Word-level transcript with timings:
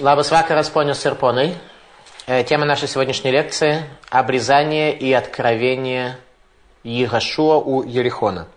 Vakaras, 0.00 0.70
ponios 0.70 1.04
ir 1.04 1.14
ponai. 1.14 1.54
Э, 2.26 2.42
Тема 2.42 2.64
нашей 2.64 2.88
сегодняшней 2.88 3.32
лекции– 3.32 3.84
обрезание 4.10 4.96
и 4.96 5.12
откровение 5.12 6.16
Егошуа 6.82 7.56
у 7.56 7.82
Ерихона. 7.82 8.48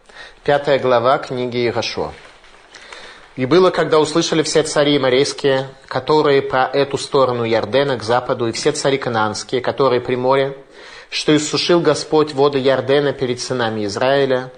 Пятая 0.45 0.79
глава 0.79 1.17
книги 1.17 1.57
Егошуа. 1.57 2.13
«И 3.35 3.45
было, 3.45 3.71
когда 3.71 3.99
услышали 3.99 4.41
все 4.41 4.63
цари 4.63 4.97
морейские, 4.97 5.67
которые 5.89 6.41
по 6.43 6.69
эту 6.71 6.97
сторону 6.97 7.43
Ярдена 7.43 7.97
к 7.97 8.03
западу, 8.03 8.47
и 8.47 8.53
все 8.53 8.71
цари 8.71 8.97
кананские, 8.97 9.59
которые 9.59 9.99
при 9.99 10.15
море, 10.15 10.57
что 11.09 11.35
иссушил 11.35 11.81
Господь 11.81 12.33
воды 12.33 12.59
Ярдена 12.59 13.11
перед 13.11 13.41
сынами 13.41 13.85
Израиля, 13.85 14.49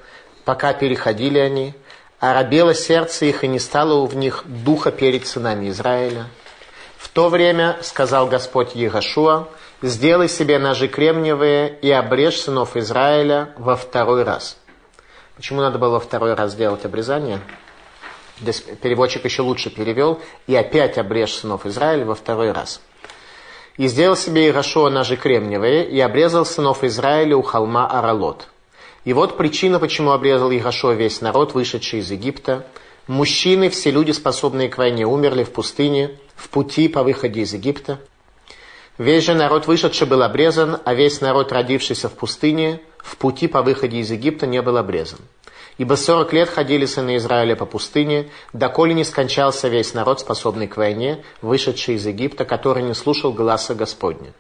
пока 0.44 0.74
переходили 0.74 1.40
они, 1.40 1.74
а 2.20 2.36
рабело 2.36 2.76
сердце 2.76 3.26
их, 3.26 3.44
и 3.44 3.48
не 3.48 3.58
стало 3.58 4.06
в 4.06 4.16
них 4.16 4.44
духа 4.46 4.92
перед 4.92 5.26
сынами 5.26 5.70
Израиля. 5.70 6.28
В 7.06 7.10
то 7.10 7.30
время 7.30 7.78
сказал 7.84 8.28
Господь 8.28 8.74
Егошуа, 8.74 9.48
сделай 9.84 10.28
себе 10.28 10.58
ножи 10.58 10.88
кремниевые 10.88 11.78
и 11.80 11.92
обрежь 11.92 12.40
сынов 12.40 12.76
Израиля 12.76 13.54
во 13.58 13.76
второй 13.76 14.24
раз. 14.24 14.58
Почему 15.36 15.62
надо 15.62 15.78
было 15.78 15.92
во 15.92 16.00
второй 16.00 16.34
раз 16.34 16.54
сделать 16.54 16.84
обрезание? 16.84 17.42
Здесь 18.42 18.62
переводчик 18.82 19.24
еще 19.24 19.44
лучше 19.44 19.70
перевел. 19.70 20.20
И 20.48 20.56
опять 20.56 20.98
обрежь 20.98 21.34
сынов 21.34 21.68
Израиля 21.68 22.06
во 22.06 22.16
второй 22.16 22.52
раз. 22.52 22.82
И 23.78 23.88
сделал 23.88 24.16
себе 24.16 24.48
Иерошуа 24.48 24.90
ножи 24.90 25.16
кремниевые, 25.16 25.88
и 25.88 26.00
обрезал 26.00 26.44
сынов 26.44 26.84
Израиля 26.84 27.38
у 27.38 27.44
холма 27.44 27.86
Аралот. 27.86 28.48
И 29.06 29.14
вот 29.14 29.38
причина, 29.38 29.78
почему 29.80 30.10
обрезал 30.10 30.52
Иерошуа 30.52 30.94
весь 30.94 31.22
народ, 31.22 31.54
вышедший 31.54 32.00
из 32.00 32.10
Египта. 32.10 32.66
Мужчины, 33.06 33.70
все 33.70 33.92
люди, 33.92 34.12
способные 34.12 34.70
к 34.70 34.80
войне, 34.80 35.06
умерли 35.06 35.44
в 35.44 35.52
пустыне, 35.52 36.18
в 36.36 36.50
пути 36.50 36.88
по 36.88 37.04
выходе 37.04 37.42
из 37.42 37.54
Египта. 37.54 38.00
Весь 38.98 39.24
же 39.24 39.34
народ 39.34 39.68
вышедший 39.68 40.08
был 40.08 40.24
обрезан, 40.24 40.80
а 40.86 40.94
весь 40.94 41.22
народ, 41.22 41.52
родившийся 41.52 42.08
в 42.08 42.14
пустыне, 42.14 42.82
в 42.98 43.18
пути 43.18 43.48
по 43.48 43.62
выходе 43.62 43.98
из 43.98 44.12
Египта 44.12 44.48
не 44.48 44.62
был 44.62 44.78
обрезан. 44.78 45.20
Ибо 45.78 45.96
сорок 45.96 46.32
лет 46.32 46.50
ходили 46.50 46.86
сыны 46.86 47.18
Израиля 47.18 47.56
по 47.56 47.66
пустыне, 47.66 48.30
доколе 48.54 48.94
не 48.94 49.04
скончался 49.04 49.68
весь 49.68 49.94
народ, 49.94 50.22
способный 50.22 50.68
к 50.68 50.78
войне, 50.78 51.24
вышедший 51.42 51.96
из 51.96 52.06
Египта, 52.06 52.46
который 52.46 52.84
не 52.84 52.94
слушал 52.94 53.34
гласа 53.34 53.76
Господня. 53.76 54.32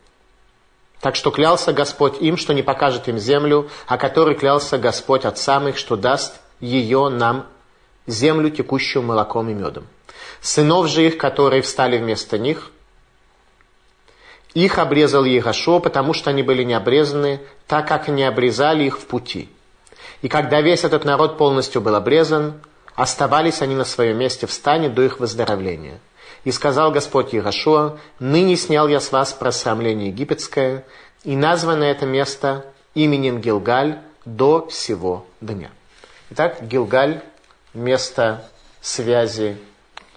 Так 1.02 1.16
что 1.16 1.31
клялся 1.31 1.73
Господь 1.73 2.22
им, 2.22 2.38
что 2.38 2.53
не 2.53 2.64
покажет 2.64 3.09
им 3.09 3.17
землю, 3.17 3.70
а 3.86 3.98
который 3.98 4.36
клялся 4.36 4.77
Господь 4.77 5.25
отцам 5.25 5.67
их, 5.67 5.77
что 5.77 5.98
даст 5.98 6.39
ее 6.61 7.09
нам, 7.09 7.48
землю, 8.08 8.50
текущую 8.50 9.03
молоком 9.03 9.50
и 9.50 9.53
медом. 9.53 9.88
Сынов 10.42 10.88
же 10.88 11.06
их, 11.06 11.18
которые 11.18 11.62
встали 11.62 11.98
вместо 11.98 12.38
них, 12.38 12.72
их 14.54 14.80
обрезал 14.80 15.26
Егошо, 15.26 15.80
потому 15.80 16.14
что 16.14 16.30
они 16.30 16.42
были 16.42 16.64
не 16.64 16.73
обрезаны, 16.73 17.42
так 17.67 17.88
как 17.88 18.08
не 18.08 18.23
обрезали 18.23 18.86
их 18.86 18.98
в 18.98 19.06
пути. 19.06 19.50
И 20.22 20.30
когда 20.30 20.62
весь 20.62 20.86
этот 20.86 21.04
народ 21.04 21.38
полностью 21.38 21.82
был 21.82 21.94
обрезан, 21.94 22.62
оставались 22.95 23.62
они 23.62 23.76
на 23.76 23.84
своем 23.84 24.17
месте 24.17 24.48
в 24.48 24.54
стане 24.54 24.88
до 24.88 25.04
их 25.04 25.20
выздоровления. 25.20 26.00
И 26.45 26.52
сказал 26.52 26.92
Господь 26.92 27.34
Егошуа, 27.34 27.98
ныне 28.20 28.56
снял 28.56 28.88
я 28.88 29.02
с 29.02 29.12
вас 29.12 29.34
просрамление 29.34 30.08
египетское, 30.08 30.86
и 31.23 31.36
названо 31.36 31.84
это 31.84 32.06
место 32.06 32.66
именем 32.94 33.42
Гилгаль 33.42 34.00
до 34.23 34.67
всего 34.67 35.26
дня. 35.42 35.70
Итак, 36.30 36.62
Гилгаль– 36.62 37.22
место 37.73 38.50
связи 38.82 39.58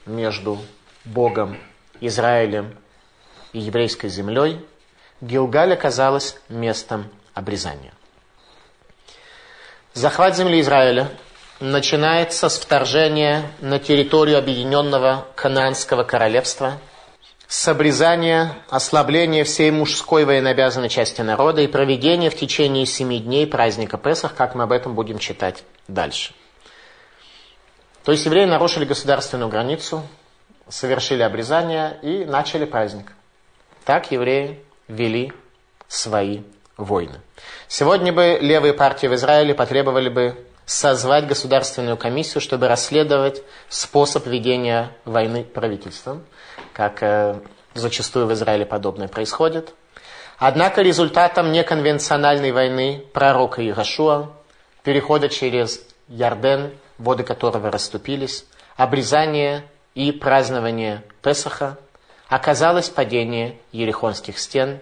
между 0.08 0.58
Богом, 1.04 1.56
Израилем 2.00 2.76
и 3.52 3.60
еврейской 3.60 4.08
землей. 4.08 4.64
Гилгаль 5.20 5.72
оказалась 5.72 6.36
местом 6.48 7.10
обрезания. 7.34 7.92
Захват 9.94 10.36
земли 10.36 10.60
Израиля 10.60 11.08
начинается 11.60 12.48
с 12.48 12.58
вторжения 12.58 13.50
на 13.60 13.78
территорию 13.78 14.38
Объединенного 14.38 15.26
Кананского 15.34 16.04
Королевства, 16.04 16.78
с 17.48 17.66
обрезания, 17.66 18.54
ослабления 18.68 19.42
всей 19.42 19.70
мужской 19.70 20.24
военнообязанной 20.24 20.90
части 20.90 21.22
народа 21.22 21.62
и 21.62 21.66
проведения 21.66 22.30
в 22.30 22.36
течение 22.36 22.84
семи 22.86 23.18
дней 23.18 23.46
праздника 23.46 23.96
Песах, 23.96 24.34
как 24.34 24.54
мы 24.54 24.64
об 24.64 24.72
этом 24.72 24.94
будем 24.94 25.18
читать 25.18 25.64
дальше. 25.88 26.32
То 28.08 28.12
есть 28.12 28.24
евреи 28.24 28.46
нарушили 28.46 28.86
государственную 28.86 29.50
границу, 29.50 30.02
совершили 30.66 31.20
обрезание 31.20 31.98
и 32.00 32.24
начали 32.24 32.64
праздник. 32.64 33.12
Так 33.84 34.10
евреи 34.10 34.64
вели 34.88 35.30
свои 35.88 36.40
войны. 36.78 37.20
Сегодня 37.68 38.10
бы 38.10 38.38
левые 38.40 38.72
партии 38.72 39.08
в 39.08 39.14
Израиле 39.14 39.54
потребовали 39.54 40.08
бы 40.08 40.42
созвать 40.64 41.26
государственную 41.26 41.98
комиссию, 41.98 42.40
чтобы 42.40 42.66
расследовать 42.66 43.42
способ 43.68 44.26
ведения 44.26 44.90
войны 45.04 45.44
правительством, 45.44 46.24
как 46.72 47.02
э, 47.02 47.38
зачастую 47.74 48.26
в 48.26 48.32
Израиле 48.32 48.64
подобное 48.64 49.08
происходит. 49.08 49.74
Однако 50.38 50.80
результатом 50.80 51.52
неконвенциональной 51.52 52.52
войны 52.52 53.04
пророка 53.12 53.62
Ирашуа, 53.68 54.30
перехода 54.82 55.28
через 55.28 55.82
Ярден, 56.08 56.72
воды 56.98 57.22
которого 57.22 57.70
расступились, 57.70 58.44
обрезание 58.76 59.64
и 59.94 60.12
празднование 60.12 61.02
Песаха, 61.22 61.78
оказалось 62.28 62.88
падение 62.90 63.58
Ерехонских 63.72 64.38
стен 64.38 64.80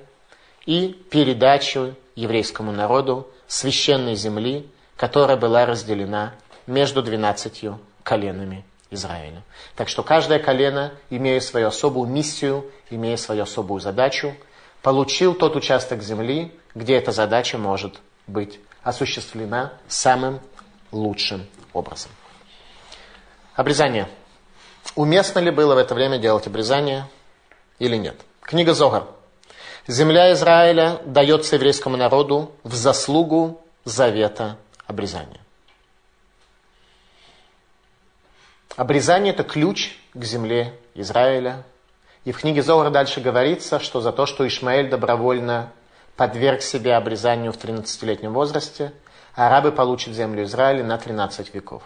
и 0.65 0.89
передачу 1.11 1.95
еврейскому 2.17 2.73
народу 2.73 3.29
священной 3.47 4.17
земли, 4.17 4.69
которая 4.97 5.37
была 5.37 5.67
разделена 5.67 6.35
между 6.67 7.03
двенадцатью 7.03 7.79
коленами 8.03 8.65
Израиля. 8.91 9.43
Так 9.77 9.89
что 9.89 10.03
каждое 10.03 10.39
колено, 10.39 10.93
имея 11.11 11.41
свою 11.41 11.69
особую 11.69 12.09
миссию, 12.09 12.71
имея 12.91 13.17
свою 13.17 13.43
особую 13.43 13.81
задачу, 13.81 14.35
получил 14.83 15.35
тот 15.35 15.57
участок 15.57 16.03
земли, 16.03 16.53
где 16.75 16.97
эта 16.97 17.13
задача 17.13 17.59
может 17.59 18.01
быть 18.27 18.59
осуществлена 18.83 19.73
самым 19.89 20.41
лучшим 20.93 21.47
образом. 21.77 22.11
Обрезание. 23.55 24.09
Уместно 24.95 25.39
ли 25.41 25.51
было 25.51 25.75
в 25.75 25.79
это 25.79 25.95
время 25.95 26.19
делать 26.19 26.47
обрезание 26.47 27.09
или 27.79 27.97
нет? 27.97 28.21
Книга 28.41 28.75
Зогар. 28.75 29.07
Земля 29.87 30.33
Израиля 30.33 31.01
дается 31.05 31.57
еврейскому 31.57 31.97
народу 31.97 32.53
в 32.65 32.75
заслугу 32.75 33.61
завета 33.85 34.57
обрезания. 34.87 35.41
Обрезание– 38.77 39.33
это 39.35 39.43
ключ 39.43 39.97
к 40.13 40.23
земле 40.25 40.79
Израиля. 40.95 41.65
И 42.25 42.33
в 42.33 42.39
книге 42.39 42.63
Зогар 42.63 42.91
дальше 42.91 43.21
говорится, 43.21 43.79
что 43.81 44.01
за 44.01 44.13
то, 44.13 44.27
что 44.27 44.47
Ишмаэль 44.47 44.91
добровольно 44.91 45.73
подверг 46.17 46.63
себя 46.63 46.97
обрезанию 46.97 47.53
в 47.53 47.57
13-летнем 47.57 48.33
возрасте, 48.33 48.93
арабы 49.37 49.71
получат 49.71 50.15
землю 50.15 50.43
Израиля 50.45 50.83
на 50.83 50.99
13 50.99 51.55
веков. 51.55 51.85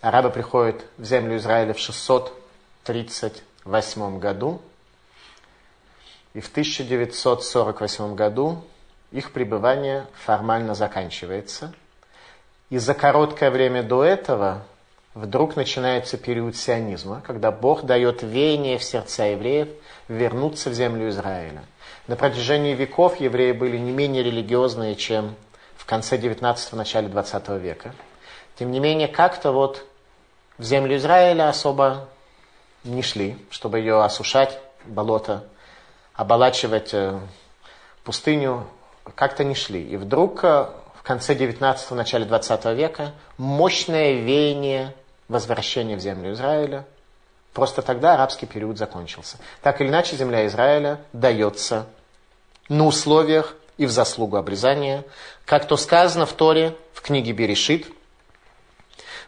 Арабы 0.00 0.30
приходят 0.30 0.84
в 0.98 1.04
землю 1.04 1.36
Израиля 1.38 1.72
в 1.72 1.78
638 1.78 4.18
году, 4.18 4.60
и 6.34 6.40
в 6.40 6.50
1948 6.50 8.16
году 8.16 8.64
их 9.12 9.30
пребывание 9.32 10.06
формально 10.12 10.74
заканчивается. 10.74 11.72
И 12.68 12.78
за 12.78 12.94
короткое 12.94 13.52
время 13.52 13.84
до 13.84 14.02
этого 14.02 14.64
вдруг 15.14 15.54
начинается 15.54 16.16
период 16.18 16.56
сионизма, 16.56 17.22
когда 17.24 17.52
Бог 17.52 17.84
дает 17.84 18.24
веяние 18.24 18.78
в 18.78 18.82
сердца 18.82 19.26
евреев 19.26 19.68
вернуться 20.08 20.70
в 20.70 20.74
землю 20.74 21.08
Израиля. 21.10 21.62
На 22.08 22.16
протяжении 22.16 22.74
веков 22.74 23.20
евреи 23.20 23.52
были 23.52 23.78
не 23.78 23.92
менее 23.92 24.24
религиозные, 24.24 24.96
чем 24.96 25.36
в 25.84 25.86
конце 25.86 26.16
19-го, 26.16 26.78
начале 26.78 27.08
20 27.08 27.48
века. 27.60 27.94
Тем 28.58 28.72
не 28.72 28.80
менее, 28.80 29.06
как-то 29.06 29.52
вот 29.52 29.84
в 30.56 30.62
землю 30.62 30.96
Израиля 30.96 31.50
особо 31.50 32.08
не 32.84 33.02
шли, 33.02 33.36
чтобы 33.50 33.80
ее 33.80 34.02
осушать, 34.02 34.58
болото, 34.86 35.44
оболачивать 36.14 36.94
э, 36.94 37.20
пустыню, 38.02 38.66
как-то 39.14 39.44
не 39.44 39.54
шли. 39.54 39.86
И 39.86 39.98
вдруг 39.98 40.42
э, 40.42 40.68
в 40.94 41.02
конце 41.02 41.34
19-го, 41.34 41.94
начале 41.94 42.24
20 42.24 42.64
века 42.76 43.12
мощное 43.36 44.14
веяние 44.14 44.94
возвращения 45.28 45.96
в 45.96 46.00
землю 46.00 46.32
Израиля. 46.32 46.86
Просто 47.52 47.82
тогда 47.82 48.14
арабский 48.14 48.46
период 48.46 48.78
закончился. 48.78 49.36
Так 49.60 49.82
или 49.82 49.88
иначе, 49.88 50.16
земля 50.16 50.46
Израиля 50.46 51.02
дается 51.12 51.84
на 52.70 52.86
условиях 52.86 53.54
и 53.76 53.86
в 53.86 53.90
заслугу 53.90 54.36
обрезания, 54.36 55.04
как 55.44 55.66
то 55.66 55.76
сказано 55.76 56.26
в 56.26 56.32
Торе, 56.32 56.76
в 56.92 57.00
книге 57.02 57.32
Берешит, 57.32 57.86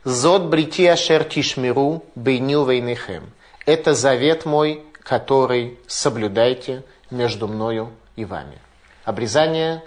Зод 0.06 0.43
брити 0.43 0.87
ашер 0.87 1.25
тишмиру 1.25 2.04
бейню 2.14 2.64
вейнехем. 2.64 3.32
Это 3.66 3.93
завет 3.93 4.46
мой, 4.46 4.84
который 5.02 5.81
соблюдайте 5.88 6.84
между 7.10 7.48
мною 7.48 7.93
и 8.14 8.25
вами. 8.25 8.60
Обрезание, 9.04 9.82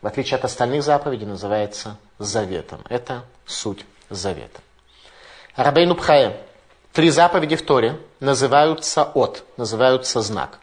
в 0.00 0.06
отличие 0.06 0.38
от 0.38 0.44
остальных 0.44 0.84
заповедей, 0.84 1.26
называется 1.26 1.98
заветом. 2.20 2.84
Это 2.88 3.24
суть 3.46 3.84
завета. 4.10 4.60
Рабейну 5.56 5.96
Пхае. 5.96 6.36
Три 6.92 7.10
заповеди 7.10 7.56
в 7.56 7.62
Торе 7.62 7.98
называются 8.20 9.02
от, 9.02 9.42
называются 9.56 10.20
знак. 10.20 10.60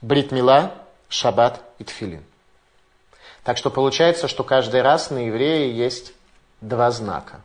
Бритмила, 0.00 0.74
Шаббат 1.08 1.60
и 1.82 1.84
Тфилин. 1.84 2.24
Так 3.44 3.58
что 3.58 3.70
получается, 3.70 4.28
что 4.28 4.44
каждый 4.44 4.82
раз 4.82 5.10
на 5.10 5.26
евреи 5.26 5.72
есть 5.72 6.12
два 6.60 6.90
знака. 6.90 7.40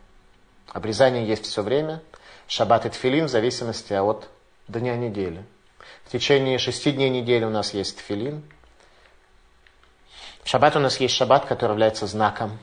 Обрезание 0.69 1.27
есть 1.27 1.45
все 1.45 1.63
время, 1.63 2.01
шаббат 2.47 2.85
и 2.85 2.89
тфилин 2.89 3.25
в 3.25 3.29
зависимости 3.29 3.93
от 3.93 4.29
дня 4.67 4.95
недели. 4.95 5.43
В 6.05 6.11
течение 6.11 6.59
шести 6.59 6.91
дней 6.91 7.09
недели 7.09 7.45
у 7.45 7.49
нас 7.49 7.73
есть 7.73 7.97
тфилин. 7.97 8.43
В 10.43 10.49
шаббат 10.49 10.75
у 10.75 10.79
нас 10.79 10.99
есть 10.99 11.15
шаббат, 11.15 11.45
который 11.45 11.71
является 11.71 12.05
знаком 12.05 12.57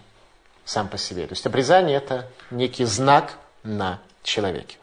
сам 0.65 0.88
по 0.88 0.97
себе. 0.97 1.27
То 1.27 1.32
есть 1.32 1.44
обрезание 1.44 1.97
это 1.97 2.29
некий 2.50 2.85
знак 2.85 3.35
на 3.62 4.00
человеке. 4.23 4.77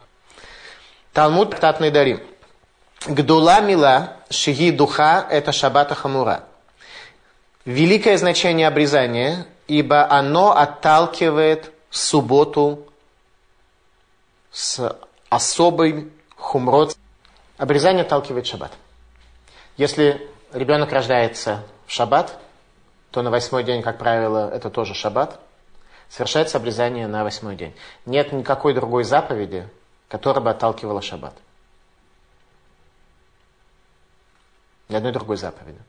Талмуд 1.13 1.55
Птатный 1.55 1.89
Дарим. 1.89 2.21
Гдула 3.07 3.61
мила 3.61 4.17
шиги 4.29 4.71
духа 4.71 5.25
это 5.29 5.51
шаббата 5.51 5.95
хамура. 5.95 6.43
Великое 7.65 8.17
значение 8.17 8.67
обрезания, 8.67 9.45
ибо 9.67 10.09
оно 10.11 10.57
отталкивает 10.57 11.71
субботу 11.91 12.87
с 14.51 14.97
особой 15.29 16.11
хумрот. 16.35 16.97
Обрезание 17.57 18.03
отталкивает 18.03 18.47
шаббат. 18.47 18.71
Если 19.77 20.27
ребенок 20.51 20.91
рождается 20.91 21.63
в 21.85 21.91
шаббат, 21.91 22.39
то 23.11 23.21
на 23.21 23.29
восьмой 23.29 23.63
день, 23.63 23.83
как 23.83 23.97
правило, 23.99 24.49
это 24.51 24.69
тоже 24.69 24.93
шаббат. 24.93 25.39
Совершается 26.09 26.57
обрезание 26.57 27.07
на 27.07 27.23
восьмой 27.23 27.55
день. 27.55 27.75
Нет 28.05 28.33
никакой 28.33 28.73
другой 28.73 29.03
заповеди, 29.03 29.69
которая 30.07 30.43
бы 30.43 30.49
отталкивала 30.49 31.01
шаббат. 31.01 31.35
Ни 34.89 34.95
одной 34.95 35.13
другой 35.13 35.37
заповеди. 35.37 35.79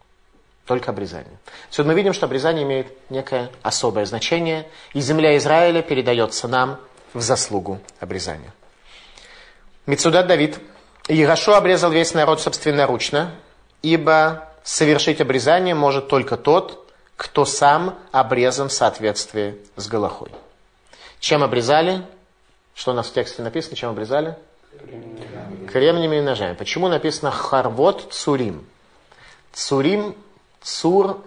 Только 0.67 0.91
обрезание. 0.91 1.39
Отсюда 1.69 1.89
мы 1.89 1.95
видим, 1.95 2.13
что 2.13 2.27
обрезание 2.27 2.63
имеет 2.63 2.87
некое 3.11 3.51
особое 3.63 4.05
значение, 4.07 4.69
и 4.95 5.01
земля 5.01 5.37
Израиля 5.37 5.83
передается 5.83 6.47
нам 6.47 6.79
в 7.15 7.21
заслугу 7.21 7.81
обрезания. 7.99 8.53
Мецудат 9.87 10.27
Давид. 10.29 10.59
Егошо 11.09 11.57
обрезал 11.57 11.91
весь 11.91 12.15
народ 12.15 12.41
собственноручно, 12.41 13.33
ибо 13.83 14.49
совершить 14.63 15.21
обрезание 15.21 15.75
может 15.75 16.07
только 16.07 16.37
тот, 16.37 16.93
кто 17.17 17.45
сам 17.45 17.99
обрезан 18.13 18.69
в 18.69 18.73
соответствии 18.73 19.59
с 19.75 19.89
Галахой. 19.89 20.31
Чем 21.19 21.43
обрезали? 21.43 22.03
Что 22.75 22.93
у 22.93 22.95
нас 22.95 23.09
в 23.09 23.13
тексте 23.13 23.43
написано? 23.43 23.77
Чем 23.77 23.91
обрезали? 23.91 24.37
Кремнями 25.71 26.17
и 26.17 26.21
ножами. 26.21 26.55
Почему 26.55 26.89
написано 26.89 27.31
Харвот 27.31 28.13
Цурим? 28.13 28.65
Цурим 29.53 30.17
Цур, 30.63 31.21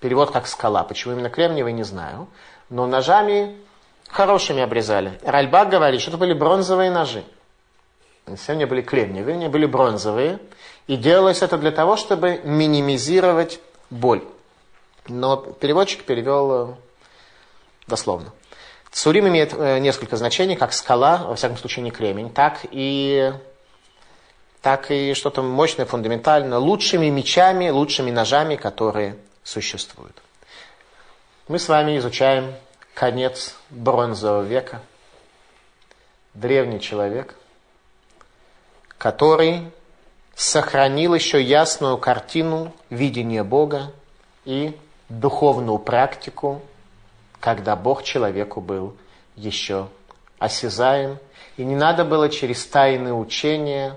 перевод 0.00 0.30
как 0.30 0.46
скала. 0.46 0.82
Почему 0.84 1.14
именно 1.14 1.30
кремниевый, 1.30 1.72
не 1.72 1.84
знаю. 1.84 2.28
Но 2.70 2.86
ножами 2.86 3.56
хорошими 4.08 4.62
обрезали. 4.62 5.18
Ральбак 5.22 5.70
говорит, 5.70 6.00
что 6.00 6.10
это 6.10 6.18
были 6.18 6.32
бронзовые 6.32 6.90
ножи. 6.90 7.24
Все 8.36 8.52
они 8.52 8.66
были 8.66 8.82
кремниевые, 8.82 9.34
они 9.34 9.48
были 9.48 9.66
бронзовые. 9.66 10.38
И 10.86 10.96
делалось 10.96 11.42
это 11.42 11.58
для 11.58 11.70
того, 11.70 11.96
чтобы 11.96 12.40
минимизировать 12.44 13.60
боль. 13.90 14.22
Но 15.06 15.36
переводчик 15.36 16.04
перевел 16.04 16.52
э, 16.52 16.74
дословно. 17.86 18.32
Цурим 18.90 19.28
имеет 19.28 19.54
э, 19.54 19.78
несколько 19.78 20.16
значений, 20.16 20.56
как 20.56 20.72
скала, 20.72 21.24
во 21.24 21.34
всяком 21.34 21.56
случае 21.56 21.84
не 21.84 21.90
кремень, 21.90 22.30
так 22.30 22.60
и 22.70 23.32
так 24.62 24.90
и 24.90 25.14
что-то 25.14 25.42
мощное, 25.42 25.86
фундаментальное, 25.86 26.58
лучшими 26.58 27.06
мечами, 27.08 27.68
лучшими 27.70 28.10
ножами, 28.10 28.56
которые 28.56 29.16
существуют. 29.44 30.20
Мы 31.46 31.58
с 31.58 31.68
вами 31.68 31.96
изучаем 31.98 32.54
конец 32.94 33.56
бронзового 33.70 34.42
века, 34.42 34.82
древний 36.34 36.80
человек, 36.80 37.34
который 38.98 39.70
сохранил 40.34 41.14
еще 41.14 41.42
ясную 41.42 41.96
картину 41.98 42.72
видения 42.90 43.44
Бога 43.44 43.92
и 44.44 44.76
духовную 45.08 45.78
практику, 45.78 46.60
когда 47.40 47.76
Бог 47.76 48.02
человеку 48.02 48.60
был 48.60 48.96
еще 49.36 49.88
осязаем, 50.38 51.18
и 51.56 51.64
не 51.64 51.74
надо 51.74 52.04
было 52.04 52.28
через 52.28 52.66
тайные 52.66 53.14
учения 53.14 53.96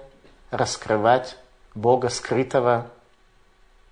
раскрывать 0.52 1.38
Бога 1.74 2.10
скрытого 2.10 2.88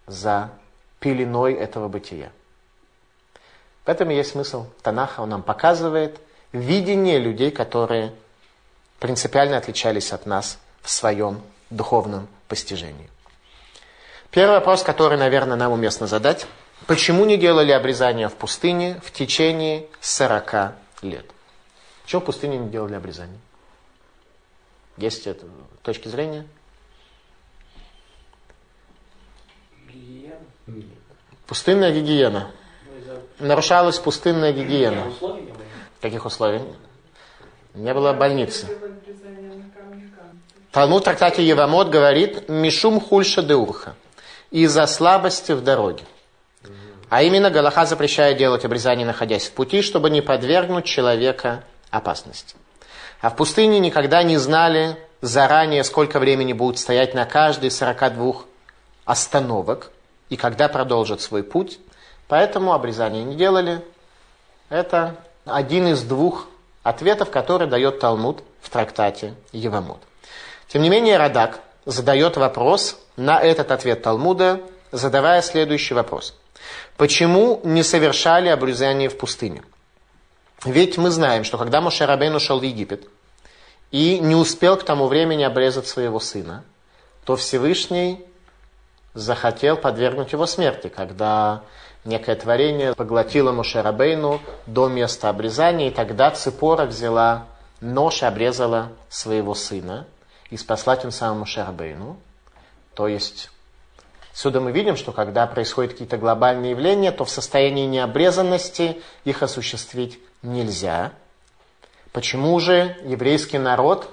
за 0.06 0.52
пеленой 1.00 1.54
этого 1.54 1.88
бытия. 1.88 2.32
В 3.86 3.90
этом 3.90 4.12
и 4.12 4.16
есть 4.16 4.32
смысл 4.32 4.68
Танаха. 4.84 5.22
Он 5.22 5.30
нам 5.30 5.42
показывает 5.42 6.20
видение 6.52 7.18
людей, 7.18 7.52
которые 7.52 8.14
принципиально 9.00 9.58
отличались 9.58 10.12
от 10.12 10.26
нас 10.26 10.60
в 10.82 10.90
своем 10.90 11.42
духовном 11.70 12.28
постижении. 12.48 13.10
Первый 14.32 14.56
вопрос, 14.56 14.84
который, 14.84 15.18
наверное, 15.18 15.58
нам 15.58 15.72
уместно 15.72 16.06
задать. 16.06 16.46
Почему 16.86 17.26
не 17.26 17.38
делали 17.38 17.72
обрезание 17.72 18.30
в 18.30 18.36
пустыне 18.36 19.00
в 19.04 19.12
течение 19.12 19.88
40 20.02 20.74
лет? 21.02 21.26
Почему 22.04 22.22
в 22.22 22.26
пустыне 22.26 22.58
не 22.58 22.70
делали 22.70 22.96
обрезание? 22.96 23.40
Есть 25.00 25.28
это 25.28 25.46
точки 25.82 26.10
зрения? 26.10 26.46
Пустынная 31.48 31.92
гигиена. 31.92 32.52
Нарушалась 33.40 33.98
пустынная 33.98 34.52
гигиена. 34.52 35.12
Каких 36.02 36.26
условий? 36.26 36.62
Не 37.74 37.94
было 37.94 38.12
больницы. 38.12 38.68
Талмуд 40.72 41.02
в 41.02 41.06
трактате 41.06 41.48
Евамот 41.48 41.90
говорит 41.90 42.50
«Мишум 42.50 43.00
хульша 43.00 43.42
деурха» 43.42 43.96
из-за 44.52 44.86
слабости 44.86 45.54
в 45.54 45.64
дороге. 45.64 46.04
А 47.10 47.24
именно 47.24 47.50
Галаха 47.50 47.86
запрещает 47.86 48.38
делать 48.38 48.66
обрезание, 48.66 49.06
находясь 49.06 49.48
в 49.48 49.54
пути, 49.54 49.82
чтобы 49.82 50.10
не 50.10 50.22
подвергнуть 50.22 50.86
человека 50.86 51.64
опасности. 51.90 52.56
А 53.22 53.30
в 53.30 53.36
пустыне 53.36 53.80
никогда 53.80 54.24
не 54.24 54.38
знали 54.38 54.98
заранее, 55.22 55.84
сколько 55.84 56.20
времени 56.20 56.54
будут 56.54 56.80
стоять 56.80 57.14
на 57.14 57.26
каждой 57.26 57.72
42 57.72 58.44
остановок 59.06 59.92
и 60.30 60.38
когда 60.38 60.70
продолжат 60.70 61.22
свой 61.22 61.44
путь. 61.44 61.80
Поэтому 62.28 62.74
обрезание 62.74 63.24
не 63.24 63.36
делали. 63.36 63.84
Это 64.70 65.16
один 65.46 65.88
из 65.88 66.04
двух 66.04 66.48
ответов, 66.84 67.32
который 67.32 67.68
дает 67.68 68.00
Талмуд 68.00 68.44
в 68.62 68.70
трактате 68.70 69.34
Евамот. 69.52 70.00
Тем 70.68 70.84
не 70.84 70.90
менее, 70.90 71.18
Радак 71.18 71.60
задает 71.86 72.38
вопрос 72.38 72.98
на 73.18 73.40
этот 73.40 73.72
ответ 73.72 74.04
Талмуда, 74.04 74.62
задавая 74.92 75.42
следующий 75.42 75.94
вопрос. 75.94 76.36
Почему 76.98 77.60
не 77.64 77.84
совершали 77.84 78.48
обрезание 78.50 79.10
в 79.10 79.18
пустыне? 79.18 79.64
Ведь 80.66 80.98
мы 80.98 81.10
знаем, 81.10 81.44
что 81.44 81.58
когда 81.58 81.80
Мошерабейн 81.80 82.36
ушел 82.36 82.60
в 82.60 82.64
Египет 82.64 83.08
и 83.92 84.20
не 84.20 84.36
успел 84.36 84.76
к 84.78 84.84
тому 84.84 85.08
времени 85.08 85.44
обрезать 85.44 85.88
своего 85.88 86.20
сына, 86.20 86.64
то 87.24 87.36
Всевышний 87.36 88.26
захотел 89.14 89.78
подвергнуть 89.78 90.34
его 90.34 90.46
смерти, 90.46 90.90
когда 90.90 91.64
некое 92.04 92.36
творение 92.36 92.94
поглотило 92.94 93.52
Мошерабейну 93.52 94.42
до 94.66 94.90
места 94.90 95.30
обрезания, 95.30 95.88
и 95.88 95.94
тогда 95.94 96.32
Ципора 96.32 96.86
взяла 96.86 97.46
нож 97.82 98.22
и 98.22 98.26
обрезала 98.26 98.90
своего 99.10 99.56
сына, 99.56 100.08
и 100.50 100.58
спасла 100.58 100.98
тем 100.98 101.12
самым 101.12 101.42
Мошерабейну. 101.42 102.18
То 102.94 103.08
есть 103.08 103.50
Отсюда 104.40 104.62
мы 104.62 104.72
видим, 104.72 104.96
что 104.96 105.12
когда 105.12 105.46
происходят 105.48 105.92
какие-то 105.92 106.16
глобальные 106.16 106.72
явления, 106.72 107.12
то 107.12 107.26
в 107.26 107.30
состоянии 107.30 107.86
необрезанности 107.86 109.02
их 109.26 109.44
осуществить 109.44 110.18
нельзя. 110.44 111.12
Почему 112.14 112.58
же 112.62 112.96
еврейский 113.04 113.58
народ 113.58 114.10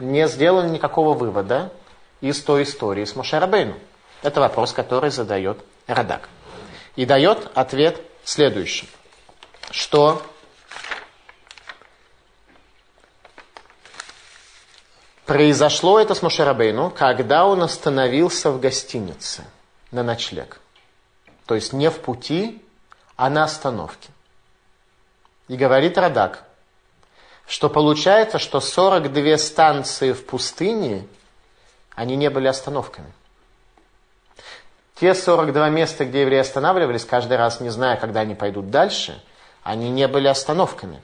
не 0.00 0.26
сделал 0.26 0.64
никакого 0.64 1.14
вывода 1.14 1.72
из 2.20 2.42
той 2.42 2.64
истории 2.64 3.04
с 3.04 3.14
Мошерабейну? 3.14 3.74
Это 4.22 4.40
вопрос, 4.40 4.72
который 4.72 5.10
задает 5.10 5.60
Радак. 5.86 6.28
И 6.96 7.06
дает 7.06 7.48
ответ 7.54 8.00
следующий, 8.24 8.88
что 9.70 10.22
Произошло 15.32 15.98
это 15.98 16.14
с 16.14 16.20
Мошерабейну, 16.20 16.90
когда 16.90 17.46
он 17.46 17.62
остановился 17.62 18.50
в 18.50 18.60
гостинице 18.60 19.44
на 19.90 20.02
ночлег. 20.02 20.60
То 21.46 21.54
есть 21.54 21.72
не 21.72 21.88
в 21.88 22.00
пути, 22.00 22.62
а 23.16 23.30
на 23.30 23.44
остановке. 23.44 24.10
И 25.48 25.56
говорит 25.56 25.96
Радак, 25.96 26.44
что 27.46 27.70
получается, 27.70 28.38
что 28.38 28.60
42 28.60 29.38
станции 29.38 30.12
в 30.12 30.26
пустыне, 30.26 31.06
они 31.94 32.14
не 32.16 32.28
были 32.28 32.48
остановками. 32.48 33.10
Те 34.96 35.14
42 35.14 35.70
места, 35.70 36.04
где 36.04 36.20
евреи 36.20 36.40
останавливались, 36.40 37.06
каждый 37.06 37.38
раз 37.38 37.58
не 37.58 37.70
зная, 37.70 37.96
когда 37.96 38.20
они 38.20 38.34
пойдут 38.34 38.68
дальше, 38.68 39.24
они 39.62 39.88
не 39.88 40.06
были 40.08 40.28
остановками. 40.28 41.00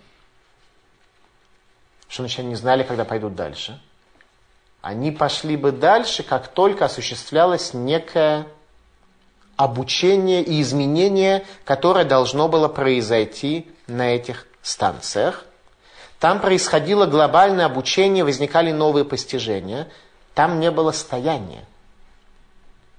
Что 2.08 2.24
значит, 2.24 2.40
они 2.40 2.48
не 2.48 2.56
знали, 2.56 2.82
когда 2.82 3.06
пойдут 3.06 3.34
дальше? 3.34 3.80
Они 4.88 5.10
пошли 5.10 5.58
бы 5.58 5.70
дальше, 5.70 6.22
как 6.22 6.48
только 6.48 6.86
осуществлялось 6.86 7.74
некое 7.74 8.46
обучение 9.54 10.42
и 10.42 10.62
изменение, 10.62 11.44
которое 11.66 12.06
должно 12.06 12.48
было 12.48 12.68
произойти 12.68 13.70
на 13.86 14.14
этих 14.14 14.46
станциях. 14.62 15.44
Там 16.18 16.40
происходило 16.40 17.04
глобальное 17.04 17.66
обучение, 17.66 18.24
возникали 18.24 18.72
новые 18.72 19.04
постижения. 19.04 19.88
Там 20.32 20.58
не 20.58 20.70
было 20.70 20.92
стояния. 20.92 21.66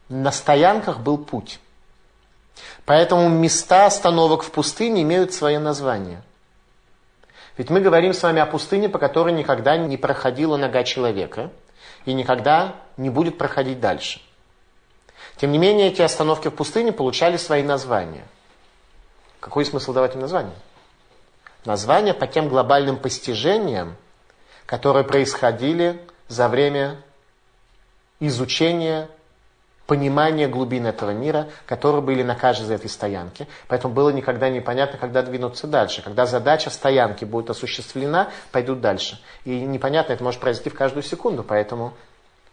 На 0.10 0.32
стоянках 0.32 1.00
был 1.00 1.18
путь. 1.18 1.60
Поэтому 2.86 3.30
места 3.30 3.88
остановок 3.88 4.44
в 4.44 4.52
пустыне 4.52 5.02
имеют 5.02 5.34
свое 5.34 5.58
название. 5.58 6.22
Ведь 7.58 7.72
мы 7.72 7.80
говорим 7.82 8.14
с 8.14 8.22
вами 8.22 8.42
о 8.42 8.46
пустыне, 8.46 8.90
по 8.90 9.00
которой 9.00 9.34
никогда 9.34 9.76
не 9.76 9.98
проходила 9.98 10.56
нога 10.56 10.84
человека 10.84 11.50
и 12.06 12.14
никогда 12.14 12.76
не 12.98 13.10
будет 13.10 13.38
проходить 13.38 13.80
дальше. 13.80 14.22
Тем 15.38 15.52
не 15.52 15.58
менее, 15.58 15.88
эти 15.88 16.02
остановки 16.02 16.50
в 16.50 16.56
пустыне 16.56 16.92
получали 16.92 17.38
свои 17.38 17.64
названия. 17.64 18.26
Какой 19.40 19.66
смысл 19.66 19.94
давать 19.94 20.16
им 20.16 20.22
название? 20.22 20.56
Названия 21.66 22.14
по 22.14 22.28
тем 22.28 22.50
глобальным 22.50 22.98
постижениям, 22.98 23.96
которые 24.66 25.04
происходили 25.04 26.06
за 26.28 26.48
время 26.50 27.02
изучения, 28.20 29.10
понимания 29.90 30.48
глубин 30.48 30.86
этого 30.86 31.10
мира, 31.10 31.50
которые 31.66 32.04
были 32.04 32.22
на 32.22 32.36
каждой 32.36 32.76
этой 32.76 32.92
стоянке. 32.92 33.48
Поэтому 33.68 33.92
было 33.92 34.12
никогда 34.12 34.48
непонятно, 34.48 35.00
когда 35.00 35.24
двинуться 35.24 35.66
дальше. 35.66 36.04
Когда 36.04 36.28
задача 36.28 36.70
стоянки 36.70 37.26
будет 37.26 37.50
осуществлена, 37.50 38.30
пойдут 38.52 38.82
дальше. 38.82 39.20
И 39.46 39.62
непонятно, 39.62 40.14
это 40.14 40.24
может 40.24 40.40
произойти 40.40 40.70
в 40.70 40.76
каждую 40.76 41.02
секунду, 41.02 41.44
поэтому 41.44 41.94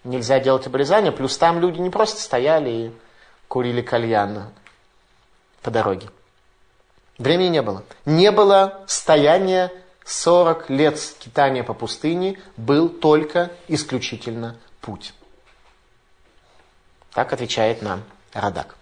нельзя 0.02 0.40
делать 0.40 0.66
обрезание. 0.66 1.12
Плюс 1.12 1.36
там 1.36 1.60
люди 1.60 1.78
не 1.78 1.90
просто 1.90 2.22
стояли 2.22 2.70
и 2.70 2.92
курили 3.48 3.82
кальян 3.82 4.44
по 5.60 5.70
дороге. 5.70 6.08
Времени 7.18 7.48
не 7.48 7.60
было. 7.60 7.82
Не 8.06 8.30
было 8.30 8.80
стояния 8.86 9.70
40 10.06 10.70
лет 10.70 10.98
скитания 10.98 11.62
по 11.62 11.74
пустыне, 11.74 12.38
был 12.56 12.88
только 12.88 13.50
исключительно 13.68 14.56
путь. 14.80 15.12
Так 17.16 17.32
отвечает 17.32 17.80
нам 17.80 18.04
Радак. 18.34 18.76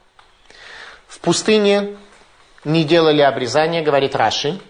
В 1.06 1.20
пустыне 1.20 1.96
не 2.64 2.82
делали 2.82 3.20
обрезания, 3.20 3.80
говорит 3.80 4.16
Раши. 4.16 4.60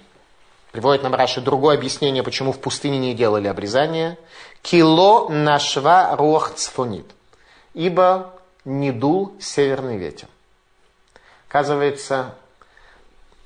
Приводит 0.70 1.02
нам 1.02 1.14
Раши 1.14 1.40
другое 1.40 1.78
объяснение, 1.78 2.22
почему 2.22 2.52
в 2.52 2.60
пустыне 2.60 2.98
не 2.98 3.14
делали 3.14 3.48
обрезания. 3.48 4.18
Кило 4.60 5.30
нашва 5.30 6.14
рох 6.14 6.52
цфонит. 6.56 7.06
Ибо 7.72 8.34
не 8.66 8.92
дул 8.92 9.34
северный 9.40 9.96
ветер. 9.96 10.28
Оказывается, 11.48 12.34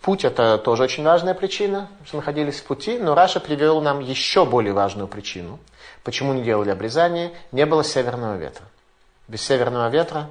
путь 0.02 0.24
это 0.24 0.58
тоже 0.58 0.82
очень 0.82 1.04
важная 1.04 1.34
причина, 1.34 1.90
что 2.04 2.16
находились 2.16 2.58
в 2.58 2.64
пути, 2.64 2.98
но 2.98 3.14
Раша 3.14 3.38
привел 3.38 3.80
нам 3.80 4.00
еще 4.00 4.44
более 4.44 4.72
важную 4.72 5.06
причину. 5.06 5.60
Почему 6.02 6.32
не 6.32 6.42
делали 6.42 6.70
обрезание? 6.70 7.30
Не 7.52 7.66
было 7.66 7.84
северного 7.84 8.36
ветра 8.36 8.64
без 9.28 9.42
северного 9.42 9.88
ветра 9.90 10.30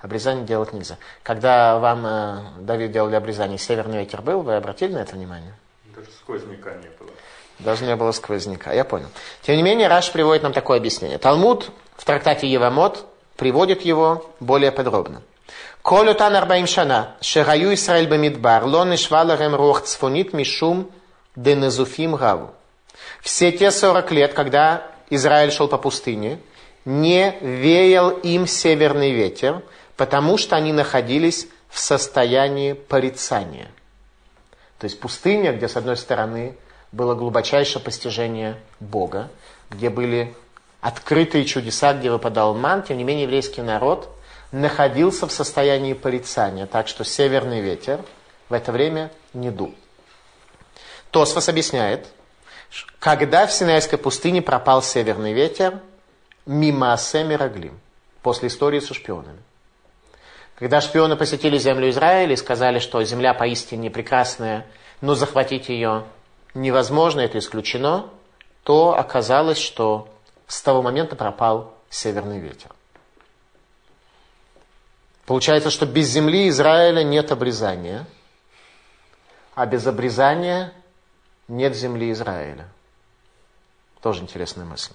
обрезание 0.00 0.44
делать 0.44 0.72
нельзя. 0.72 0.96
Когда 1.22 1.78
вам, 1.78 2.06
э, 2.06 2.40
Давид, 2.60 2.92
делали 2.92 3.14
обрезание, 3.14 3.58
северный 3.58 3.98
ветер 3.98 4.22
был, 4.22 4.40
вы 4.42 4.56
обратили 4.56 4.92
на 4.92 4.98
это 4.98 5.14
внимание? 5.14 5.54
Даже 5.94 6.08
сквозняка 6.10 6.74
не 6.74 6.88
было. 6.98 7.10
Даже 7.58 7.84
не 7.84 7.96
было 7.96 8.12
сквозняка, 8.12 8.72
я 8.72 8.84
понял. 8.84 9.08
Тем 9.42 9.56
не 9.56 9.62
менее, 9.62 9.88
Раш 9.88 10.12
приводит 10.12 10.42
нам 10.42 10.52
такое 10.52 10.78
объяснение. 10.78 11.18
Талмуд 11.18 11.70
в 11.96 12.04
трактате 12.04 12.46
Евамот 12.48 13.04
приводит 13.36 13.82
его 13.82 14.30
более 14.40 14.70
подробно. 14.70 15.22
Колю 15.82 16.14
арбаим 16.18 16.66
шана, 16.66 17.16
шераю 17.20 17.74
Исраэль 17.74 18.08
бамидбар, 18.08 18.64
лон 18.64 18.94
ишваларем 18.94 19.54
рух 19.54 19.82
цфунит 19.82 20.32
мишум 20.32 20.90
денезуфим 21.34 22.14
гаву. 22.14 22.50
Все 23.22 23.50
те 23.52 23.70
40 23.70 24.10
лет, 24.12 24.34
когда 24.34 24.86
Израиль 25.10 25.50
шел 25.50 25.66
по 25.66 25.78
пустыне, 25.78 26.40
не 26.88 27.36
веял 27.42 28.08
им 28.08 28.46
северный 28.46 29.10
ветер, 29.10 29.62
потому 29.98 30.38
что 30.38 30.56
они 30.56 30.72
находились 30.72 31.46
в 31.68 31.78
состоянии 31.78 32.72
порицания. 32.72 33.68
То 34.78 34.84
есть 34.86 34.98
пустыня, 34.98 35.52
где 35.52 35.68
с 35.68 35.76
одной 35.76 35.98
стороны 35.98 36.56
было 36.90 37.14
глубочайшее 37.14 37.82
постижение 37.82 38.56
Бога, 38.80 39.28
где 39.68 39.90
были 39.90 40.34
открытые 40.80 41.44
чудеса, 41.44 41.92
где 41.92 42.10
выпадал 42.10 42.54
ман, 42.54 42.82
тем 42.82 42.96
не 42.96 43.04
менее 43.04 43.24
еврейский 43.24 43.60
народ 43.60 44.08
находился 44.50 45.26
в 45.26 45.32
состоянии 45.32 45.92
порицания, 45.92 46.64
так 46.64 46.88
что 46.88 47.04
северный 47.04 47.60
ветер 47.60 48.00
в 48.48 48.54
это 48.54 48.72
время 48.72 49.10
не 49.34 49.50
дул. 49.50 49.74
Тосфос 51.10 51.50
объясняет, 51.50 52.06
когда 52.98 53.46
в 53.46 53.52
Синайской 53.52 53.98
пустыне 53.98 54.40
пропал 54.40 54.82
северный 54.82 55.34
ветер, 55.34 55.80
мимо 56.48 56.96
Мираглим, 57.12 57.78
после 58.22 58.48
истории 58.48 58.80
со 58.80 58.94
шпионами. 58.94 59.42
Когда 60.56 60.80
шпионы 60.80 61.14
посетили 61.14 61.58
землю 61.58 61.88
Израиля 61.90 62.32
и 62.32 62.36
сказали, 62.36 62.78
что 62.78 63.04
земля 63.04 63.34
поистине 63.34 63.90
прекрасная, 63.90 64.66
но 65.02 65.14
захватить 65.14 65.68
ее 65.68 66.04
невозможно, 66.54 67.20
это 67.20 67.38
исключено, 67.38 68.08
то 68.64 68.98
оказалось, 68.98 69.58
что 69.58 70.08
с 70.46 70.60
того 70.62 70.80
момента 70.80 71.16
пропал 71.16 71.74
северный 71.90 72.40
ветер. 72.40 72.70
Получается, 75.26 75.70
что 75.70 75.84
без 75.84 76.08
земли 76.08 76.48
Израиля 76.48 77.02
нет 77.02 77.30
обрезания, 77.30 78.06
а 79.54 79.66
без 79.66 79.86
обрезания 79.86 80.72
нет 81.46 81.76
земли 81.76 82.10
Израиля. 82.10 82.66
Тоже 84.00 84.22
интересная 84.22 84.64
мысль. 84.64 84.94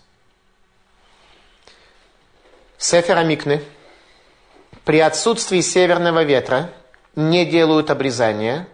Сефер 2.84 3.18
Амикны 3.18 3.64
при 4.84 5.00
отсутствии 5.00 5.62
северного 5.62 6.26
ветра 6.26 6.70
не 7.16 7.46
делают 7.46 7.90
обрезания, 7.90 8.68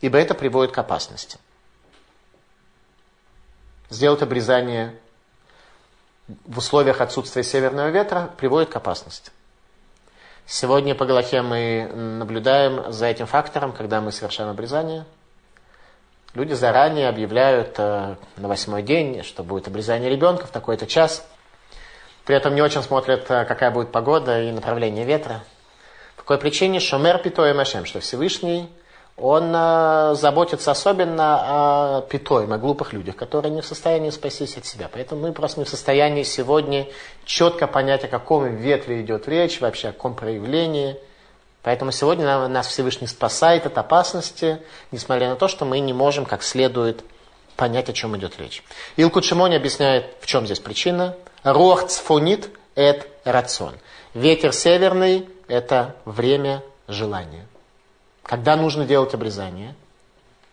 ибо 0.00 0.16
это 0.16 0.32
приводит 0.32 0.72
к 0.72 0.78
опасности. 0.78 1.36
Сделать 3.90 4.22
обрезание 4.22 4.94
в 6.46 6.56
условиях 6.56 7.02
отсутствия 7.02 7.42
северного 7.42 7.88
ветра 7.88 8.30
приводит 8.38 8.70
к 8.70 8.76
опасности. 8.76 9.30
Сегодня 10.46 10.94
по 10.94 11.04
Галахе 11.04 11.42
мы 11.42 11.86
наблюдаем 11.92 12.90
за 12.90 13.08
этим 13.08 13.26
фактором, 13.26 13.72
когда 13.72 14.00
мы 14.00 14.10
совершаем 14.10 14.48
обрезание. 14.48 15.04
Люди 16.32 16.54
заранее 16.54 17.10
объявляют 17.10 17.74
э, 17.76 18.16
на 18.38 18.48
восьмой 18.48 18.82
день, 18.82 19.22
что 19.22 19.44
будет 19.44 19.68
обрезание 19.68 20.08
ребенка 20.08 20.46
в 20.46 20.50
такой-то 20.50 20.86
час. 20.86 21.26
При 22.30 22.36
этом 22.36 22.54
не 22.54 22.62
очень 22.62 22.80
смотрят, 22.80 23.28
э, 23.28 23.44
какая 23.44 23.72
будет 23.72 23.90
погода 23.90 24.40
и 24.40 24.52
направление 24.52 25.04
ветра. 25.04 25.42
По 26.14 26.22
какой 26.22 26.38
причине 26.38 26.78
Шомер 26.78 27.18
Питой 27.18 27.52
Машем, 27.54 27.84
что 27.84 27.98
Всевышний 27.98 28.68
он 29.16 29.52
э, 29.52 30.14
заботится 30.14 30.70
особенно 30.70 31.96
о 31.96 32.00
питоем, 32.02 32.52
о 32.52 32.58
глупых 32.58 32.92
людях, 32.92 33.16
которые 33.16 33.50
не 33.50 33.62
в 33.62 33.66
состоянии 33.66 34.10
спастись 34.10 34.56
от 34.56 34.64
себя. 34.64 34.88
Поэтому 34.92 35.22
мы 35.22 35.32
просто 35.32 35.58
не 35.58 35.66
в 35.66 35.68
состоянии 35.68 36.22
сегодня 36.22 36.86
четко 37.24 37.66
понять, 37.66 38.04
о 38.04 38.06
каком 38.06 38.54
ветре 38.54 39.00
идет 39.00 39.26
речь, 39.26 39.60
вообще 39.60 39.88
о 39.88 39.92
каком 39.92 40.14
проявлении. 40.14 40.96
Поэтому 41.64 41.90
сегодня 41.90 42.46
нас 42.46 42.68
Всевышний 42.68 43.08
спасает 43.08 43.66
от 43.66 43.76
опасности, 43.76 44.62
несмотря 44.92 45.30
на 45.30 45.34
то, 45.34 45.48
что 45.48 45.64
мы 45.64 45.80
не 45.80 45.92
можем 45.92 46.26
как 46.26 46.44
следует 46.44 47.02
понять, 47.56 47.88
о 47.88 47.92
чем 47.92 48.16
идет 48.16 48.38
речь. 48.38 48.62
Илкут 48.96 49.24
Шимони 49.24 49.56
объясняет, 49.56 50.04
в 50.20 50.26
чем 50.26 50.44
здесь 50.44 50.60
причина. 50.60 51.16
Руах 51.42 51.86
цфонит– 51.88 52.50
это 52.74 53.06
рацион. 53.24 53.74
Ветер 54.14 54.52
северный– 54.52 55.28
это 55.48 55.96
время 56.04 56.62
желания. 56.88 57.46
Когда 58.22 58.56
нужно 58.56 58.84
делать 58.84 59.14
обрезание? 59.14 59.74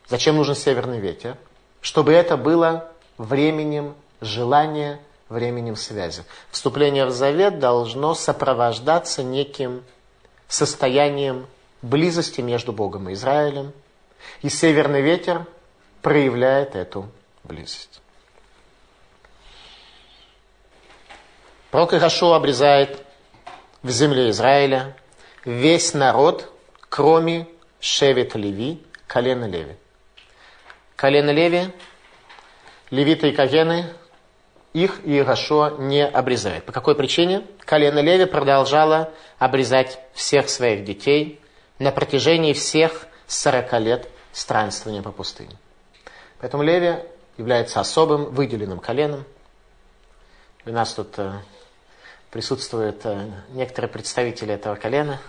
Зачем 0.07 0.37
нужен 0.37 0.55
северный 0.55 0.99
ветер? 0.99 1.37
Чтобы 1.81 2.13
это 2.13 2.37
было 2.37 2.91
временем 3.17 3.95
желания 4.21 4.99
временем 5.29 5.75
связи. 5.75 6.23
Вступление 6.51 7.05
в 7.05 7.11
завет 7.11 7.59
должно 7.59 8.13
сопровождаться 8.13 9.23
неким 9.23 9.83
состоянием 10.47 11.47
близости 11.81 12.41
между 12.41 12.71
Богом 12.71 13.09
и 13.09 13.13
Израилем. 13.13 13.73
И 14.41 14.49
северный 14.49 15.01
ветер 15.01 15.45
проявляет 16.01 16.75
эту 16.75 17.09
близость. 17.43 18.01
Пророк 21.71 21.93
Ирашо 21.93 22.33
обрезает 22.33 23.03
в 23.83 23.89
земле 23.89 24.29
Израиля 24.29 24.95
весь 25.43 25.93
народ, 25.93 26.51
кроме 26.89 27.47
Шевет 27.79 28.35
Леви, 28.35 28.83
колена 29.05 29.45
Леви. 29.45 29.75
Колено 30.95 31.31
Леви, 31.31 31.69
левиты 32.89 33.29
и 33.29 33.31
кагены, 33.33 33.93
их 34.73 35.01
Иерошуа 35.05 35.75
не 35.77 36.05
обрезает. 36.05 36.63
По 36.65 36.71
какой 36.71 36.95
причине? 36.95 37.43
Колено 37.59 37.99
Леви 37.99 38.25
продолжало 38.25 39.11
обрезать 39.37 39.99
всех 40.13 40.49
своих 40.49 40.85
детей 40.85 41.41
на 41.79 41.91
протяжении 41.91 42.53
всех 42.53 43.07
40 43.27 43.73
лет 43.81 44.09
странствования 44.31 45.01
по 45.01 45.11
пустыне. 45.11 45.55
Поэтому 46.39 46.63
Леви 46.63 46.99
является 47.37 47.79
особым 47.79 48.25
выделенным 48.25 48.79
коленом. 48.79 49.25
У 50.65 50.71
нас 50.71 50.93
тут 50.93 51.17
э, 51.17 51.31
присутствуют 52.37 53.01
э, 53.03 53.31
некоторые 53.49 53.89
представители 53.89 54.53
этого 54.53 54.75
колена. 54.75 55.19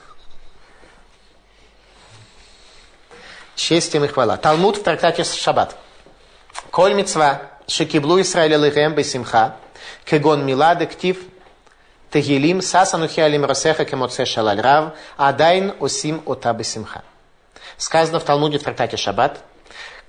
Честь 3.54 3.94
им 3.94 4.04
и 4.04 4.08
хвала. 4.08 4.36
Талмуд 4.36 4.76
в 4.76 4.82
трактате 4.82 5.24
Шаббат. 5.24 5.74
Коль 6.70 6.92
митцва 6.92 7.40
шекиблу 7.66 8.20
Исраэль 8.20 8.56
лыгэм 8.56 8.94
бесимха, 8.94 9.56
кегон 10.04 10.44
милады 10.44 10.84
ктив, 10.84 11.16
тегилим 12.10 12.60
сасанухи 12.60 13.20
алим 13.20 13.46
росеха 13.46 13.86
кемоце 13.86 14.26
шалаль 14.26 14.60
рав, 14.60 14.92
адайн 15.16 15.72
осим 15.80 16.22
ота 16.26 16.52
бесимха. 16.52 17.04
Сказано 17.78 18.20
в 18.20 18.24
Талмуде 18.24 18.58
в 18.58 18.64
трактате 18.64 18.98
Шаббат, 18.98 19.40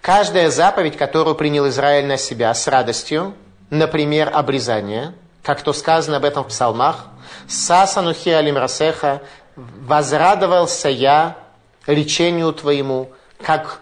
каждая 0.01 0.49
заповедь, 0.49 0.97
которую 0.97 1.35
принял 1.35 1.65
Израиль 1.69 2.07
на 2.07 2.17
себя 2.17 2.53
с 2.53 2.67
радостью, 2.67 3.35
например, 3.69 4.29
обрезание– 4.33 5.13
как 5.43 5.61
то 5.61 5.73
сказано 5.73 6.17
об 6.17 6.25
этом 6.25 6.43
в 6.43 6.47
псалмах, 6.47 7.07
«Сасанухи 7.47 8.29
алим 8.29 8.57
расеха, 8.57 9.21
возрадовался 9.55 10.89
я 10.89 11.37
лечению 11.87 12.53
твоему, 12.53 13.11
как 13.41 13.81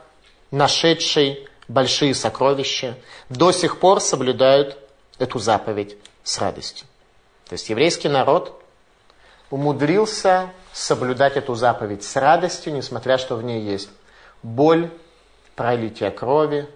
нашедший 0.52 1.48
большие 1.68 2.14
сокровища, 2.14 2.96
до 3.30 3.52
сих 3.52 3.80
пор 3.80 4.00
соблюдают 4.02 4.78
эту 5.20 5.40
заповедь 5.40 5.98
с 6.24 6.38
радостью». 6.40 6.88
То 7.48 7.54
есть 7.54 7.70
еврейский 7.70 8.10
народ 8.10 8.62
умудрился 9.50 10.50
соблюдать 10.74 11.38
эту 11.38 11.56
заповедь 11.56 12.04
с 12.04 12.16
радостью, 12.16 12.74
несмотря 12.74 13.18
что 13.18 13.36
в 13.36 13.44
ней 13.44 13.62
есть 13.62 13.90
боль, 14.44 14.92
пролитие 15.56 16.12
крови, 16.12 16.70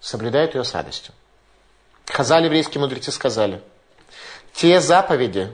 соблюдают 0.00 0.54
ее 0.54 0.64
с 0.64 0.74
радостью. 0.74 1.14
Хазали, 2.08 2.46
еврейские 2.46 2.80
мудрецы, 2.80 3.12
сказали, 3.12 3.60
те 4.54 4.80
заповеди, 4.80 5.52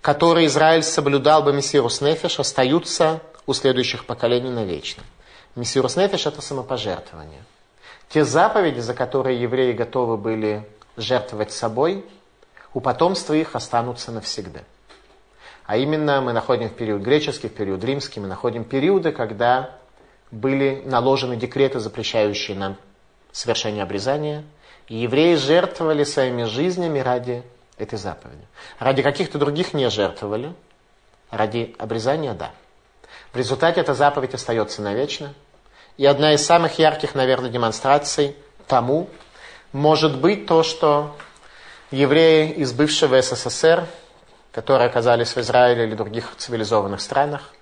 которые 0.00 0.46
Израиль 0.46 0.82
соблюдал 0.82 1.42
бы 1.42 1.52
Мессирус 1.52 2.00
Нефиш, 2.00 2.38
остаются 2.38 3.20
у 3.46 3.52
следующих 3.52 4.06
поколений 4.06 4.50
навечно. 4.50 5.02
Мессирус 5.56 5.96
Нефиш– 5.96 6.26
это 6.26 6.40
самопожертвование. 6.40 7.42
Те 8.08 8.24
заповеди, 8.24 8.80
за 8.80 8.94
которые 8.94 9.40
евреи 9.42 9.72
готовы 9.72 10.16
были 10.16 10.66
жертвовать 10.96 11.52
собой, 11.52 12.04
у 12.72 12.80
потомства 12.80 13.34
их 13.34 13.56
останутся 13.56 14.12
навсегда. 14.12 14.60
А 15.66 15.76
именно 15.76 16.20
мы 16.20 16.32
находим 16.32 16.70
в 16.70 16.74
период 16.74 17.02
греческий, 17.02 17.48
в 17.48 17.54
период 17.54 17.82
римский, 17.84 18.20
мы 18.20 18.28
находим 18.28 18.64
периоды, 18.64 19.12
когда 19.12 19.76
были 20.30 20.82
наложены 20.86 21.36
декреты, 21.36 21.80
запрещающие 21.80 22.56
нам 22.56 22.76
совершение 23.32 23.82
обрезания– 23.82 24.44
и 24.88 24.96
евреи 24.96 25.34
жертвовали 25.34 26.04
своими 26.04 26.44
жизнями 26.44 26.98
ради 26.98 27.42
этой 27.76 27.98
заповеди. 27.98 28.46
Ради 28.78 29.02
каких-то 29.02 29.38
других 29.38 29.74
не 29.74 29.88
жертвовали, 29.90 30.52
ради 31.30 31.74
обрезания– 31.78 32.32
да. 32.34 32.50
В 33.32 33.36
результате 33.36 33.80
эта 33.80 33.94
заповедь 33.94 34.34
остается 34.34 34.82
навечно. 34.82 35.34
И 35.96 36.06
одна 36.06 36.34
из 36.34 36.44
самых 36.44 36.78
ярких, 36.78 37.14
наверное, 37.14 37.50
демонстраций 37.50 38.36
тому 38.66 39.08
может 39.72 40.18
быть 40.18 40.46
то, 40.46 40.62
что 40.62 41.14
евреи 41.90 42.52
из 42.52 42.72
бывшего 42.72 43.20
СССР, 43.20 43.86
которые 44.52 44.88
оказались 44.88 45.34
в 45.34 45.38
Израиле 45.38 45.84
или 45.84 45.94
других 45.94 46.34
цивилизованных 46.36 47.00
странах, 47.00 47.52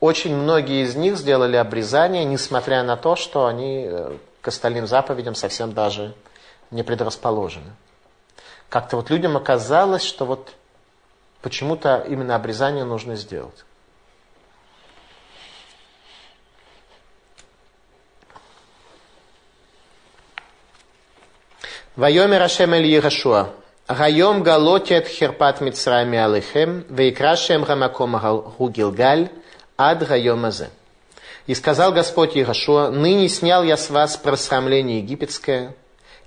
очень 0.00 0.36
многие 0.36 0.84
из 0.84 0.94
них 0.94 1.16
сделали 1.16 1.56
обрезание, 1.56 2.24
несмотря 2.24 2.82
на 2.82 2.96
то, 2.96 3.16
что 3.16 3.46
они 3.46 3.86
э, 3.88 4.16
к 4.42 4.48
остальным 4.48 4.86
заповедям 4.86 5.34
совсем 5.34 5.72
даже 5.72 6.14
не 6.70 6.82
предрасположены. 6.82 7.72
Как-то 8.68 8.96
вот 8.96 9.10
людям 9.10 9.36
оказалось, 9.36 10.04
что 10.04 10.24
вот 10.24 10.52
почему-то 11.42 12.04
именно 12.08 12.34
обрезание 12.34 12.84
нужно 12.84 13.16
сделать. 13.16 13.64
Вайомер 21.96 22.42
Ашем 22.42 22.74
Эль 22.74 22.86
Егашуа. 22.86 23.54
Гайом 23.88 24.42
галотет 24.42 25.06
херпат 25.06 25.60
мицрами 25.60 26.18
алыхем, 26.18 26.84
вейкрашем 26.90 27.62
гамаком 27.62 28.18
гугилгаль, 28.58 29.30
ад 29.78 30.06
гайом 30.06 30.44
азе. 30.44 30.70
И 31.46 31.54
сказал 31.54 31.92
Господь 31.92 32.34
Егашуа, 32.34 32.90
ныне 32.90 33.28
снял 33.28 33.62
я 33.62 33.76
с 33.76 33.88
вас 33.88 34.16
просрамление 34.16 34.98
египетское, 34.98 35.74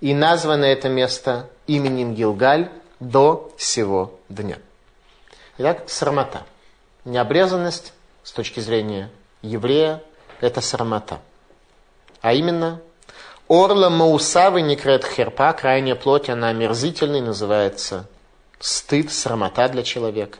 и 0.01 0.13
названо 0.13 0.65
это 0.65 0.89
место 0.89 1.49
именем 1.67 2.13
Гилгаль 2.15 2.69
до 2.99 3.51
сего 3.57 4.19
дня. 4.29 4.57
Итак, 5.57 5.83
срамота. 5.88 6.43
Необрезанность 7.05 7.93
с 8.23 8.31
точки 8.31 8.59
зрения 8.59 9.09
еврея– 9.41 10.03
это 10.41 10.62
срамота. 10.62 11.19
А 12.21 12.33
именно, 12.33 12.81
орла 13.47 13.89
маусавы 13.89 14.62
некрет 14.62 15.05
херпа, 15.05 15.53
крайняя 15.53 15.95
плоть, 15.95 16.29
она 16.29 16.49
омерзительной, 16.49 17.21
называется 17.21 18.07
стыд, 18.59 19.12
срамота 19.12 19.67
для 19.69 19.83
человека. 19.83 20.39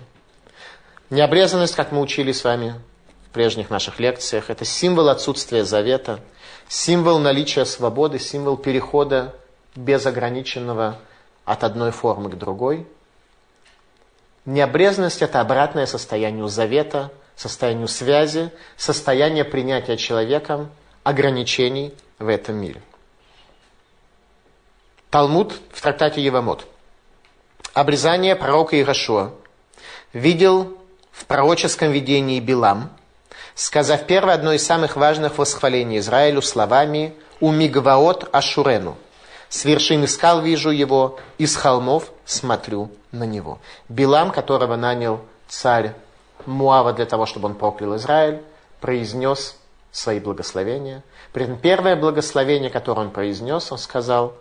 Необрезанность, 1.10 1.76
как 1.76 1.91
мы 1.91 2.02
учили 2.02 2.32
с 2.32 2.43
вами 2.43 2.80
в 3.28 3.34
прежних 3.34 3.69
наших 3.69 4.00
лекциях, 4.00 4.50
это 4.50 4.63
символ 4.63 5.10
отсутствия 5.10 5.63
завета, 5.63 6.19
символ 6.67 7.19
наличия 7.19 7.65
свободы, 7.65 8.19
символ 8.19 8.58
перехода 8.58 9.34
без 9.75 10.05
ограниченного 10.05 10.97
от 11.45 11.63
одной 11.63 11.91
формы 11.91 12.29
к 12.29 12.36
другой. 12.36 12.88
Необрезанность– 14.45 15.21
это 15.23 15.41
обратное 15.41 15.86
состоянию 15.86 16.47
завета, 16.47 17.12
состоянию 17.36 17.88
связи, 17.88 18.51
состояние 18.77 19.45
принятия 19.45 19.97
человеком 19.97 20.69
ограничений 21.03 21.93
в 22.17 22.27
этом 22.27 22.55
мире. 22.55 22.82
Талмуд 25.10 25.53
в 25.71 25.82
трактате 25.82 26.21
Евамот. 26.21 26.65
Обрезание 27.73 28.36
пророка 28.36 28.79
Ирашуа 28.79 29.32
видел 30.13 30.77
в 31.12 31.25
пророческом 31.25 31.91
видении 31.91 32.39
Билам, 32.39 32.91
сказав 33.55 34.05
первое 34.05 34.36
одно 34.36 34.53
из 34.53 34.65
самых 34.65 34.95
важных 34.95 35.38
восхвалений 35.38 35.97
Израилю 35.99 36.41
словами 36.41 37.13
«У 37.39 37.51
мигваот 37.51 38.29
Ашурену»– 38.32 38.97
с 39.50 39.66
вершины 39.66 40.08
скал 40.08 40.42
вижу 40.42 40.70
его, 40.70 41.20
из 41.38 41.56
холмов 41.56 42.12
смотрю 42.26 42.92
на 43.12 43.24
него. 43.24 43.60
Билам, 43.90 44.32
которого 44.32 44.76
нанял 44.76 45.22
царь 45.48 45.94
Муава 46.46 46.94
для 46.94 47.06
того, 47.06 47.26
чтобы 47.26 47.48
он 47.48 47.56
проклял 47.56 47.96
Израиль, 47.96 48.42
произнес 48.80 49.58
свои 49.92 50.20
благословения. 50.20 51.04
При 51.34 51.44
этом 51.44 51.58
первое 51.58 51.96
благословение, 51.96 52.70
которое 52.70 53.02
он 53.02 53.12
произнес, 53.12 53.72
он 53.72 53.78
сказал, 53.78 54.36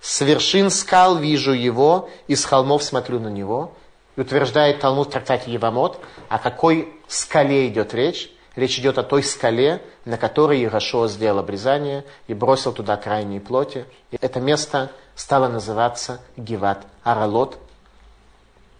«С 0.00 0.20
вершин 0.20 0.70
скал 0.70 1.16
вижу 1.16 1.52
его, 1.52 2.10
из 2.26 2.44
холмов 2.44 2.82
смотрю 2.82 3.20
на 3.20 3.28
него». 3.28 3.72
И 4.16 4.20
утверждает 4.22 4.80
Талмуд 4.80 5.08
в 5.08 5.10
трактате 5.10 5.52
Евамот, 5.52 6.00
о 6.28 6.38
какой 6.38 6.92
скале 7.06 7.68
идет 7.68 7.92
речь. 7.92 8.30
Речь 8.56 8.78
идет 8.78 8.96
о 8.96 9.02
той 9.02 9.22
скале, 9.22 9.82
на 10.06 10.16
которой 10.16 10.58
Иерошуа 10.58 11.08
сделал 11.08 11.40
обрезание 11.40 12.04
и 12.26 12.32
бросил 12.32 12.72
туда 12.72 12.96
крайние 12.96 13.40
плоти. 13.40 13.84
И 14.10 14.18
это 14.20 14.40
место 14.40 14.90
стало 15.14 15.48
называться 15.48 16.20
Гиват 16.38 16.86
Аралот, 17.04 17.58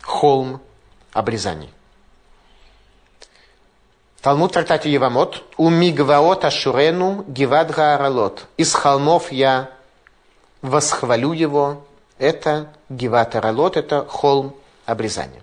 холм 0.03 0.61
обрезаний. 1.13 1.71
Талмуд 4.23 4.53
трактате 4.53 4.91
Евамот. 4.91 5.45
У 5.57 5.69
мигваот 5.69 6.45
ашурену 6.45 7.25
гиват 7.29 7.79
Аралот. 7.79 8.47
Из 8.57 8.73
холмов 8.73 9.31
я 9.31 9.71
восхвалю 10.63 11.33
его, 11.33 11.85
это 12.19 12.73
Гивата 12.89 13.41
Ралот, 13.41 13.77
это 13.77 14.05
холм 14.07 14.57
обрезания. 14.85 15.43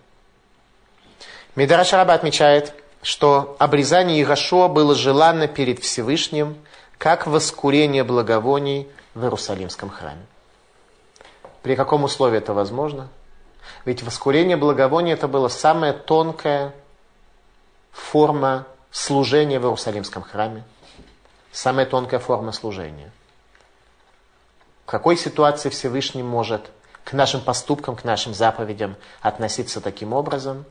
Мидраш 1.55 1.93
Раба 1.93 2.13
отмечает, 2.13 2.73
что 3.03 3.55
обрезание 3.59 4.23
Игашуа 4.23 4.69
было 4.69 4.95
желанно 4.95 5.47
перед 5.47 5.83
Всевышним, 5.83 6.57
как 6.97 7.27
воскурение 7.27 8.05
благовоний 8.05 8.87
в 9.13 9.23
Иерусалимском 9.23 9.89
храме. 9.89 10.25
При 11.61 11.75
каком 11.75 12.05
условии 12.05 12.37
это 12.37 12.53
возможно? 12.53 13.09
Ведь 13.85 14.03
воскурение 14.03 14.57
благовоний 14.57 15.13
это 15.13 15.27
была 15.27 15.49
самая 15.49 15.91
тонкая 15.93 16.73
форма 17.91 18.65
служения 18.89 19.59
в 19.59 19.63
Иерусалимском 19.63 20.23
храме, 20.23 20.63
самая 21.51 21.85
тонкая 21.85 22.21
форма 22.21 22.53
служения. 22.53 23.11
В 24.85 24.89
какой 24.89 25.17
ситуации 25.17 25.69
Всевышний 25.69 26.23
может 26.23 26.71
к 27.03 27.11
нашим 27.11 27.41
поступкам, 27.41 27.97
к 27.97 28.05
нашим 28.05 28.33
заповедям 28.33 28.95
относиться 29.21 29.81
таким 29.81 30.13
образом, 30.13 30.63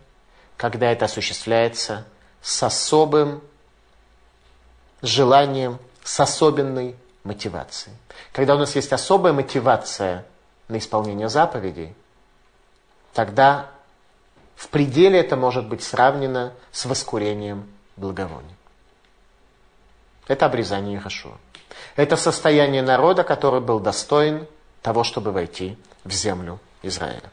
когда 0.57 0.91
это 0.91 1.05
осуществляется 1.05 2.07
с 2.43 2.63
особым 2.63 3.43
желанием, 5.01 5.79
с 6.03 6.21
особенной 6.21 6.97
мотивацией. 7.25 7.97
Когда 8.33 8.57
у 8.57 8.59
нас 8.59 8.75
есть 8.77 8.93
особая 8.93 9.33
мотивация 9.33 10.27
на 10.69 10.79
исполнение 10.79 11.29
заповедей, 11.29 11.95
тогда 13.15 13.71
в 14.57 14.69
пределе 14.69 15.21
это 15.21 15.37
может 15.37 15.67
быть 15.67 15.83
сравнено 15.83 16.53
с 16.71 16.85
воскурением 16.85 17.69
благовоний. 17.97 18.55
Это 20.29 20.47
обрезание 20.47 20.99
Иешуа. 20.99 21.37
Это 21.97 22.17
состояние 22.17 22.83
народа, 22.83 23.25
который 23.25 23.61
был 23.61 23.81
достоин 23.81 24.47
того, 24.83 25.05
чтобы 25.05 25.33
войти 25.33 25.77
в 26.05 26.13
землю 26.13 26.61
Израиля. 26.83 27.31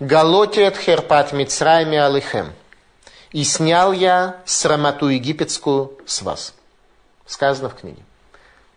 Галотиет 0.00 0.76
херпат 0.76 1.32
Мицрайми 1.32 1.96
алихем. 1.96 2.52
И 3.34 3.42
снял 3.42 3.90
я 3.90 4.40
срамоту 4.44 5.08
египетскую 5.08 5.98
с 6.06 6.22
вас. 6.22 6.54
Сказано 7.26 7.68
в 7.68 7.74
книге. 7.74 8.00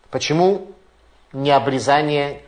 Почему 0.10 0.72
не 1.32 1.52
обрезание, 1.52 2.42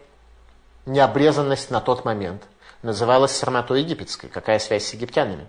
не 0.87 1.01
обрезанность 1.01 1.69
на 1.69 1.81
тот 1.81 2.05
момент 2.05 2.41
называлась 2.81 3.37
срамотой 3.37 3.81
египетской? 3.81 4.25
Какая 4.27 4.57
связь 4.57 4.87
с 4.87 4.93
египтянами? 4.95 5.45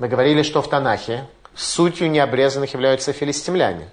Мы 0.00 0.08
говорили, 0.08 0.42
что 0.42 0.60
в 0.60 0.68
Танахе 0.68 1.28
сутью 1.54 2.10
необрезанных 2.10 2.72
являются 2.72 3.12
филистимляне. 3.12 3.90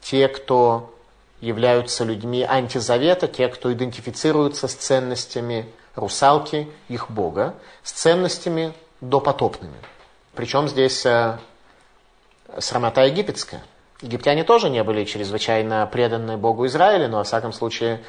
Те, 0.00 0.28
кто 0.28 0.94
являются 1.40 2.04
людьми 2.04 2.46
антизавета, 2.48 3.26
те, 3.26 3.48
кто 3.48 3.72
идентифицируются 3.72 4.68
с 4.68 4.74
ценностями 4.74 5.68
русалки, 5.96 6.70
их 6.86 7.10
бога, 7.10 7.56
с 7.82 7.90
ценностями 7.90 8.72
допотопными. 9.00 9.74
Причем 10.34 10.68
здесь 10.68 11.04
э, 11.04 11.38
срамота 12.58 13.02
египетская. 13.04 13.62
Египтяне 14.00 14.44
тоже 14.44 14.70
не 14.70 14.82
были 14.82 15.04
чрезвычайно 15.04 15.86
преданы 15.90 16.36
Богу 16.36 16.66
Израиля, 16.66 17.08
но, 17.08 17.18
во 17.18 17.24
всяком 17.24 17.52
случае, 17.52 18.02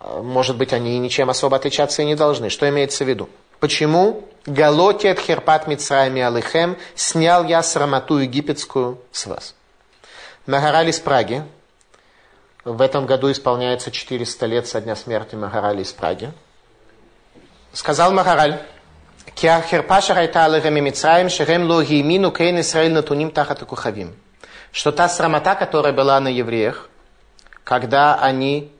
э, 0.00 0.22
может 0.22 0.56
быть, 0.56 0.72
они 0.72 0.98
ничем 0.98 1.30
особо 1.30 1.56
отличаться 1.56 2.02
и 2.02 2.06
не 2.06 2.14
должны. 2.14 2.48
Что 2.48 2.68
имеется 2.68 3.04
в 3.04 3.08
виду? 3.08 3.28
Почему 3.60 4.28
Галотиет 4.46 5.18
Херпат 5.18 5.66
Мицрайми 5.66 6.22
Алыхем 6.22 6.76
снял 6.94 7.44
я 7.44 7.62
срамоту 7.62 8.18
египетскую 8.18 8.98
с 9.12 9.26
вас? 9.26 9.54
Магараль 10.46 10.88
из 10.88 10.98
Праги. 11.00 11.44
В 12.64 12.80
этом 12.80 13.04
году 13.06 13.30
исполняется 13.30 13.90
400 13.90 14.46
лет 14.46 14.66
со 14.66 14.80
дня 14.80 14.96
смерти 14.96 15.34
Магараля 15.34 15.82
из 15.82 15.92
Праги. 15.92 16.32
Сказал 17.72 18.12
Магараль, 18.12 18.60
что 24.72 24.92
та 24.92 25.08
срамота, 25.08 25.54
которая 25.54 25.92
была 25.92 26.20
на 26.20 26.28
евреях, 26.28 26.88
когда 27.64 28.16
они 28.16 28.70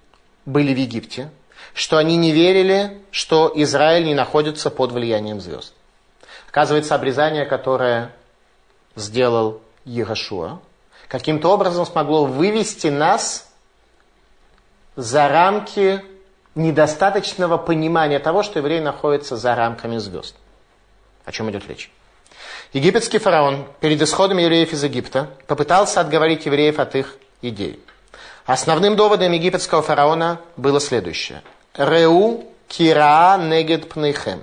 были 0.44 0.75
в 0.75 0.79
Египте, 0.79 1.31
что 1.75 1.97
они 1.97 2.16
не 2.16 2.33
верили, 2.33 3.01
что 3.11 3.53
Израиль 3.55 4.05
не 4.05 4.14
находится 4.14 4.71
под 4.71 4.92
влиянием 4.92 5.40
звезд. 5.40 5.75
Оказывается, 6.49 6.94
обрезание, 6.94 7.44
которое 7.44 8.12
сделал 8.97 9.61
Егошуа, 9.85 10.61
каким-то 11.09 11.51
образом 11.51 11.87
смогло 11.87 12.25
вывести 12.25 12.88
нас 12.88 13.49
за 14.97 15.29
рамки 15.29 16.03
недостаточного 16.55 17.59
понимания 17.59 18.18
того, 18.18 18.42
что 18.42 18.59
евреи 18.59 18.81
находятся 18.81 19.37
за 19.37 19.55
рамками 19.55 19.99
звезд. 19.99 20.35
О 21.29 21.31
чем 21.31 21.51
идет 21.51 21.69
речь? 21.69 21.91
Египетский 22.73 23.19
фараон 23.19 23.67
перед 23.81 24.01
исходом 24.01 24.38
евреев 24.38 24.73
из 24.73 24.83
Египта 24.83 25.29
попытался 25.47 26.01
отговорить 26.01 26.47
евреев 26.47 26.79
от 26.79 26.95
их 26.95 27.19
идей. 27.43 27.85
Основным 28.47 28.97
доводом 28.97 29.33
египетского 29.33 29.83
фараона 29.83 30.41
было 30.57 30.81
следующее. 30.81 31.43
Реу 31.75 32.47
кира 32.67 33.37
негет 33.38 33.91
пнейхем. 33.91 34.43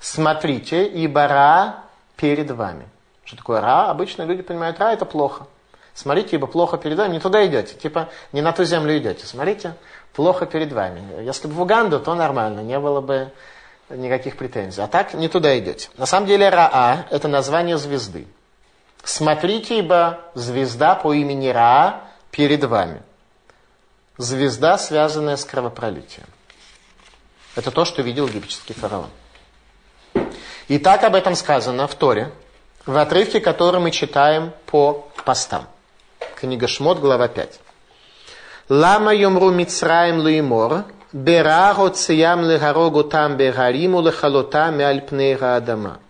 Смотрите, 0.00 0.86
ибо 0.86 1.28
ра 1.28 1.74
перед 2.16 2.50
вами. 2.50 2.88
Что 3.24 3.36
такое 3.36 3.60
ра? 3.60 3.90
Обычно 3.90 4.22
люди 4.22 4.40
понимают, 4.40 4.78
ра 4.78 4.94
это 4.94 5.04
плохо. 5.04 5.46
Смотрите, 5.92 6.36
ибо 6.36 6.46
плохо 6.46 6.78
перед 6.78 6.96
вами. 6.96 7.12
Не 7.12 7.20
туда 7.20 7.44
идете, 7.46 7.74
типа 7.74 8.08
не 8.32 8.40
на 8.40 8.52
ту 8.52 8.64
землю 8.64 8.96
идете. 8.96 9.26
Смотрите, 9.26 9.74
плохо 10.14 10.46
перед 10.46 10.72
вами. 10.72 11.22
Если 11.22 11.46
бы 11.46 11.52
в 11.52 11.60
Уганду, 11.60 12.00
то 12.00 12.14
нормально, 12.14 12.60
не 12.60 12.78
было 12.78 13.02
бы 13.02 13.32
никаких 13.90 14.36
претензий. 14.36 14.82
А 14.82 14.86
так 14.86 15.14
не 15.14 15.28
туда 15.28 15.58
идете. 15.58 15.88
На 15.96 16.06
самом 16.06 16.26
деле 16.26 16.48
Раа– 16.48 17.06
это 17.10 17.28
название 17.28 17.78
звезды. 17.78 18.26
Смотрите, 19.04 19.78
ибо 19.78 20.20
звезда 20.34 20.94
по 20.94 21.12
имени 21.14 21.48
Раа 21.48 22.00
перед 22.30 22.64
вами. 22.64 23.02
Звезда, 24.18 24.78
связанная 24.78 25.36
с 25.36 25.44
кровопролитием. 25.44 26.26
Это 27.54 27.70
то, 27.70 27.84
что 27.84 28.02
видел 28.02 28.26
египетский 28.26 28.74
фараон. 28.74 29.10
И 30.68 30.78
так 30.78 31.04
об 31.04 31.14
этом 31.14 31.36
сказано 31.36 31.86
в 31.86 31.94
Торе, 31.94 32.32
в 32.86 32.96
отрывке, 32.96 33.40
который 33.40 33.80
мы 33.80 33.90
читаем 33.90 34.52
по 34.66 35.08
постам. 35.24 35.66
Книга 36.34 36.66
Шмот, 36.66 36.98
глава 36.98 37.28
5. 37.28 37.60
Лама 38.68 39.14
юмру 39.14 39.50
Мицраем 39.50 40.18
леймор, 40.18 40.84
бера 41.12 41.74
гоциям 41.74 42.42
легарогу 42.48 43.04
там 43.04 43.36
бегариму 43.36 44.02
лехалота 44.02 44.70
мяльпнейга 44.70 45.56
адама. 45.56 46.00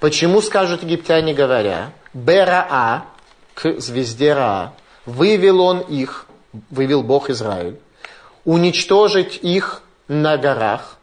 Почему, 0.00 0.42
скажут 0.42 0.82
египтяне, 0.82 1.32
говоря, 1.32 1.92
Бераа, 2.12 3.06
к 3.54 3.80
звезде 3.80 4.34
Раа, 4.34 4.74
вывел 5.06 5.60
он 5.60 5.80
их, 5.80 6.26
вывел 6.70 7.02
Бог 7.02 7.30
Израиль, 7.30 7.78
уничтожить 8.44 9.38
их 9.42 9.82
на 10.08 10.36
горах 10.36 10.98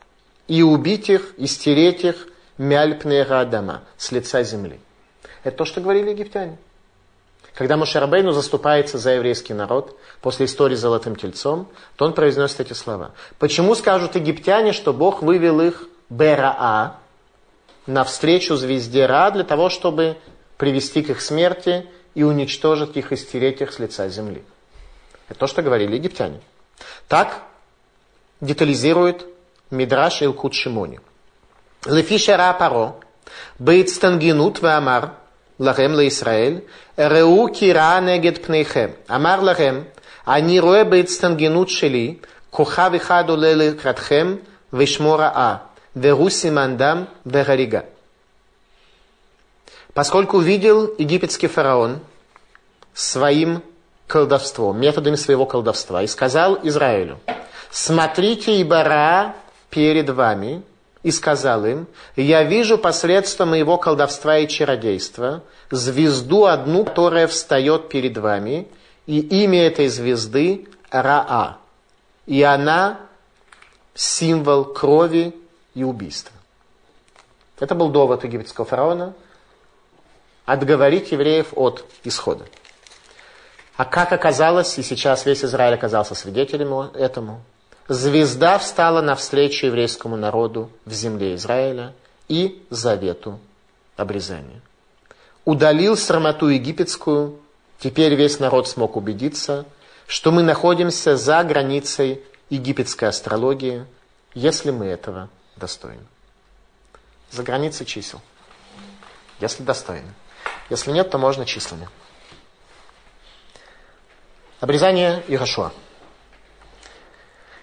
и 0.47 0.62
убить 0.62 1.10
их, 1.10 1.34
и 1.38 1.47
стереть 1.47 2.04
их 2.04 2.28
мяльпнейга 2.58 3.41
адама, 3.41 3.84
с 3.97 4.12
лица 4.12 4.43
земли. 4.43 4.80
Это 5.43 5.58
то, 5.58 5.65
что 5.65 5.82
говорили 5.82 6.12
египтяне. 6.12 6.58
Когда 7.56 7.78
Мошерабейну 7.78 8.32
заступается 8.32 8.98
за 8.98 9.12
еврейский 9.12 9.54
народ 9.54 9.98
после 10.22 10.48
истории 10.48 10.76
с 10.76 10.80
Золотым 10.80 11.16
Тельцом, 11.16 11.68
то 11.96 12.06
он 12.06 12.13
произносит 12.13 12.62
эти 12.62 12.74
слова. 12.74 13.12
Почему 13.38 13.76
скажут 13.76 14.16
египтяне, 14.16 14.74
что 14.74 14.92
Бог 14.92 15.22
вывел 15.22 15.62
их 15.62 15.88
Бераа 16.10 16.98
навстречу 17.86 18.56
звезде 18.56 19.06
Ра 19.06 19.30
для 19.32 19.44
того, 19.44 19.70
чтобы 19.70 20.18
привести 20.58 21.04
к 21.04 21.12
их 21.12 21.22
смерти 21.22 21.88
и 22.16 22.24
уничтожить 22.24 22.98
их 22.98 23.12
и 23.12 23.16
стереть 23.16 23.62
их 23.62 23.72
с 23.72 23.80
лица 23.80 24.10
земли? 24.10 24.44
Это 25.30 25.39
то, 25.39 25.48
что 25.48 25.62
говорили 25.62 25.96
египтяне. 25.96 26.42
Так 27.08 27.44
детализирует 28.42 29.26
Мидраш 29.70 30.22
Илкут 30.24 30.56
Шимони. 30.56 31.00
Лефишера 31.86 32.52
Паро, 32.54 32.96
Бейцтангенут 33.60 34.62
Вамар, 34.62 35.13
לכם 35.62 35.93
לישראל, 35.95 36.59
ראו 36.99 37.47
כי 37.55 37.73
רעה 37.73 38.01
נגד 38.01 38.38
פניכם. 38.38 38.88
אמר 39.14 39.41
לכם, 39.41 39.81
אני 40.29 40.61
רואה 40.61 40.85
בהצטנגנות 40.85 41.69
שלי, 41.69 42.14
כוכב 42.51 42.91
אחד 42.97 43.25
עולה 43.29 43.55
לקראתכם 43.55 44.37
ושמו 44.73 45.14
רעה, 45.14 45.57
והוא 45.97 46.31
סימן 46.31 46.77
דם 46.77 47.05
והריגה. 47.27 47.81
Поскольку 49.95 50.38
видел 50.38 50.95
египетский 50.97 51.49
фараон 51.49 51.99
своим 52.95 53.62
колдовством, 54.07 54.81
методами 54.81 55.17
своего 55.17 55.45
колдовства, 55.45 56.05
и 56.05 56.07
сказал 56.07 56.59
Израилю, 56.62 57.19
смотрите, 57.73 58.61
ибо 58.61 58.85
Ра 58.85 59.35
перед 59.71 60.09
вами, 60.11 60.62
и 61.04 61.12
сказал 61.12 61.66
им, 61.66 61.88
«Я 62.16 62.44
вижу 62.44 62.78
посредством 62.78 63.50
моего 63.50 63.78
колдовства 63.78 64.38
и 64.38 64.48
чародейства 64.48 65.44
звезду 65.70 66.46
одну, 66.46 66.86
которая 66.86 67.28
встает 67.28 67.89
перед 67.89 68.18
вами, 68.18 68.68
и 69.06 69.20
имя 69.20 69.68
этой 69.68 69.89
звезды 69.89 70.68
Раа. 70.89 71.58
И 72.26 72.42
она 72.42 73.00
символ 73.94 74.66
крови 74.66 75.36
и 75.74 75.84
убийства. 75.84 76.36
Это 77.60 77.76
был 77.76 77.89
довод 77.89 78.24
египетского 78.24 78.66
фараона 78.66 79.13
отговорить 80.46 81.12
евреев 81.12 81.54
от 81.56 81.86
исхода. 82.04 82.46
А 83.76 83.86
как 83.86 84.12
оказалось, 84.12 84.78
и 84.78 84.84
сейчас 84.84 85.26
весь 85.26 85.44
Израиль 85.44 85.74
оказался 85.74 86.16
свидетелем 86.16 86.74
этому, 86.94 87.42
звезда 87.88 88.58
встала 88.58 89.02
навстречу 89.02 89.67
еврейскому 89.67 90.15
народу 90.15 90.69
в 90.86 90.93
земле 90.93 91.36
Израиля 91.36 91.93
и 92.28 92.63
завету 92.69 93.39
обрезания. 93.96 94.62
Удалил 95.46 95.98
срамоту 95.98 96.48
египетскую, 96.48 97.39
теперь 97.80 98.15
весь 98.15 98.39
народ 98.39 98.67
смог 98.67 98.96
убедиться, 98.96 99.65
что 100.08 100.32
мы 100.32 100.43
находимся 100.43 101.17
за 101.17 101.43
границей 101.43 102.22
египетской 102.50 103.06
астрологии, 103.06 103.86
если 104.34 104.72
мы 104.72 104.86
этого 104.86 105.30
достойны. 105.56 106.04
За 107.32 107.43
границей 107.43 107.86
чисел, 107.86 108.22
если 109.39 109.63
достойны. 109.63 110.13
Если 110.69 110.91
нет, 110.91 111.10
то 111.10 111.17
можно 111.17 111.46
числами. 111.46 111.89
Обрезание 114.60 115.24
Ирашуа. 115.28 115.74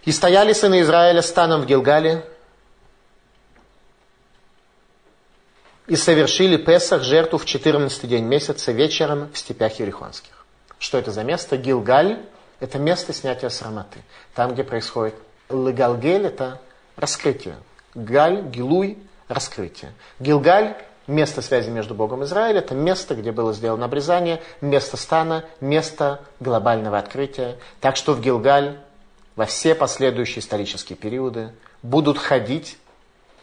И 0.04 0.12
стояли 0.12 0.52
сыны 0.52 0.80
Израиля 0.80 1.22
станом 1.22 1.62
в 1.62 1.66
Гилгале, 1.66 2.24
и 5.86 5.96
совершили 5.96 6.56
Песах, 6.56 7.02
жертву 7.02 7.36
в 7.38 7.44
14 7.44 8.08
день 8.08 8.24
месяца 8.24 8.70
вечером 8.70 9.28
в 9.32 9.38
степях 9.38 9.80
Ерихонских. 9.80 10.46
Что 10.78 10.98
это 10.98 11.10
за 11.10 11.24
место? 11.24 11.56
Гилгаль– 11.56 12.24
это 12.60 12.78
место 12.78 13.12
снятия 13.12 13.48
срамоты. 13.48 13.98
Там, 14.34 14.52
где 14.54 14.62
происходит 14.62 15.14
Легалгель– 15.50 16.26
это 16.26 16.60
раскрытие. 16.96 17.56
Галь, 17.94 18.42
Гилуй– 18.42 18.98
раскрытие. 19.28 19.92
Гилгаль 20.20 20.76
Место 21.10 21.42
связи 21.42 21.70
между 21.70 21.92
Богом 21.92 22.22
и 22.22 22.24
Израилем– 22.24 22.58
это 22.58 22.72
место, 22.72 23.16
где 23.16 23.32
было 23.32 23.52
сделано 23.52 23.86
обрезание, 23.86 24.40
место 24.60 24.96
стана, 24.96 25.44
место 25.60 26.20
глобального 26.38 26.98
открытия. 26.98 27.56
Так 27.80 27.96
что 27.96 28.12
в 28.12 28.20
Гилгаль 28.20 28.78
во 29.40 29.46
все 29.46 29.74
последующие 29.74 30.40
исторические 30.40 30.98
периоды 30.98 31.54
будут 31.82 32.18
ходить 32.18 32.76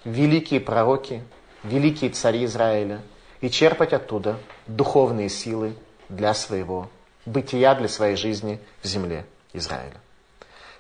великие 0.04 0.60
пророки, 0.60 1.24
великие 1.64 2.12
цари 2.12 2.46
Израиля 2.46 3.02
и 3.42 3.50
черпать 3.50 3.94
оттуда 3.94 4.38
духовные 4.68 5.28
силы 5.28 5.74
для 6.08 6.36
своего 6.36 6.92
бытия, 7.26 7.74
для 7.74 7.88
своей 7.88 8.16
жизни 8.16 8.60
в 8.84 8.86
земле 8.86 9.26
Израиля. 9.54 10.00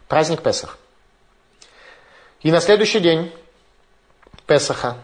Праздник 0.07 0.43
Песах. 0.43 0.77
И 2.41 2.51
на 2.51 2.61
следующий 2.61 2.99
день 2.99 3.33
Песаха 4.45 4.97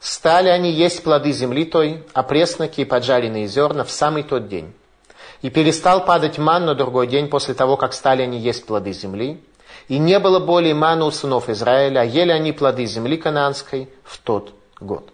Стали 0.00 0.48
они 0.48 0.72
есть 0.72 1.04
плоды 1.04 1.30
земли 1.30 1.66
той, 1.66 2.06
а 2.14 2.22
пресноки 2.22 2.80
и 2.80 2.84
поджаренные 2.86 3.46
зерна 3.48 3.84
в 3.84 3.90
самый 3.90 4.22
тот 4.22 4.48
день. 4.48 4.72
И 5.42 5.50
перестал 5.50 6.04
падать 6.04 6.38
ман 6.38 6.64
на 6.66 6.74
другой 6.74 7.06
день 7.08 7.28
после 7.28 7.54
того, 7.54 7.76
как 7.76 7.92
стали 7.92 8.22
они 8.22 8.38
есть 8.38 8.64
плоды 8.64 8.92
земли. 8.92 9.42
И 9.88 9.98
не 9.98 10.18
было 10.18 10.38
более 10.38 10.74
мана 10.74 11.04
у 11.04 11.10
сынов 11.10 11.48
Израиля, 11.48 12.00
а 12.00 12.04
ели 12.04 12.30
они 12.30 12.52
плоды 12.52 12.86
земли 12.86 13.16
кананской 13.16 13.88
в 14.04 14.18
тот 14.18 14.54
год. 14.80 15.12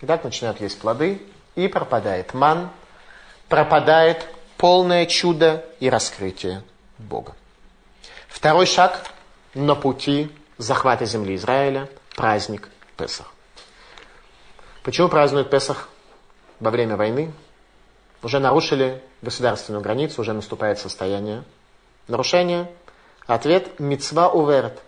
И 0.00 0.06
так 0.06 0.24
начинают 0.24 0.60
есть 0.60 0.80
плоды, 0.80 1.20
и 1.54 1.68
пропадает 1.68 2.32
ман, 2.32 2.70
пропадает 3.48 4.26
полное 4.56 5.04
чудо 5.06 5.64
и 5.78 5.90
раскрытие 5.90 6.62
Бога. 6.98 7.34
Второй 8.28 8.64
шаг 8.66 9.04
на 9.54 9.74
пути 9.74 10.30
захвата 10.56 11.04
земли 11.04 11.34
Израиля– 11.36 11.88
праздник 12.16 12.68
Песах. 12.96 13.32
Почему 14.82 15.08
празднуют 15.08 15.50
Песах 15.50 15.88
во 16.60 16.70
время 16.70 16.96
войны? 16.96 17.32
Уже 18.22 18.38
нарушили 18.38 19.02
государственную 19.22 19.82
границу, 19.82 20.20
уже 20.20 20.32
наступает 20.32 20.78
состояние 20.78 21.44
нарушения. 22.08 22.70
Ответ– 23.26 23.78
мецва 23.78 24.28
уверт. 24.28 24.80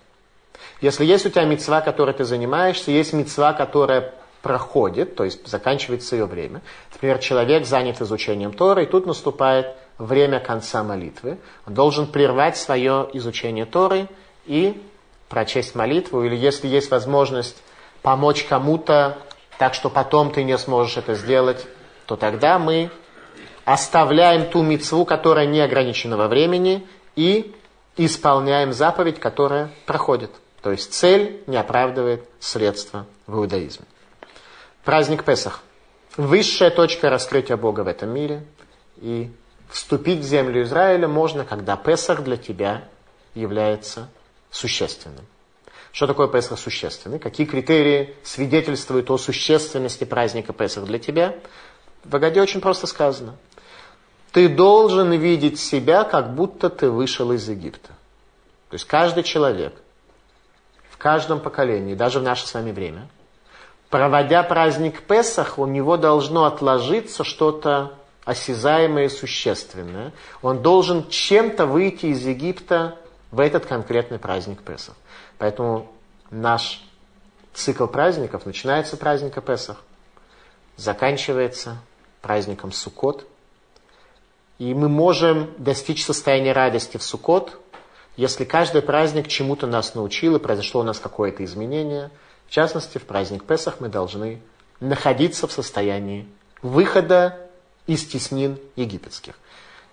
Если 0.81 1.05
есть 1.05 1.27
у 1.27 1.31
тебя 1.31 1.45
мецва, 1.45 1.81
которой 1.81 2.15
ты 2.15 2.25
занимаешься, 2.25 2.91
есть 2.91 3.13
мецва, 3.13 3.53
которая 3.53 4.13
проходит, 4.43 5.15
то 5.15 5.25
есть 5.25 5.47
заканчивается 5.47 6.17
ее 6.17 6.27
время. 6.27 6.61
Например, 6.93 7.19
человек 7.19 7.65
занят 7.65 8.01
изучением 8.01 8.53
Торы, 8.53 8.85
и 8.85 8.87
тут 8.87 9.07
наступает 9.07 9.75
время 9.99 10.41
конца 10.41 10.83
молитвы. 10.83 11.39
Он 11.67 11.75
должен 11.75 12.07
прервать 12.09 12.57
свое 12.57 13.09
изучение 13.13 13.67
Торы 13.67 14.09
и 14.45 14.83
прочесть 15.29 15.75
молитву, 15.75 16.25
или 16.25 16.37
если 16.37 16.67
есть 16.67 16.91
возможность 16.91 17.63
помочь 18.03 18.45
кому-то 18.45 19.17
так 19.63 19.75
что 19.75 19.91
потом 19.91 20.33
ты 20.33 20.43
не 20.43 20.59
сможешь 20.59 20.97
это 20.97 21.15
сделать, 21.15 21.67
то 22.07 22.17
тогда 22.17 22.59
мы 22.59 22.91
оставляем 23.65 24.51
ту 24.51 24.63
мецву, 24.63 25.05
которая 25.05 25.47
не 25.47 25.61
ограничена 25.61 26.17
во 26.17 26.29
времени, 26.29 26.87
и 27.17 27.55
исполняем 27.97 28.73
заповедь, 28.73 29.21
которая 29.21 29.71
проходит. 29.87 30.31
То 30.63 30.71
есть 30.71 30.95
цель 30.95 31.43
не 31.47 31.57
оправдывает 31.57 32.29
средства 32.41 33.07
в 33.27 33.37
иудаизме. 33.37 33.87
Праздник 34.85 35.25
Песах. 35.25 35.63
Высшая 36.17 36.71
точка 36.71 37.11
раскрытия 37.11 37.57
Бога 37.57 37.81
в 37.81 37.89
этом 37.89 38.11
мире. 38.11 38.45
И 38.97 39.31
вступить 39.71 40.21
в 40.21 40.25
землю 40.25 40.63
Израиля 40.63 41.09
можно, 41.09 41.45
когда 41.45 41.77
Песах 41.77 42.23
для 42.23 42.37
тебя 42.37 42.85
является 43.35 44.09
существенным. 44.51 45.27
Что 45.93 46.07
такое 46.07 46.29
Песах 46.29 46.59
существенный? 46.59 47.19
Какие 47.19 47.47
критерии 47.47 48.15
свидетельствуют 48.23 49.11
о 49.11 49.19
существенности 49.19 50.05
праздника 50.05 50.53
Песах 50.53 50.85
для 50.85 50.99
тебя? 50.99 51.35
В 52.05 52.17
Агаде 52.17 52.41
очень 52.41 52.61
просто 52.61 52.87
сказано. 52.87 53.37
Ты 54.33 54.49
должен 54.49 55.13
видеть 55.13 55.61
себя, 55.61 56.05
как 56.05 56.35
будто 56.35 56.71
ты 56.71 56.91
вышел 56.91 57.33
из 57.33 57.49
Египта. 57.49 57.89
То 58.71 58.75
есть 58.75 58.87
каждый 58.87 59.23
человек 59.23 59.75
в 60.91 60.97
каждом 60.97 61.41
поколении, 61.41 61.95
даже 61.95 62.21
в 62.21 62.23
наше 62.23 62.47
с 62.47 62.55
вами 62.55 62.73
время, 62.73 63.09
проводя 63.91 64.43
праздник 64.43 65.03
Песах, 65.03 65.59
у 65.59 65.67
него 65.67 65.99
должно 65.99 66.47
отложиться 66.47 67.25
что-то 67.25 67.93
осязаемое 68.25 69.07
и 69.07 69.09
существенное. 69.09 70.13
Он 70.41 70.63
должен 70.63 71.09
чем-то 71.09 71.67
выйти 71.67 72.07
из 72.07 72.25
Египта 72.25 72.99
в 73.31 73.41
этот 73.41 73.67
конкретный 73.67 74.19
праздник 74.19 74.63
Песах. 74.63 74.95
Поэтому 75.37 75.93
наш 76.31 76.83
цикл 77.53 77.87
праздников 77.87 78.47
начинается 78.47 78.97
праздника 78.97 79.43
Песах, 79.43 79.77
заканчивается 80.77 81.77
праздником 82.23 82.73
Суккот. 82.73 83.27
И 84.63 84.75
мы 84.75 84.89
можем 84.89 85.53
достичь 85.59 86.05
состояния 86.05 86.53
радости 86.53 86.97
в 86.97 87.03
Суккот, 87.03 87.59
если 88.17 88.45
каждый 88.45 88.81
праздник 88.81 89.27
чему-то 89.27 89.67
нас 89.67 89.97
научил 89.97 90.37
и 90.37 90.39
произошло 90.39 90.83
у 90.83 90.85
нас 90.85 91.01
какое-то 91.01 91.45
изменение. 91.45 92.13
В 92.47 92.53
частности, 92.53 92.99
в 92.99 93.03
праздник 93.03 93.43
Песах 93.43 93.81
мы 93.81 93.89
должны 93.89 94.41
находиться 94.79 95.49
в 95.49 95.53
состоянии 95.53 96.29
выхода 96.63 97.51
из 97.89 98.07
теснин 98.07 98.57
египетских. 98.77 99.37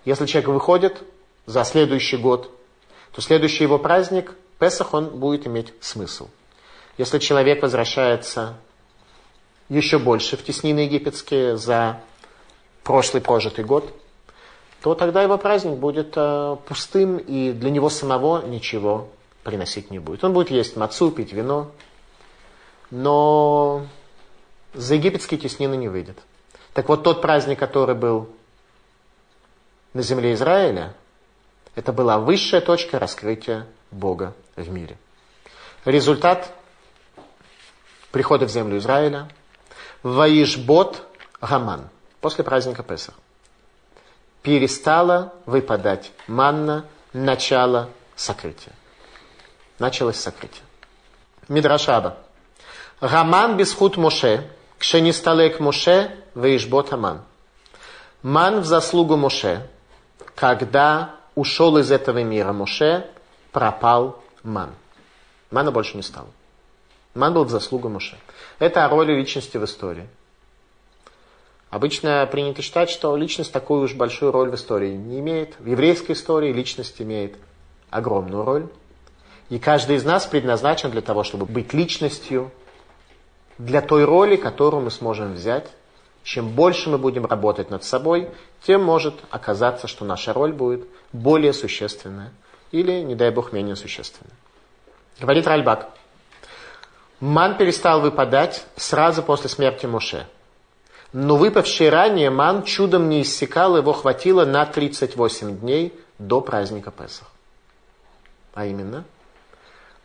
Если 0.04 0.26
человек 0.26 0.50
выходит 0.50 1.02
за 1.46 1.64
следующий 1.64 2.18
год, 2.18 2.56
то 3.10 3.20
следующий 3.20 3.64
его 3.64 3.76
праздник 3.76 4.36
Песах 4.60 4.94
он 4.94 5.06
будет 5.18 5.48
иметь 5.48 5.74
смысл. 5.80 6.28
Если 6.96 7.18
человек 7.18 7.60
возвращается 7.60 8.56
еще 9.68 9.98
больше 9.98 10.36
в 10.36 10.44
теснины 10.44 10.78
египетские 10.78 11.56
за 11.56 12.00
прошлый 12.84 13.20
прожитый 13.20 13.64
год, 13.64 13.92
то 14.82 14.94
тогда 14.94 15.22
его 15.22 15.36
праздник 15.36 15.76
будет 15.76 16.14
э, 16.16 16.56
пустым, 16.66 17.18
и 17.18 17.52
для 17.52 17.70
него 17.70 17.90
самого 17.90 18.46
ничего 18.46 19.08
приносить 19.44 19.90
не 19.90 19.98
будет. 19.98 20.24
Он 20.24 20.32
будет 20.32 20.50
есть 20.50 20.76
мацу, 20.76 21.10
пить 21.10 21.32
вино, 21.32 21.70
но 22.90 23.86
за 24.72 24.94
египетские 24.94 25.38
теснины 25.38 25.76
не 25.76 25.88
выйдет. 25.88 26.18
Так 26.72 26.88
вот, 26.88 27.02
тот 27.02 27.20
праздник, 27.20 27.58
который 27.58 27.94
был 27.94 28.28
на 29.92 30.02
земле 30.02 30.32
Израиля, 30.32 30.94
это 31.74 31.92
была 31.92 32.18
высшая 32.18 32.60
точка 32.60 32.98
раскрытия 32.98 33.66
Бога 33.90 34.34
в 34.56 34.70
мире. 34.70 34.96
Результат 35.84 36.52
прихода 38.12 38.46
в 38.46 38.50
землю 38.50 38.78
Израиля 38.78 39.28
Ваишбот 40.02 41.02
Гаман 41.40 41.88
после 42.20 42.44
праздника 42.44 42.82
Песах. 42.82 43.14
Перестала 44.42 45.34
выпадать 45.46 46.12
манна, 46.26 46.86
начало 47.12 47.90
сокрытия. 48.16 48.72
Началось 49.78 50.16
сокрытие. 50.16 50.62
Мидрашаба. 51.48 52.16
Гаман 53.00 53.56
бисхут 53.56 53.96
Моше, 53.96 54.48
кшенисталек 54.78 55.60
Моше, 55.60 56.16
Ваишбот 56.34 56.92
Аман. 56.92 57.22
Ман 58.22 58.60
в 58.60 58.64
заслугу 58.66 59.16
Моше, 59.16 59.66
когда 60.34 61.14
ушел 61.34 61.78
из 61.78 61.90
этого 61.90 62.22
мира 62.22 62.52
Моше, 62.52 63.06
пропал 63.52 64.22
ман. 64.42 64.70
Мана 65.50 65.70
больше 65.70 65.96
не 65.96 66.02
стало. 66.02 66.28
Ман 67.14 67.34
был 67.34 67.44
в 67.44 67.50
заслугу 67.50 67.88
Моше. 67.88 68.16
Это 68.58 68.84
о 68.84 68.88
роли 68.88 69.12
личности 69.12 69.56
в 69.56 69.64
истории. 69.64 70.06
Обычно 71.70 72.28
принято 72.30 72.62
считать, 72.62 72.90
что 72.90 73.16
личность 73.16 73.52
такую 73.52 73.82
уж 73.82 73.94
большую 73.94 74.32
роль 74.32 74.50
в 74.50 74.54
истории 74.56 74.92
не 74.92 75.20
имеет. 75.20 75.54
В 75.60 75.66
еврейской 75.66 76.12
истории 76.12 76.52
личность 76.52 77.00
имеет 77.00 77.36
огромную 77.90 78.44
роль. 78.44 78.66
И 79.50 79.58
каждый 79.58 79.96
из 79.96 80.04
нас 80.04 80.26
предназначен 80.26 80.90
для 80.90 81.00
того, 81.00 81.22
чтобы 81.22 81.46
быть 81.46 81.72
личностью, 81.72 82.50
для 83.58 83.82
той 83.82 84.04
роли, 84.04 84.36
которую 84.36 84.82
мы 84.82 84.90
сможем 84.90 85.34
взять. 85.34 85.68
Чем 86.22 86.50
больше 86.50 86.90
мы 86.90 86.98
будем 86.98 87.24
работать 87.24 87.70
над 87.70 87.84
собой, 87.84 88.28
тем 88.62 88.82
может 88.82 89.14
оказаться, 89.30 89.86
что 89.86 90.04
наша 90.04 90.32
роль 90.32 90.52
будет 90.52 90.86
более 91.12 91.52
существенная 91.52 92.32
или, 92.72 93.00
не 93.00 93.14
дай 93.14 93.30
бог, 93.30 93.52
менее 93.52 93.76
существенная. 93.76 94.34
Говорит 95.18 95.46
Ральбак. 95.46 95.90
Ман 97.20 97.56
перестал 97.56 98.00
выпадать 98.00 98.64
сразу 98.76 99.22
после 99.22 99.48
смерти 99.48 99.86
Муше. 99.86 100.26
Но 101.12 101.36
выпавший 101.36 101.88
ранее 101.88 102.30
ман 102.30 102.62
чудом 102.62 103.08
не 103.08 103.22
иссякал, 103.22 103.76
его 103.76 103.92
хватило 103.92 104.44
на 104.44 104.64
38 104.64 105.58
дней 105.58 105.98
до 106.18 106.40
праздника 106.40 106.90
Песах. 106.92 107.28
А 108.54 108.66
именно, 108.66 109.04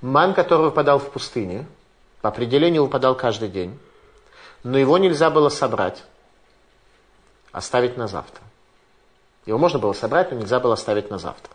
ман, 0.01 0.33
который 0.33 0.65
выпадал 0.65 0.99
в 0.99 1.11
пустыне, 1.11 1.67
по 2.21 2.29
определению 2.29 2.83
выпадал 2.83 3.15
каждый 3.15 3.49
день, 3.49 3.77
но 4.63 4.79
его 4.79 4.97
нельзя 4.97 5.29
было 5.29 5.49
собрать, 5.49 6.03
оставить 7.51 7.97
на 7.97 8.07
завтра. 8.07 8.41
Его 9.45 9.59
можно 9.59 9.77
было 9.77 9.93
собрать, 9.93 10.31
но 10.31 10.39
нельзя 10.39 10.59
было 10.59 10.73
оставить 10.73 11.11
на 11.11 11.19
завтра. 11.19 11.53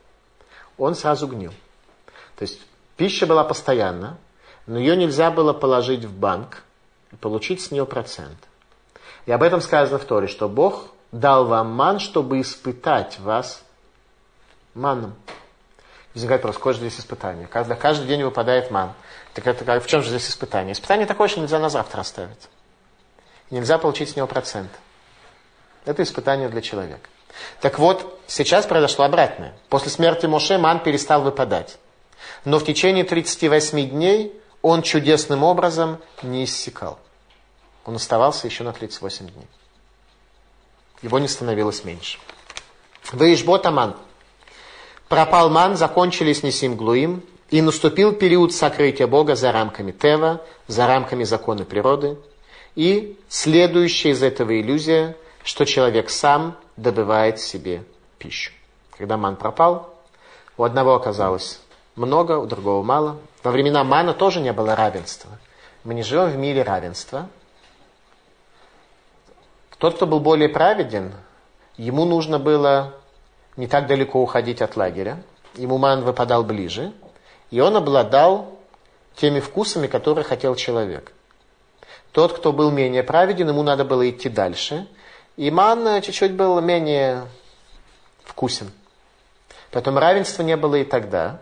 Он 0.79 0.95
сразу 0.95 1.27
гнил. 1.27 1.53
То 2.37 2.43
есть 2.43 2.61
пища 2.97 3.27
была 3.27 3.43
постоянна, 3.43 4.17
но 4.67 4.79
ее 4.79 4.97
нельзя 4.97 5.33
было 5.33 5.53
положить 5.53 6.05
в 6.05 6.17
банк 6.17 6.63
и 7.11 7.17
получить 7.17 7.61
с 7.61 7.73
нее 7.73 7.85
процент. 7.85 8.39
И 9.27 9.33
об 9.33 9.43
этом 9.43 9.61
сказано 9.61 9.99
в 9.99 10.05
Торе, 10.05 10.27
что 10.27 10.49
Бог 10.49 10.89
дал 11.13 11.47
вам 11.47 11.71
ман, 11.73 11.99
чтобы 11.99 12.41
испытать 12.41 13.19
вас 13.19 13.63
маном. 14.75 15.15
Возникает 16.15 16.43
вопрос, 16.43 16.57
какое 16.57 16.75
же 16.75 16.81
здесь 16.81 16.99
испытание? 16.99 17.47
Когда 17.47 17.77
каждый 17.77 18.09
день 18.09 18.25
выпадает 18.25 18.71
ман. 18.71 18.93
Так 19.35 19.47
это, 19.47 19.81
в 19.81 19.87
чем 19.87 20.03
же 20.03 20.11
здесь 20.11 20.29
испытание? 20.29 20.73
Испытание 20.73 21.07
такое, 21.07 21.29
что 21.29 21.41
нельзя 21.41 21.59
на 21.59 21.69
завтра 21.69 22.01
оставить. 22.01 22.49
Нельзя 23.51 23.79
получить 23.79 24.11
с 24.11 24.17
него 24.17 24.27
процент. 24.27 24.71
Это 25.85 26.03
испытание 26.03 26.49
для 26.49 26.61
человека. 26.61 27.09
Так 27.61 27.79
вот, 27.79 28.21
сейчас 28.27 28.67
произошло 28.67 29.05
обратное. 29.05 29.55
После 29.69 29.91
смерти 29.91 30.27
Моше 30.27 30.59
ман 30.59 30.81
перестал 30.81 31.23
выпадать. 31.23 31.79
Но 32.45 32.59
в 32.59 32.65
течение 32.65 33.05
38 33.05 33.91
дней 33.91 34.41
он 34.63 34.83
чудесным 34.83 35.45
образом 35.45 35.99
не 36.23 36.45
иссякал. 36.45 36.99
Он 37.85 37.97
оставался 37.97 38.47
еще 38.47 38.65
на 38.65 38.73
38 38.73 39.29
дней. 39.29 39.47
Его 41.03 41.19
не 41.19 41.29
становилось 41.29 41.85
меньше. 41.85 42.19
Выишбот 43.13 43.67
Аман. 43.67 43.97
Пропал 45.09 45.51
ман, 45.51 45.77
закончились 45.77 46.43
Несим 46.43 46.77
Глуим, 46.77 47.23
и 47.51 47.63
наступил 47.63 48.13
период 48.13 48.53
сокрытия 48.53 49.07
Бога 49.07 49.35
за 49.35 49.51
рамками 49.51 49.91
Тева, 49.91 50.41
за 50.69 50.87
рамками 50.87 51.25
закона 51.25 51.65
природы. 51.65 52.17
И 52.77 53.19
следующая 53.29 54.11
из 54.11 54.23
этого 54.23 54.61
иллюзия, 54.61 55.17
что 55.43 55.65
человек 55.65 56.11
сам 56.11 56.57
добывает 56.77 57.41
себе 57.41 57.83
пищу. 58.19 58.53
Когда 58.97 59.17
ман 59.17 59.37
пропал, 59.37 59.93
у 60.57 60.63
одного 60.63 60.95
оказалось 60.95 61.61
много, 61.97 62.39
у 62.39 62.47
другого 62.47 62.83
мало. 62.83 63.19
Во 63.43 63.51
времена 63.51 63.83
мана 63.83 64.15
тоже 64.15 64.41
не 64.41 64.53
было 64.53 64.77
равенства. 64.77 65.31
Мы 65.83 65.95
не 65.95 66.03
живем 66.03 66.31
в 66.31 66.37
мире 66.37 66.63
равенства. 66.63 67.29
Тот, 69.81 69.95
кто 69.95 70.07
был 70.07 70.21
более 70.21 70.51
праведен, 70.51 71.15
ему 71.79 72.05
нужно 72.05 72.39
было 72.39 72.93
не 73.57 73.67
так 73.67 73.87
далеко 73.87 74.21
уходить 74.21 74.61
от 74.61 74.77
лагеря. 74.77 75.23
Ему 75.55 75.79
ман 75.79 76.03
выпадал 76.03 76.45
ближе. 76.45 76.93
И 77.51 77.61
он 77.61 77.75
обладал 77.77 78.59
теми 79.17 79.41
вкусами, 79.41 79.87
которые 79.87 80.23
хотел 80.23 80.55
человек. 80.55 81.13
Тот, 82.13 82.35
кто 82.35 82.53
был 82.53 82.71
менее 82.71 83.03
праведен, 83.03 83.49
ему 83.49 83.63
надо 83.63 83.87
было 83.87 84.09
идти 84.09 84.29
дальше. 84.29 84.87
И 85.39 85.51
ман 85.51 86.03
чуть-чуть 86.03 86.35
был 86.35 86.61
менее 86.61 87.27
вкусен. 88.23 88.71
Поэтому 89.71 89.99
равенства 89.99 90.43
не 90.43 90.59
было 90.59 90.75
и 90.75 90.85
тогда. 90.85 91.41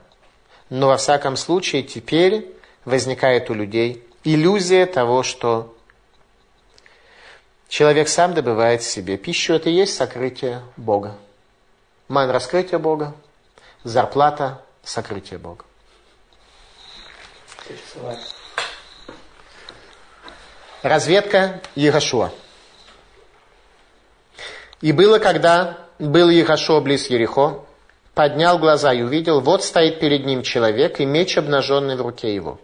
Но 0.71 0.87
во 0.87 0.97
всяком 0.97 1.37
случае 1.37 1.83
теперь 1.83 2.55
возникает 2.85 3.51
у 3.51 3.55
людей 3.55 4.07
иллюзия 4.23 4.87
того, 4.87 5.25
что 5.25 5.75
человек 7.69 8.09
сам 8.09 8.35
добывает 8.35 8.83
себе 8.83 9.17
пищу. 9.17 9.55
Это 9.55 9.71
и 9.71 9.75
есть 9.75 9.95
сокрытие 9.95 10.63
Бога. 10.77 11.15
Ман– 12.09 12.31
раскрытие 12.31 12.79
Бога, 12.79 13.15
зарплата– 13.85 14.63
сокрытие 14.83 15.39
Бога. 15.39 15.65
Разведка 20.83 21.61
Егошуа. 21.75 22.31
И 24.81 24.93
было, 24.93 25.19
когда 25.19 25.79
был 25.99 26.31
Егошуа 26.31 26.81
близ 26.81 27.11
Ерехо, 27.11 27.65
поднял 28.15 28.59
глаза 28.59 28.93
и 28.95 29.03
увидел, 29.03 29.41
вот 29.41 29.63
стоит 29.63 30.01
перед 30.01 30.25
ним 30.25 30.43
человек 30.43 31.01
и 31.01 31.05
меч 31.05 31.37
обнаженный 31.37 31.97
в 31.97 32.01
руке 32.01 32.35
его. 32.35 32.59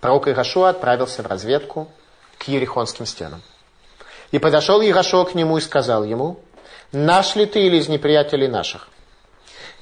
Пророк 0.00 0.28
Ирашуа 0.28 0.68
отправился 0.68 1.22
в 1.22 1.26
разведку 1.26 1.90
к 2.38 2.44
Ерехонским 2.44 3.04
стенам. 3.04 3.42
И 4.30 4.38
подошел 4.38 4.82
Ирашуа 4.82 5.24
к 5.24 5.34
нему 5.34 5.58
и 5.58 5.60
сказал 5.60 6.04
ему, 6.04 6.40
«Наш 6.92 7.34
ли 7.36 7.46
ты 7.46 7.60
или 7.66 7.76
из 7.76 7.88
неприятелей 7.88 8.48
наших?» 8.48 8.88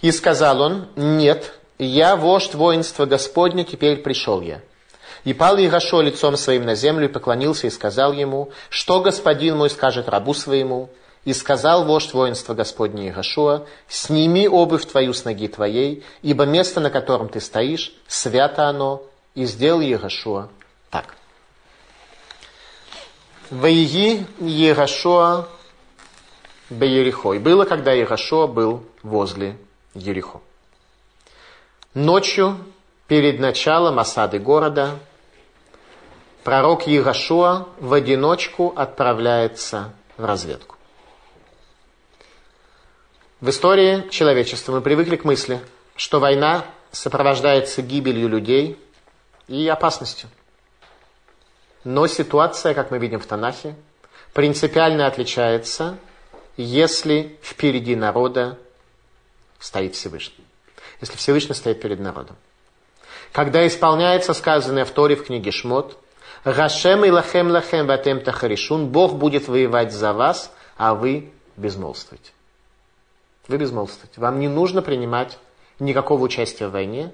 И 0.03 0.13
сказал 0.13 0.61
он, 0.61 0.89
«Нет, 0.97 1.55
я 1.79 2.17
вождь 2.17 2.55
воинства 2.55 3.07
Господня, 3.07 3.65
теперь 3.65 3.99
пришел 3.99 4.41
я». 4.41 4.61
И 5.25 5.33
пал 5.33 5.59
Ирашо 5.59 6.01
лицом 6.01 6.37
своим 6.37 6.65
на 6.65 6.77
землю 6.77 7.07
и 7.07 7.13
поклонился 7.13 7.67
и 7.67 7.71
сказал 7.71 8.13
ему, 8.13 8.51
«Что 8.69 9.01
господин 9.01 9.57
мой 9.57 9.71
скажет 9.71 10.09
рабу 10.09 10.35
своему?» 10.35 10.91
И 11.25 11.33
сказал 11.33 11.85
вождь 11.85 12.15
воинства 12.15 12.55
Господне 12.55 13.09
Иешуа, 13.09 13.67
сними 13.89 14.47
обувь 14.47 14.87
твою 14.87 15.13
с 15.13 15.25
ноги 15.25 15.49
твоей, 15.49 16.05
ибо 16.23 16.45
место, 16.45 16.79
на 16.79 16.89
котором 16.89 17.29
ты 17.29 17.41
стоишь, 17.41 17.93
свято 18.07 18.69
оно, 18.69 19.03
и 19.35 19.45
сделал 19.45 19.81
Иешуа 19.81 20.51
так. 20.89 21.17
Ваиги 23.51 24.27
Иешуа 24.41 25.49
Беерихо. 26.69 27.35
И 27.35 27.39
было, 27.39 27.65
когда 27.65 27.93
Иешуа 27.93 28.47
был 28.47 28.85
возле 29.03 29.57
Ерихо. 29.95 30.41
Ночью, 31.95 32.59
перед 33.07 33.39
началом 33.39 33.99
осады 33.99 34.39
города, 34.39 34.99
пророк 36.43 36.87
Иешуа 36.89 37.69
в 37.79 37.93
одиночку 37.93 38.73
отправляется 38.77 39.93
в 40.17 40.25
разведку. 40.25 40.77
В 43.41 43.51
истории 43.51 44.09
человечества 44.11 44.73
мы 44.73 44.81
привыкли 44.81 45.17
к 45.17 45.25
мысли, 45.25 45.61
что 45.95 46.19
война 46.19 46.65
сопровождается 46.91 47.83
гибелью 47.83 48.29
людей 48.29 48.79
и 49.47 49.69
опасностью. 49.69 50.29
Но 51.87 52.09
ситуация, 52.09 52.75
как 52.75 52.91
мы 52.91 52.99
видим 52.99 53.21
в 53.21 53.27
Танахе, 53.27 53.77
принципиально 54.33 55.07
отличается, 55.07 55.99
если 56.57 57.39
впереди 57.41 57.95
народа 57.95 58.59
стоит 59.61 59.95
Всевышний. 59.95 60.45
Если 61.01 61.17
Всевышний 61.17 61.55
стоит 61.55 61.81
перед 61.81 62.01
народом. 62.01 62.35
Когда 63.31 63.65
исполняется 63.65 64.35
сказанное 64.35 64.85
в 64.85 64.91
Торе 64.91 65.15
в 65.15 65.27
книге 65.27 65.53
Шмот, 65.53 65.97
«Рашем 66.43 67.05
и 67.05 67.11
лахем 67.11 67.53
лахем 67.53 67.87
ватем 67.87 68.21
тахаришун» 68.21 68.89
Бог 68.89 69.15
будет 69.15 69.47
воевать 69.47 69.93
за 69.93 70.13
вас, 70.13 70.51
а 70.77 70.97
вы 70.97 71.31
безмолвствуете. 71.57 72.33
Вы 73.47 73.59
безмолвствуете. 73.59 74.21
Вам 74.21 74.41
не 74.41 74.49
нужно 74.49 74.83
принимать 74.83 75.39
никакого 75.79 76.25
участия 76.25 76.67
в 76.67 76.73
войне, 76.73 77.13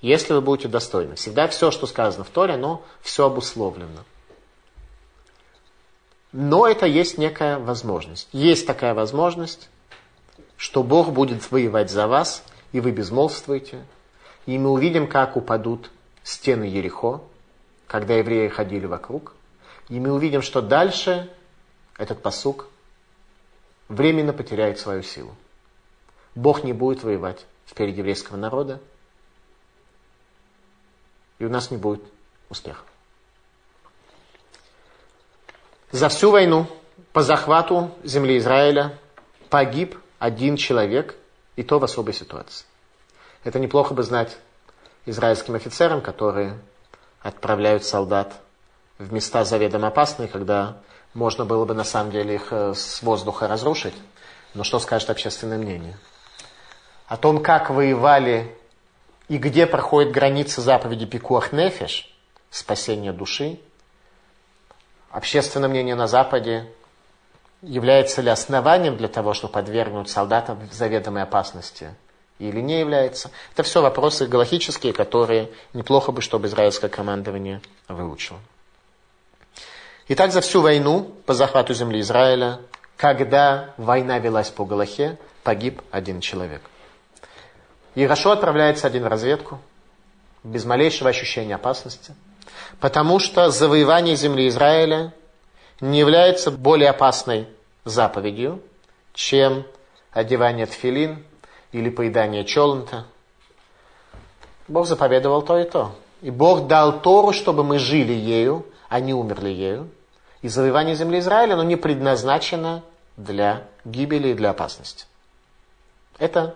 если 0.00 0.32
вы 0.32 0.40
будете 0.40 0.68
достойны. 0.68 1.14
Всегда 1.14 1.48
все, 1.48 1.70
что 1.70 1.86
сказано 1.86 2.24
в 2.24 2.30
Торе, 2.30 2.54
оно 2.54 2.82
все 3.02 3.26
обусловлено. 3.26 4.04
Но 6.32 6.66
это 6.66 6.86
есть 6.86 7.18
некая 7.18 7.58
возможность. 7.58 8.28
Есть 8.32 8.66
такая 8.66 8.94
возможность, 8.94 9.68
что 10.56 10.82
Бог 10.82 11.12
будет 11.12 11.50
воевать 11.50 11.90
за 11.90 12.06
вас, 12.06 12.44
и 12.72 12.80
вы 12.80 12.92
безмолвствуете. 12.92 13.84
И 14.46 14.56
мы 14.58 14.70
увидим, 14.70 15.08
как 15.08 15.36
упадут 15.36 15.90
стены 16.22 16.64
Ерехо, 16.64 17.20
когда 17.86 18.14
евреи 18.14 18.48
ходили 18.48 18.86
вокруг. 18.86 19.34
И 19.88 19.98
мы 19.98 20.12
увидим, 20.12 20.42
что 20.42 20.62
дальше 20.62 21.28
этот 21.98 22.22
посук 22.22 22.68
временно 23.88 24.32
потеряет 24.32 24.78
свою 24.78 25.02
силу. 25.02 25.34
Бог 26.36 26.62
не 26.62 26.72
будет 26.72 27.02
воевать 27.02 27.44
впереди 27.66 27.98
еврейского 27.98 28.36
народа. 28.36 28.80
И 31.40 31.44
у 31.44 31.48
нас 31.48 31.72
не 31.72 31.76
будет 31.76 32.02
успеха. 32.48 32.84
За 35.90 36.08
всю 36.08 36.30
войну 36.30 36.66
по 37.12 37.22
захвату 37.22 37.90
земли 38.04 38.38
Израиля 38.38 38.96
погиб 39.48 39.98
один 40.20 40.56
человек, 40.56 41.16
и 41.56 41.64
то 41.64 41.78
в 41.78 41.84
особой 41.84 42.14
ситуации. 42.14 42.64
Это 43.42 43.58
неплохо 43.58 43.94
бы 43.94 44.02
знать 44.02 44.36
израильским 45.06 45.54
офицерам, 45.54 46.00
которые 46.00 46.58
отправляют 47.20 47.84
солдат 47.84 48.34
в 48.98 49.12
места 49.12 49.44
заведомо 49.44 49.88
опасные, 49.88 50.28
когда 50.28 50.76
можно 51.14 51.44
было 51.44 51.64
бы 51.64 51.74
на 51.74 51.84
самом 51.84 52.12
деле 52.12 52.36
их 52.36 52.48
э, 52.52 52.74
с 52.74 53.02
воздуха 53.02 53.48
разрушить. 53.48 53.94
Но 54.54 54.62
что 54.62 54.78
скажет 54.78 55.10
общественное 55.10 55.58
мнение? 55.58 55.98
О 57.06 57.16
том, 57.16 57.42
как 57.42 57.70
воевали 57.70 58.56
и 59.30 59.38
где 59.38 59.68
проходит 59.68 60.10
граница 60.10 60.60
заповеди 60.60 61.06
Пикуах 61.06 61.52
Нефеш, 61.52 62.12
спасение 62.50 63.12
души, 63.12 63.60
общественное 65.12 65.68
мнение 65.68 65.94
на 65.94 66.08
Западе 66.08 66.66
является 67.62 68.22
ли 68.22 68.28
основанием 68.28 68.96
для 68.96 69.06
того, 69.06 69.32
чтобы 69.32 69.52
подвергнуть 69.52 70.10
солдатам 70.10 70.58
заведомой 70.72 71.22
опасности 71.22 71.94
или 72.40 72.60
не 72.60 72.80
является. 72.80 73.30
Это 73.52 73.62
все 73.62 73.80
вопросы 73.80 74.26
галактические, 74.26 74.92
которые 74.92 75.48
неплохо 75.74 76.10
бы, 76.10 76.22
чтобы 76.22 76.48
израильское 76.48 76.88
командование 76.88 77.62
выучило. 77.86 78.40
Итак, 80.08 80.32
за 80.32 80.40
всю 80.40 80.60
войну 80.60 81.02
по 81.24 81.34
захвату 81.34 81.72
земли 81.72 82.00
Израиля, 82.00 82.58
когда 82.96 83.74
война 83.76 84.18
велась 84.18 84.50
по 84.50 84.64
Галахе, 84.64 85.18
погиб 85.44 85.82
один 85.92 86.20
человек. 86.20 86.62
Ирашо 87.94 88.32
отправляется 88.32 88.86
один 88.86 89.04
в 89.04 89.08
разведку, 89.08 89.58
без 90.44 90.64
малейшего 90.64 91.10
ощущения 91.10 91.54
опасности, 91.54 92.14
потому 92.78 93.18
что 93.18 93.50
завоевание 93.50 94.16
земли 94.16 94.48
Израиля 94.48 95.12
не 95.80 95.98
является 95.98 96.50
более 96.50 96.90
опасной 96.90 97.48
заповедью, 97.84 98.62
чем 99.12 99.64
одевание 100.12 100.66
тфилин 100.66 101.24
или 101.72 101.90
поедание 101.90 102.44
челнта. 102.44 103.06
Бог 104.68 104.86
заповедовал 104.86 105.42
то 105.42 105.58
и 105.58 105.68
то. 105.68 105.94
И 106.22 106.30
Бог 106.30 106.66
дал 106.66 107.00
Тору, 107.00 107.32
чтобы 107.32 107.64
мы 107.64 107.78
жили 107.78 108.12
ею, 108.12 108.66
а 108.88 109.00
не 109.00 109.14
умерли 109.14 109.48
ею. 109.48 109.90
И 110.42 110.48
завоевание 110.48 110.94
земли 110.94 111.18
Израиля, 111.18 111.54
оно 111.54 111.64
не 111.64 111.76
предназначено 111.76 112.82
для 113.16 113.64
гибели 113.84 114.28
и 114.28 114.34
для 114.34 114.50
опасности. 114.50 115.06
Это 116.18 116.54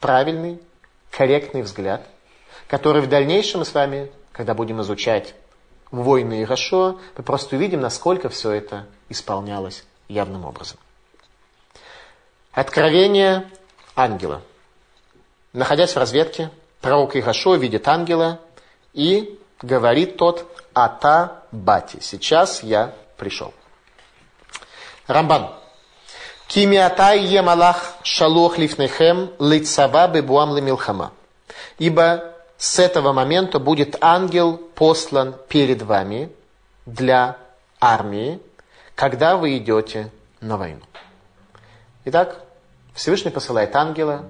правильный, 0.00 0.60
корректный 1.10 1.62
взгляд, 1.62 2.06
который 2.68 3.02
в 3.02 3.08
дальнейшем 3.08 3.60
мы 3.60 3.66
с 3.66 3.74
вами, 3.74 4.10
когда 4.32 4.54
будем 4.54 4.80
изучать 4.82 5.34
войны 5.90 6.42
и 6.42 6.44
Рашо, 6.44 6.98
мы 7.16 7.24
просто 7.24 7.56
увидим, 7.56 7.80
насколько 7.80 8.28
все 8.28 8.52
это 8.52 8.86
исполнялось 9.08 9.84
явным 10.08 10.44
образом. 10.44 10.78
Откровение 12.52 13.48
ангела. 13.94 14.42
Находясь 15.52 15.92
в 15.92 15.96
разведке, 15.96 16.50
пророк 16.80 17.16
Игашо 17.16 17.54
видит 17.54 17.86
ангела 17.88 18.40
и 18.92 19.38
говорит 19.62 20.16
тот 20.16 20.46
«Ата 20.74 21.42
бати». 21.50 21.98
Сейчас 22.00 22.62
я 22.62 22.94
пришел. 23.16 23.52
Рамбан. 25.06 25.54
Кимиатай 26.48 27.20
емалах 27.20 27.94
шалох 28.02 28.56
лифнехем 28.56 29.30
лицава 29.38 30.08
бебуам 30.08 30.56
лемилхама. 30.56 31.12
Ибо 31.78 32.34
с 32.56 32.78
этого 32.78 33.12
момента 33.12 33.58
будет 33.58 33.96
ангел 34.00 34.56
послан 34.74 35.34
перед 35.48 35.82
вами 35.82 36.32
для 36.86 37.36
армии, 37.80 38.40
когда 38.94 39.36
вы 39.36 39.58
идете 39.58 40.10
на 40.40 40.56
войну. 40.56 40.80
Итак, 42.06 42.40
Всевышний 42.94 43.30
посылает 43.30 43.76
ангела, 43.76 44.24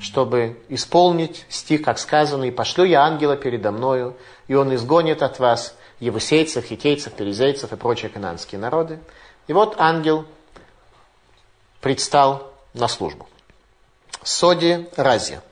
чтобы 0.00 0.62
исполнить 0.68 1.46
стих, 1.48 1.82
как 1.82 1.98
сказано, 1.98 2.44
«И 2.44 2.52
пошлю 2.52 2.84
я 2.84 3.02
ангела 3.02 3.36
передо 3.36 3.72
мною, 3.72 4.16
и 4.46 4.54
он 4.54 4.72
изгонит 4.72 5.20
от 5.20 5.40
вас 5.40 5.74
евусейцев, 5.98 6.64
хитейцев, 6.64 7.14
перезейцев 7.14 7.72
и 7.72 7.76
прочие 7.76 8.08
кананские 8.08 8.60
народы». 8.60 9.00
И 9.48 9.52
вот 9.52 9.74
ангел 9.78 10.26
предстал 11.80 12.52
на 12.74 12.88
службу. 12.88 13.28
Соди 14.22 14.88
Разия. 14.96 15.42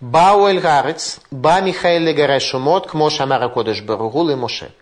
Бауэль 0.00 0.60
Гарец, 0.60 1.20
Ба 1.30 1.60
Михаил 1.60 2.02
Легарешумот, 2.02 2.88
к 2.88 2.94
Моше 2.94 3.22
Амара 3.22 3.48
Кодыш 3.48 3.82
Баругул 3.82 4.30
и 4.30 4.34
Моше 4.34 4.72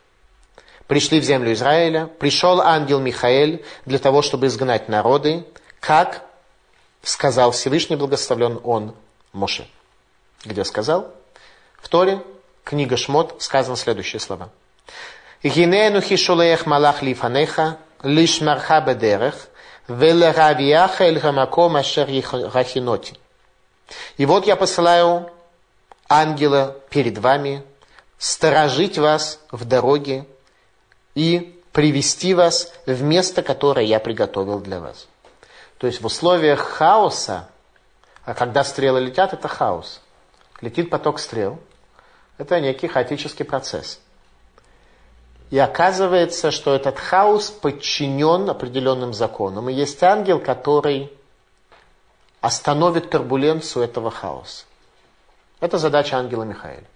пришли 0.90 1.20
в 1.20 1.22
землю 1.22 1.52
Израиля, 1.52 2.06
пришел 2.18 2.60
ангел 2.60 2.98
Михаэль 2.98 3.64
для 3.86 4.00
того, 4.00 4.22
чтобы 4.22 4.48
изгнать 4.48 4.88
народы, 4.88 5.46
как 5.78 6.24
сказал 7.00 7.52
Всевышний 7.52 7.94
благословлен 7.94 8.58
он 8.64 8.96
Моше. 9.32 9.68
Где 10.44 10.64
сказал? 10.64 11.14
В 11.80 11.88
Торе, 11.88 12.20
книга 12.64 12.96
Шмот, 12.96 13.40
сказано 13.40 13.76
следующие 13.76 14.18
слова. 14.18 14.48
Гинену 15.44 16.00
хишулеях 16.00 16.66
малах 16.66 17.02
лифанеха, 17.02 17.78
лиш 18.02 18.40
марха 18.40 18.80
бедерех, 18.80 19.46
велеравиаха 19.90 21.04
эль 21.04 21.20
хамаком 21.20 21.76
рахиноти. 21.76 23.14
И 24.16 24.26
вот 24.26 24.46
я 24.46 24.56
посылаю 24.56 25.30
ангела 26.08 26.76
перед 26.90 27.18
вами, 27.18 27.62
сторожить 28.18 28.98
вас 28.98 29.40
в 29.50 29.64
дороге, 29.64 30.26
и 31.14 31.60
привести 31.72 32.34
вас 32.34 32.72
в 32.86 33.02
место, 33.02 33.42
которое 33.42 33.84
я 33.84 34.00
приготовил 34.00 34.60
для 34.60 34.80
вас. 34.80 35.06
То 35.78 35.86
есть 35.86 36.00
в 36.00 36.06
условиях 36.06 36.60
хаоса, 36.60 37.48
а 38.24 38.34
когда 38.34 38.64
стрелы 38.64 39.00
летят, 39.00 39.32
это 39.32 39.48
хаос. 39.48 40.00
Летит 40.60 40.90
поток 40.90 41.18
стрел. 41.18 41.58
Это 42.38 42.60
некий 42.60 42.86
хаотический 42.86 43.44
процесс. 43.44 44.00
И 45.50 45.58
оказывается, 45.58 46.50
что 46.50 46.74
этот 46.74 46.98
хаос 46.98 47.50
подчинен 47.50 48.48
определенным 48.48 49.12
законам. 49.12 49.68
И 49.68 49.72
есть 49.72 50.02
ангел, 50.02 50.38
который 50.38 51.12
остановит 52.40 53.10
турбуленцию 53.10 53.84
этого 53.84 54.10
хаоса. 54.10 54.64
Это 55.60 55.76
задача 55.78 56.16
ангела 56.16 56.44
Михаила. 56.44 56.86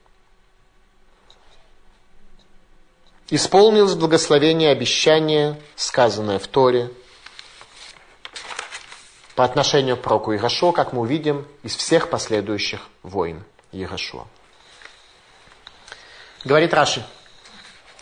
исполнилось 3.31 3.95
благословение 3.95 4.71
обещания, 4.71 5.61
сказанное 5.77 6.39
в 6.39 6.47
Торе, 6.47 6.91
по 9.35 9.45
отношению 9.45 9.97
к 9.97 10.03
пророку 10.03 10.35
Ирашо, 10.35 10.73
как 10.73 10.93
мы 10.93 11.01
увидим 11.01 11.47
из 11.63 11.75
всех 11.75 12.11
последующих 12.11 12.89
войн 13.03 13.43
Ирашо. 13.73 14.27
Говорит 16.45 16.73
Раши, 16.73 17.05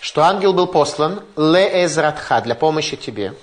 что 0.03 0.23
ангел 0.23 0.53
был 0.53 0.67
послан 0.67 1.23
ле 1.37 1.85
эзратха 1.85 2.41
для 2.41 2.57
помощи 2.57 2.97
тебе. 2.97 3.35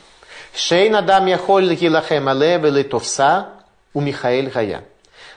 Шей 0.53 0.89
надам 0.89 1.25
яхоль 1.27 1.73
гилахем 1.73 2.27
але 2.27 2.83
товса 2.83 3.47
у 3.93 4.01
Михаэль 4.01 4.49
Гая. 4.49 4.83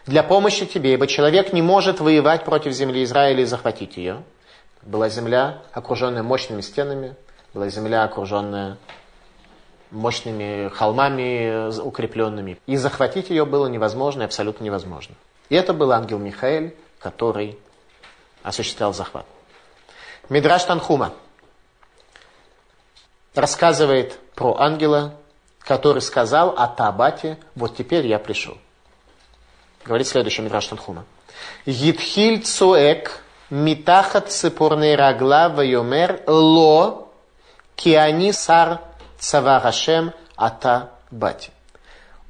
Для 0.04 0.24
помощи 0.24 0.66
тебе, 0.66 0.94
ибо 0.94 1.06
человек 1.06 1.52
не 1.52 1.62
может 1.62 2.00
воевать 2.00 2.44
против 2.44 2.72
земли 2.72 3.04
Израиля 3.04 3.42
и 3.42 3.44
захватить 3.44 3.96
ее. 3.96 4.24
Была 4.82 5.08
земля, 5.08 5.62
окруженная 5.72 6.24
мощными 6.24 6.60
стенами, 6.60 7.14
была 7.54 7.68
земля, 7.68 8.02
окруженная 8.02 8.76
мощными 9.92 10.70
холмами 10.70 11.80
укрепленными. 11.80 12.58
И 12.66 12.76
захватить 12.76 13.30
ее 13.30 13.44
было 13.44 13.68
невозможно, 13.68 14.24
абсолютно 14.24 14.64
невозможно. 14.64 15.14
И 15.50 15.54
это 15.54 15.72
был 15.72 15.92
ангел 15.92 16.18
Михаэль, 16.18 16.74
который 16.98 17.56
осуществлял 18.42 18.92
захват. 18.92 19.24
Мидраш 20.32 20.64
Танхума 20.64 21.12
рассказывает 23.34 24.18
про 24.34 24.58
ангела, 24.58 25.12
который 25.58 26.00
сказал 26.00 26.54
о 26.56 26.68
Табате, 26.68 27.36
вот 27.54 27.76
теперь 27.76 28.06
я 28.06 28.18
пришел. 28.18 28.56
Говорит 29.84 30.08
следующий 30.08 30.40
Мидраш 30.40 30.68
Танхума. 30.68 31.04
Гитхиль 31.66 32.42
цуэк 32.42 33.22
митахат 33.50 34.32
цепорный 34.32 34.96
рагла 34.96 35.50
вайомер 35.50 36.22
ло 36.26 37.10
киани 37.76 38.32
сар 38.32 38.80
цаварашем 39.18 40.14
ата 40.34 40.92
бати. 41.10 41.50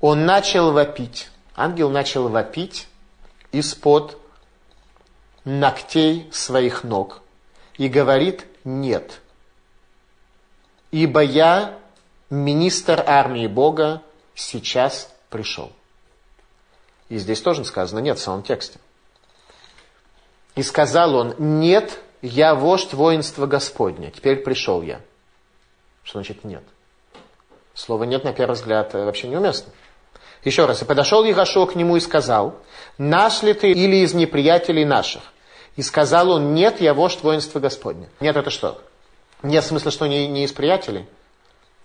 Он 0.01 0.27
начал 0.27 0.73
вопить, 0.73 1.31
ангел 1.55 1.89
начал 1.89 2.29
вопить 2.29 2.89
из-под 3.53 4.19
ногтей 5.45 6.29
своих 6.33 6.83
ног 6.83 7.22
и 7.77 7.89
говорит 7.89 8.47
«нет». 8.65 9.21
Ибо 10.91 11.23
я, 11.23 11.79
министр 12.29 13.03
армии 13.07 13.47
Бога, 13.47 14.03
сейчас 14.35 15.13
пришел. 15.31 15.73
И 17.09 17.19
здесь 17.19 17.41
тоже 17.41 17.65
сказано 17.65 18.01
«нет» 18.01 18.19
в 18.19 18.23
самом 18.23 18.43
тексте. 18.43 18.79
И 20.55 20.63
сказал 20.63 21.15
он, 21.15 21.35
нет, 21.39 21.99
я 22.21 22.55
вождь 22.55 22.93
воинства 22.93 23.47
Господня, 23.47 24.11
теперь 24.11 24.37
пришел 24.37 24.83
я. 24.83 25.01
Что 26.03 26.19
значит 26.19 26.45
нет? 26.45 26.63
Слово 27.75 28.05
нет, 28.05 28.23
на 28.25 28.33
первый 28.33 28.53
взгляд, 28.55 28.93
вообще 28.93 29.29
неуместно. 29.29 29.73
Еще 30.45 30.67
раз, 30.67 30.83
и 30.83 30.85
подошел 30.85 31.25
Егошуа 31.25 31.67
к 31.67 31.75
нему 31.75 31.97
и 31.97 32.01
сказал, 32.01 32.59
наш 32.99 33.43
ли 33.43 33.55
ты 33.55 33.71
или 33.71 33.97
из 33.97 34.13
неприятелей 34.13 34.85
наших? 34.85 35.23
И 35.77 35.83
сказал 35.83 36.31
он, 36.31 36.55
нет, 36.55 36.81
я 36.81 36.95
вождь 36.95 37.23
воинства 37.23 37.59
Господня. 37.59 38.09
Нет, 38.21 38.37
это 38.37 38.51
что? 38.51 38.81
Нет 39.43 39.65
смысла, 39.65 39.91
что 39.91 40.07
не, 40.07 40.29
не 40.29 40.45
из 40.45 40.53
приятелей? 40.53 41.07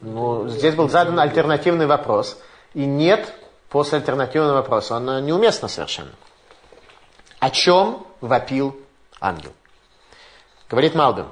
Ну, 0.02 0.48
здесь 0.48 0.76
был 0.76 0.90
задан 0.90 1.20
альтернативный 1.20 1.88
вопрос. 1.88 2.38
И 2.74 2.86
нет 2.86 3.34
после 3.70 4.00
альтернативного 4.00 4.56
вопроса. 4.56 4.96
Он 4.96 5.26
неуместно 5.26 5.68
совершенно. 5.68 6.12
О 7.40 7.50
чем 7.50 8.06
вопил 8.22 8.78
ангел? 9.20 9.52
Говорит 10.70 10.96
Малбин, 10.96 11.28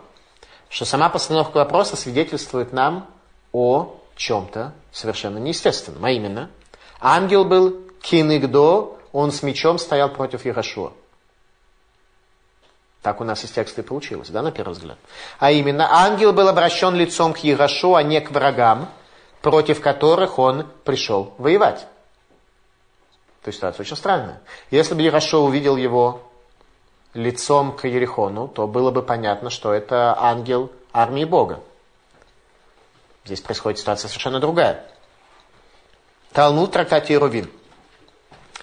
что 0.69 0.85
сама 0.85 1.09
постановка 1.09 1.57
вопроса 1.57 1.95
свидетельствует 1.95 2.71
нам 2.71 3.07
о 3.51 3.97
чем-то 4.15 4.73
совершенно 4.91 5.37
неестественном. 5.39 6.03
А 6.05 6.11
именно, 6.11 6.49
ангел 7.01 7.43
был 7.43 7.81
киныгдо, 8.01 8.93
он 9.11 9.31
с 9.31 9.43
мечом 9.43 9.77
стоял 9.77 10.09
против 10.09 10.45
Ярошуа. 10.45 10.93
Так 13.05 13.21
у 13.21 13.23
нас 13.23 13.43
из 13.43 13.51
текста 13.51 13.81
и 13.81 13.83
получилось, 13.83 14.29
да, 14.29 14.41
на 14.41 14.51
первый 14.51 14.71
взгляд. 14.71 14.97
А 15.37 15.51
именно, 15.51 15.87
ангел 15.91 16.33
был 16.33 16.47
обращен 16.47 16.95
лицом 16.95 17.33
к 17.33 17.37
Ярошу, 17.43 17.93
а 17.93 18.01
не 18.01 18.19
к 18.19 18.31
врагам, 18.31 18.89
против 19.43 19.79
которых 19.79 20.39
он 20.39 20.65
пришел 20.83 21.35
воевать. 21.37 21.81
То 23.43 23.49
есть 23.49 23.59
ситуация 23.59 23.83
очень 23.83 23.95
странная. 23.95 24.41
Если 24.71 24.95
бы 24.95 25.03
Ярошо 25.03 25.45
увидел 25.45 25.75
его 25.75 26.23
лицом 27.13 27.73
к 27.73 27.87
Ерехону, 27.87 28.47
то 28.47 28.65
было 28.65 28.89
бы 28.89 29.03
понятно, 29.03 29.51
что 29.51 29.71
это 29.71 30.19
ангел 30.19 30.71
армии 30.91 31.25
Бога. 31.25 31.59
Здесь 33.23 33.41
происходит 33.41 33.77
ситуация 33.77 34.07
совершенно 34.07 34.39
другая. 34.39 34.83
Талмуд 36.33 36.71
трактате 36.71 37.13
Ирувин. 37.13 37.51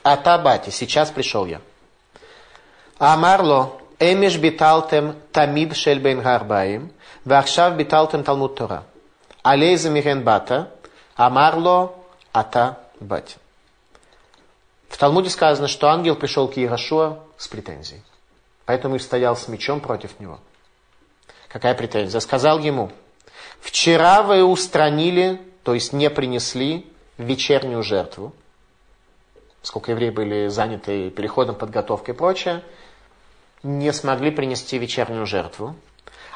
Атабати, 0.03 0.71
сейчас 0.71 1.13
пришел 1.13 1.47
я. 1.47 1.61
Амарло, 2.99 3.79
אמש 4.02 4.38
ביטלתם 4.38 5.10
תמיד 5.32 5.76
של 5.76 6.00
בין 6.00 6.20
הארבעים, 6.20 6.88
ועכשיו 7.26 7.72
ביטלתם 7.78 8.22
תלמוד 8.22 8.52
תורה. 8.56 8.80
על 9.44 9.62
איזה 9.62 9.90
מהן 9.90 10.26
באת? 10.26 10.52
אמר 11.20 11.56
לו, 11.56 11.90
אתה 12.36 12.72
бать. 13.02 13.38
В 14.90 14.98
Талмуде 14.98 15.30
сказано, 15.30 15.68
что 15.68 15.90
ангел 15.90 16.16
пришел 16.16 16.48
к 16.48 16.58
Иерошуа 16.58 17.20
с 17.38 17.48
претензией. 17.48 18.02
Поэтому 18.66 18.96
и 18.96 19.00
стоял 19.00 19.36
с 19.36 19.48
мечом 19.48 19.80
против 19.80 20.20
него. 20.20 20.40
Какая 21.48 21.74
претензия? 21.74 22.20
Сказал 22.20 22.60
ему, 22.60 22.92
вчера 23.62 24.24
вы 24.24 24.44
устранили, 24.44 25.42
то 25.64 25.74
есть 25.74 25.94
не 25.94 26.10
принесли 26.10 26.92
вечернюю 27.18 27.84
жертву. 27.84 28.34
Сколько 29.62 29.92
евреи 29.92 30.10
были 30.10 30.48
заняты 30.48 31.10
переходом, 31.10 31.56
подготовкой 31.56 32.14
и 32.14 32.18
прочее, 32.18 32.64
не 33.63 33.93
смогли 33.93 34.31
принести 34.31 34.79
вечернюю 34.79 35.27
жертву. 35.27 35.77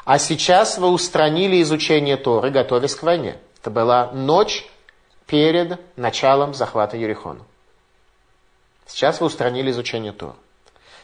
А 0.05 0.19
сейчас 0.19 0.77
вы 0.77 0.89
устранили 0.89 1.61
изучение 1.61 2.17
Торы, 2.17 2.49
готовясь 2.49 2.95
к 2.95 3.03
войне. 3.03 3.37
Это 3.59 3.69
была 3.69 4.11
ночь 4.11 4.65
перед 5.25 5.79
началом 5.97 6.53
захвата 6.53 6.95
Ерехона. 6.95 7.41
Сейчас 8.85 9.19
вы 9.19 9.27
устранили 9.27 9.71
изучение 9.71 10.13
Торы. 10.13 10.35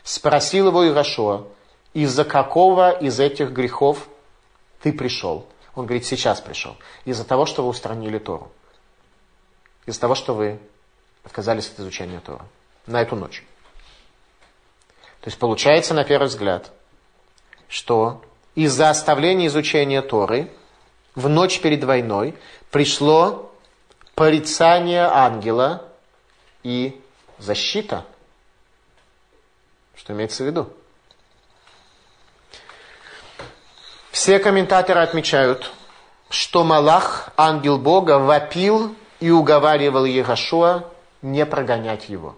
Спросил 0.03 0.67
его 0.67 0.88
Ирашуа, 0.88 1.47
из-за 1.93 2.24
какого 2.24 2.91
из 2.91 3.19
этих 3.19 3.51
грехов 3.51 4.07
ты 4.82 4.93
пришел? 4.93 5.45
Он 5.76 5.86
говорит, 5.86 6.05
сейчас 6.05 6.39
пришел. 6.39 6.78
Из-за 7.03 7.26
того, 7.26 7.45
что 7.45 7.63
вы 7.63 7.69
устранили 7.69 8.19
Тору. 8.19 8.51
Из-за 9.86 9.99
того, 9.99 10.15
что 10.15 10.34
вы 10.34 10.59
отказались 11.24 11.69
от 11.69 11.80
изучения 11.80 12.19
Тора. 12.19 12.45
На 12.86 13.01
эту 13.01 13.15
ночь. 13.15 13.43
То 15.24 15.30
есть 15.30 15.39
получается 15.39 15.93
на 15.93 16.03
первый 16.03 16.28
взгляд, 16.28 16.74
что 17.69 18.21
из-за 18.55 18.89
оставления 18.89 19.47
изучения 19.47 20.01
Торы 20.01 20.51
в 21.15 21.30
ночь 21.30 21.61
перед 21.61 21.86
войной 21.86 22.36
пришло 22.71 23.49
порицание 24.15 25.03
ангела 25.05 25.86
и 26.61 27.01
защита. 27.38 28.05
Что 29.95 30.11
имеется 30.11 30.43
в 30.43 30.47
виду? 30.47 30.69
Все 34.11 34.39
комментаторы 34.39 34.99
отмечают, 34.99 35.71
что 36.30 36.65
Малах, 36.65 37.30
ангел 37.38 37.78
Бога, 37.78 38.19
вопил 38.19 38.93
и 39.21 39.32
уговаривал 39.32 40.03
Егошуа 40.03 40.84
не 41.21 41.45
прогонять 41.45 42.09
его. 42.09 42.36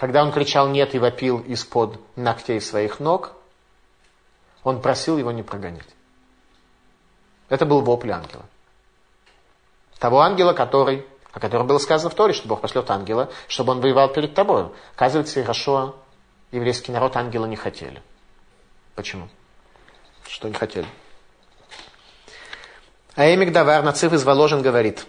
Когда 0.00 0.22
он 0.22 0.32
кричал 0.32 0.66
«нет» 0.66 0.94
и 0.94 0.98
вопил 0.98 1.40
из-под 1.40 2.00
ногтей 2.16 2.58
своих 2.62 3.00
ног, 3.00 3.32
он 4.64 4.80
просил 4.80 5.18
его 5.18 5.30
не 5.30 5.42
прогонять. 5.42 5.88
Это 7.50 7.66
был 7.66 7.82
вопль 7.82 8.10
ангела. 8.10 8.46
Того 9.98 10.22
ангела, 10.22 10.54
который, 10.54 11.06
о 11.34 11.38
котором 11.38 11.66
было 11.66 11.76
сказано 11.76 12.08
в 12.08 12.14
Торе, 12.14 12.32
что 12.32 12.48
Бог 12.48 12.62
пошлет 12.62 12.90
ангела, 12.90 13.28
чтобы 13.46 13.72
он 13.72 13.82
воевал 13.82 14.10
перед 14.10 14.32
тобой. 14.32 14.70
Оказывается, 14.94 15.42
Ирашуа, 15.42 15.94
еврейский 16.50 16.92
народ, 16.92 17.14
ангела 17.18 17.44
не 17.44 17.56
хотели. 17.56 18.02
Почему? 18.94 19.28
Что 20.26 20.48
не 20.48 20.54
хотели? 20.54 20.86
А 23.16 23.26
Эмик 23.34 23.52
Давар, 23.52 23.82
Нациф 23.82 24.14
из 24.14 24.24
Воложен, 24.24 24.62
говорит, 24.62 25.06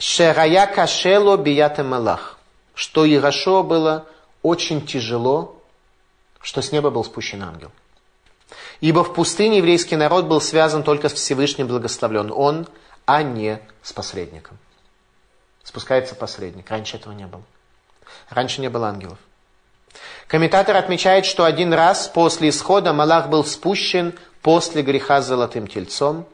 «Шерая 0.00 0.66
кашело 0.66 1.36
биятем 1.36 1.86
малах» 1.86 2.37
что 2.78 3.04
Иерошуа 3.04 3.64
было 3.64 4.06
очень 4.40 4.86
тяжело, 4.86 5.60
что 6.40 6.62
с 6.62 6.70
неба 6.70 6.90
был 6.90 7.02
спущен 7.02 7.42
ангел. 7.42 7.72
Ибо 8.80 9.02
в 9.02 9.14
пустыне 9.14 9.56
еврейский 9.58 9.96
народ 9.96 10.26
был 10.26 10.40
связан 10.40 10.84
только 10.84 11.08
с 11.08 11.14
Всевышним 11.14 11.66
благословлен. 11.66 12.30
Он, 12.30 12.68
а 13.04 13.24
не 13.24 13.60
с 13.82 13.92
посредником. 13.92 14.58
Спускается 15.64 16.14
посредник. 16.14 16.70
Раньше 16.70 16.98
этого 16.98 17.12
не 17.12 17.26
было. 17.26 17.42
Раньше 18.30 18.60
не 18.60 18.70
было 18.70 18.86
ангелов. 18.86 19.18
Комментатор 20.28 20.76
отмечает, 20.76 21.26
что 21.26 21.44
один 21.44 21.72
раз 21.72 22.06
после 22.06 22.50
исхода 22.50 22.92
Малах 22.92 23.28
был 23.28 23.44
спущен 23.44 24.16
после 24.40 24.82
греха 24.82 25.20
с 25.20 25.26
золотым 25.26 25.66
тельцом. 25.66 26.28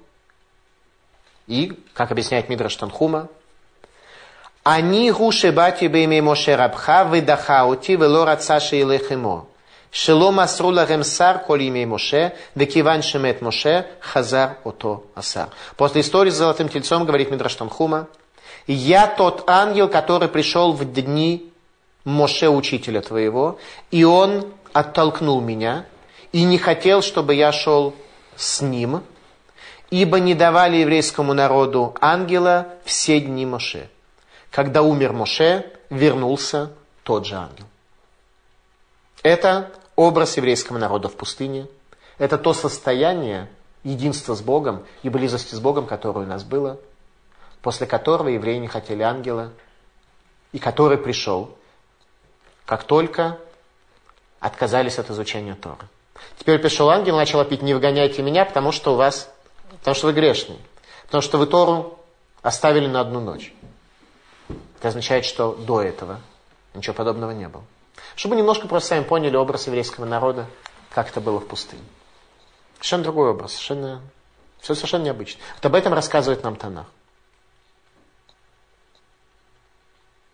И, 1.47 1.73
как 1.95 2.13
объясняет 2.13 2.51
Мидраш 2.51 2.77
Танхума, 2.77 3.31
אני 4.66 5.10
הוא 5.10 5.32
שבאתי 5.32 5.88
בימי 5.88 6.22
משה 6.22 6.66
רבך 6.66 6.92
ודחה 7.12 7.62
אותי 7.62 7.96
ולא 7.96 8.24
רצה 8.24 8.60
שילך 8.60 9.12
עמו. 9.12 9.50
שלא 9.92 10.32
מסרו 10.32 10.72
לכם 10.72 11.04
שר 11.04 11.36
כל 11.48 11.62
ימי 11.62 11.86
Моше, 11.86 12.28
וכיוון 12.58 13.02
שמת 13.02 13.42
Моше, 13.42 13.82
хазар 14.02 14.48
ото 14.64 15.04
асар. 15.16 15.48
После 15.78 16.02
истории 16.02 16.30
с 16.30 16.36
золотым 16.36 16.70
тельцом, 16.70 17.06
говорит 17.06 17.32
Мидраш 17.32 17.56
Танхума, 17.56 18.08
я 18.68 19.08
тот 19.08 19.50
ангел, 19.50 19.88
который 19.88 20.28
пришел 20.28 20.74
в 20.74 20.86
дни 20.86 21.52
Моше, 22.06 22.50
учителя 22.50 23.02
твоего, 23.02 23.58
и 23.90 24.04
он 24.04 24.46
оттолкнул 24.74 25.42
меня, 25.42 25.86
и 26.32 26.44
не 26.44 26.60
хотел, 26.60 27.02
чтобы 27.02 27.34
я 27.34 27.52
шел 27.52 27.96
с 28.36 28.62
ним, 28.62 29.02
ибо 29.90 30.20
не 30.20 30.36
давали 30.36 30.78
еврейскому 30.78 31.34
народу 31.34 31.96
ангела 32.00 32.68
все 32.86 33.20
дни 33.20 33.46
Моше. 33.46 33.90
Когда 34.55 34.83
умер 34.83 35.13
Моше, 35.13 35.69
вернулся 35.91 36.71
тот 37.03 37.27
же 37.27 37.35
ангел. 37.35 37.65
Это 39.25 39.73
образ 39.97 40.37
еврейского 40.37 40.79
народа 40.79 41.09
в 41.09 41.17
пустыне. 41.17 41.67
Это 42.19 42.39
то 42.39 42.55
состояние 42.55 43.49
единства 43.83 44.37
с 44.37 44.43
Богом 44.43 44.85
и 45.03 45.09
близости 45.09 45.57
с 45.57 45.59
Богом, 45.59 45.87
которое 45.87 46.21
у 46.21 46.29
нас 46.29 46.45
было, 46.45 46.79
после 47.63 47.89
которого 47.89 48.29
евреи 48.29 48.59
не 48.59 48.69
хотели 48.69 49.03
ангела, 49.03 49.51
и 50.53 50.61
который 50.61 50.99
пришел, 50.99 51.59
как 52.65 52.85
только 52.85 53.41
отказались 54.39 55.01
от 55.01 55.11
изучения 55.11 55.57
Торы. 55.57 55.89
Теперь 56.39 56.61
пришел 56.61 56.91
ангел, 56.91 57.17
начал 57.17 57.41
опить, 57.41 57.63
не 57.63 57.75
выгоняйте 57.75 58.23
меня, 58.23 58.45
потому 58.45 58.71
что 58.71 58.93
у 58.93 58.97
вас, 58.97 59.29
потому 59.81 59.97
что 59.97 60.07
вы 60.07 60.13
грешные, 60.13 60.61
потому 61.07 61.23
что 61.23 61.39
вы 61.39 61.49
Тору 61.49 61.99
оставили 62.41 62.87
на 62.87 63.01
одну 63.01 63.19
ночь. 63.19 63.53
Это 64.85 64.91
означает, 64.91 65.25
что 65.25 65.55
до 65.55 65.81
этого 65.81 66.21
ничего 66.75 66.93
подобного 66.93 67.31
не 67.31 67.49
было. 67.49 67.65
Чтобы 68.17 68.37
немножко 68.37 68.69
просто 68.69 68.91
сами 68.91 69.05
поняли 69.05 69.35
образ 69.35 69.67
еврейского 69.67 70.05
народа, 70.05 70.47
как 70.91 71.09
это 71.09 71.23
было 71.23 71.41
в 71.41 71.47
пустыне. 71.47 71.81
Совершенно 72.75 73.05
другой 73.05 73.31
образ, 73.31 73.53
совершенно, 73.53 74.03
все 74.61 74.75
совершенно 74.75 75.05
необычно. 75.05 75.41
Вот 75.55 75.65
об 75.65 75.75
этом 75.75 75.95
рассказывает 75.95 76.45
нам 76.45 76.57
Танах. 76.57 76.85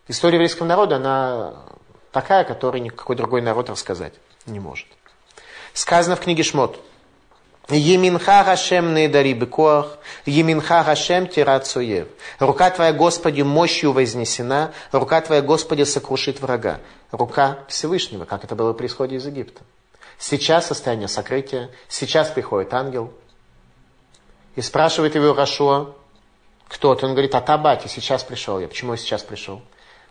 История 0.08 0.34
еврейского 0.34 0.66
народа, 0.66 0.96
она 0.96 1.54
Такая, 2.10 2.42
которую 2.42 2.82
никакой 2.82 3.14
другой 3.14 3.42
народ 3.42 3.70
рассказать 3.70 4.14
не 4.46 4.58
может. 4.58 4.88
Сказано 5.74 6.16
в 6.16 6.20
книге 6.20 6.42
Шмот. 6.42 6.80
Еминха 7.70 8.44
Гашем 8.44 8.94
Нейдари 8.94 9.32
Бекоах, 9.32 9.98
Еминха 10.26 10.82
Гашем 10.84 11.26
Тирацуев. 11.26 12.08
Рука 12.38 12.70
Твоя, 12.70 12.92
Господи, 12.92 13.42
мощью 13.42 13.92
вознесена, 13.92 14.72
рука 14.92 15.20
Твоя, 15.20 15.42
Господи, 15.42 15.84
сокрушит 15.84 16.40
врага. 16.40 16.80
Рука 17.12 17.58
Всевышнего, 17.68 18.24
как 18.24 18.44
это 18.44 18.54
было 18.54 18.72
при 18.72 18.86
исходе 18.86 19.16
из 19.16 19.26
Египта. 19.26 19.62
Сейчас 20.18 20.66
состояние 20.66 21.08
сокрытия, 21.08 21.70
сейчас 21.88 22.28
приходит 22.30 22.74
ангел 22.74 23.12
и 24.54 24.60
спрашивает 24.60 25.14
его 25.14 25.32
Рашуа, 25.32 25.94
кто 26.68 26.94
ты? 26.94 27.06
Он 27.06 27.12
говорит, 27.12 27.34
а 27.34 27.40
Табати, 27.40 27.88
сейчас 27.88 28.22
пришел 28.22 28.60
я. 28.60 28.68
Почему 28.68 28.92
я 28.92 28.96
сейчас 28.96 29.22
пришел? 29.22 29.60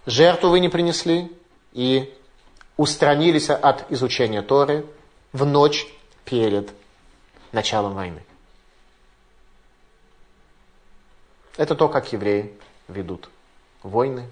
Жертву 0.06 0.50
вы 0.50 0.60
не 0.60 0.68
принесли 0.68 1.32
и 1.74 2.14
устранились 2.76 3.50
от 3.50 3.90
изучения 3.92 4.42
Торы 4.42 4.86
в 5.32 5.46
ночь 5.46 5.88
перед 6.26 6.72
началом 7.52 7.94
войны. 7.94 8.24
Это 11.58 11.76
то, 11.76 11.90
как 11.90 12.14
евреи 12.14 12.58
ведут 12.88 13.30
войны. 13.84 14.30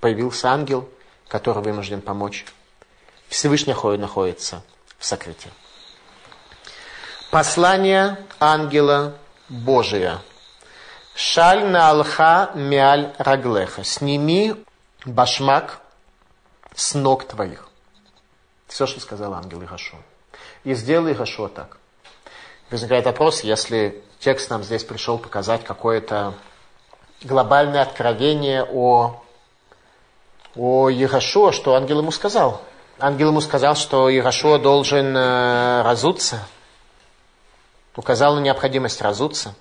Появился 0.00 0.48
ангел, 0.48 0.88
который 1.28 1.62
вынужден 1.62 2.00
помочь. 2.00 2.46
Всевышний 3.28 3.74
находится 3.98 4.62
в 4.98 5.04
сокрытии. 5.04 5.50
Послание 7.30 8.26
ангела 8.40 9.16
Божия. 9.48 10.20
Шаль 11.14 11.66
на 11.66 11.90
алха 11.90 12.50
миаль 12.54 13.14
раглеха. 13.18 13.84
Сними 13.84 14.56
башмак 15.04 15.80
с 16.74 16.94
ног 16.94 17.24
твоих. 17.24 17.68
Все, 18.66 18.86
что 18.86 19.00
сказал 19.00 19.34
ангел 19.34 19.62
Игашо. 19.62 19.98
И 20.64 20.74
сделай 20.74 21.12
Игашо 21.12 21.48
так. 21.48 21.79
Возникает 22.70 23.04
вопрос, 23.04 23.40
если 23.40 24.00
текст 24.20 24.48
нам 24.48 24.62
здесь 24.62 24.84
пришел 24.84 25.18
показать 25.18 25.64
какое-то 25.64 26.34
глобальное 27.24 27.82
откровение 27.82 28.62
о, 28.62 29.20
о 30.54 30.88
Егошуа, 30.88 31.50
что 31.50 31.74
ангел 31.74 31.98
ему 31.98 32.12
сказал. 32.12 32.62
Ангел 33.00 33.30
ему 33.30 33.40
сказал, 33.40 33.74
что 33.74 34.08
Егошуа 34.08 34.60
должен 34.60 35.16
э, 35.16 35.82
разуться, 35.82 36.46
указал 37.96 38.36
на 38.36 38.40
необходимость 38.40 39.02
разуться. 39.02 39.56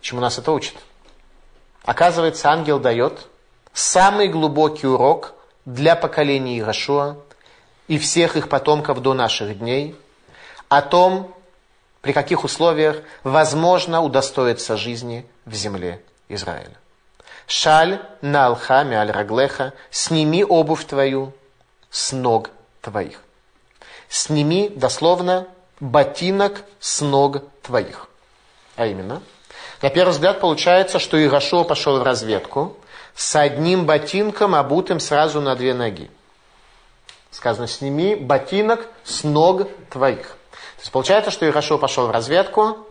Чему 0.00 0.20
нас 0.20 0.38
это 0.38 0.50
учит? 0.50 0.74
Оказывается, 1.84 2.50
ангел 2.50 2.80
дает 2.80 3.28
самый 3.72 4.26
глубокий 4.26 4.88
урок 4.88 5.34
для 5.64 5.94
поколения 5.94 6.56
Егошуа 6.56 7.16
и 7.86 7.96
всех 7.96 8.36
их 8.36 8.48
потомков 8.48 9.02
до 9.02 9.14
наших 9.14 9.56
дней 9.60 9.94
о 10.68 10.82
том, 10.82 11.35
при 12.06 12.12
каких 12.12 12.44
условиях 12.44 12.98
возможно 13.24 14.00
удостоиться 14.00 14.76
жизни 14.76 15.26
в 15.44 15.54
земле 15.54 16.00
Израиля. 16.28 16.76
Шаль 17.48 18.00
на 18.20 18.46
алхами 18.46 18.94
аль 18.94 19.10
раглеха, 19.10 19.72
сними 19.90 20.44
обувь 20.44 20.84
твою 20.84 21.32
с 21.90 22.12
ног 22.12 22.50
твоих. 22.80 23.20
Сними, 24.08 24.68
дословно, 24.68 25.48
ботинок 25.80 26.62
с 26.78 27.00
ног 27.00 27.42
твоих. 27.60 28.06
А 28.76 28.86
именно, 28.86 29.20
на 29.82 29.90
первый 29.90 30.12
взгляд 30.12 30.38
получается, 30.38 31.00
что 31.00 31.20
Ирашуа 31.20 31.64
пошел 31.64 31.98
в 31.98 32.04
разведку 32.04 32.76
с 33.16 33.34
одним 33.34 33.84
ботинком, 33.84 34.54
обутым 34.54 35.00
сразу 35.00 35.40
на 35.40 35.56
две 35.56 35.74
ноги. 35.74 36.08
Сказано, 37.32 37.66
сними 37.66 38.14
ботинок 38.14 38.86
с 39.02 39.24
ног 39.24 39.66
твоих. 39.90 40.35
Есть 40.86 40.92
получается, 40.92 41.32
что 41.32 41.48
Ирашо 41.48 41.78
пошел 41.78 42.06
в 42.06 42.12
разведку, 42.12 42.86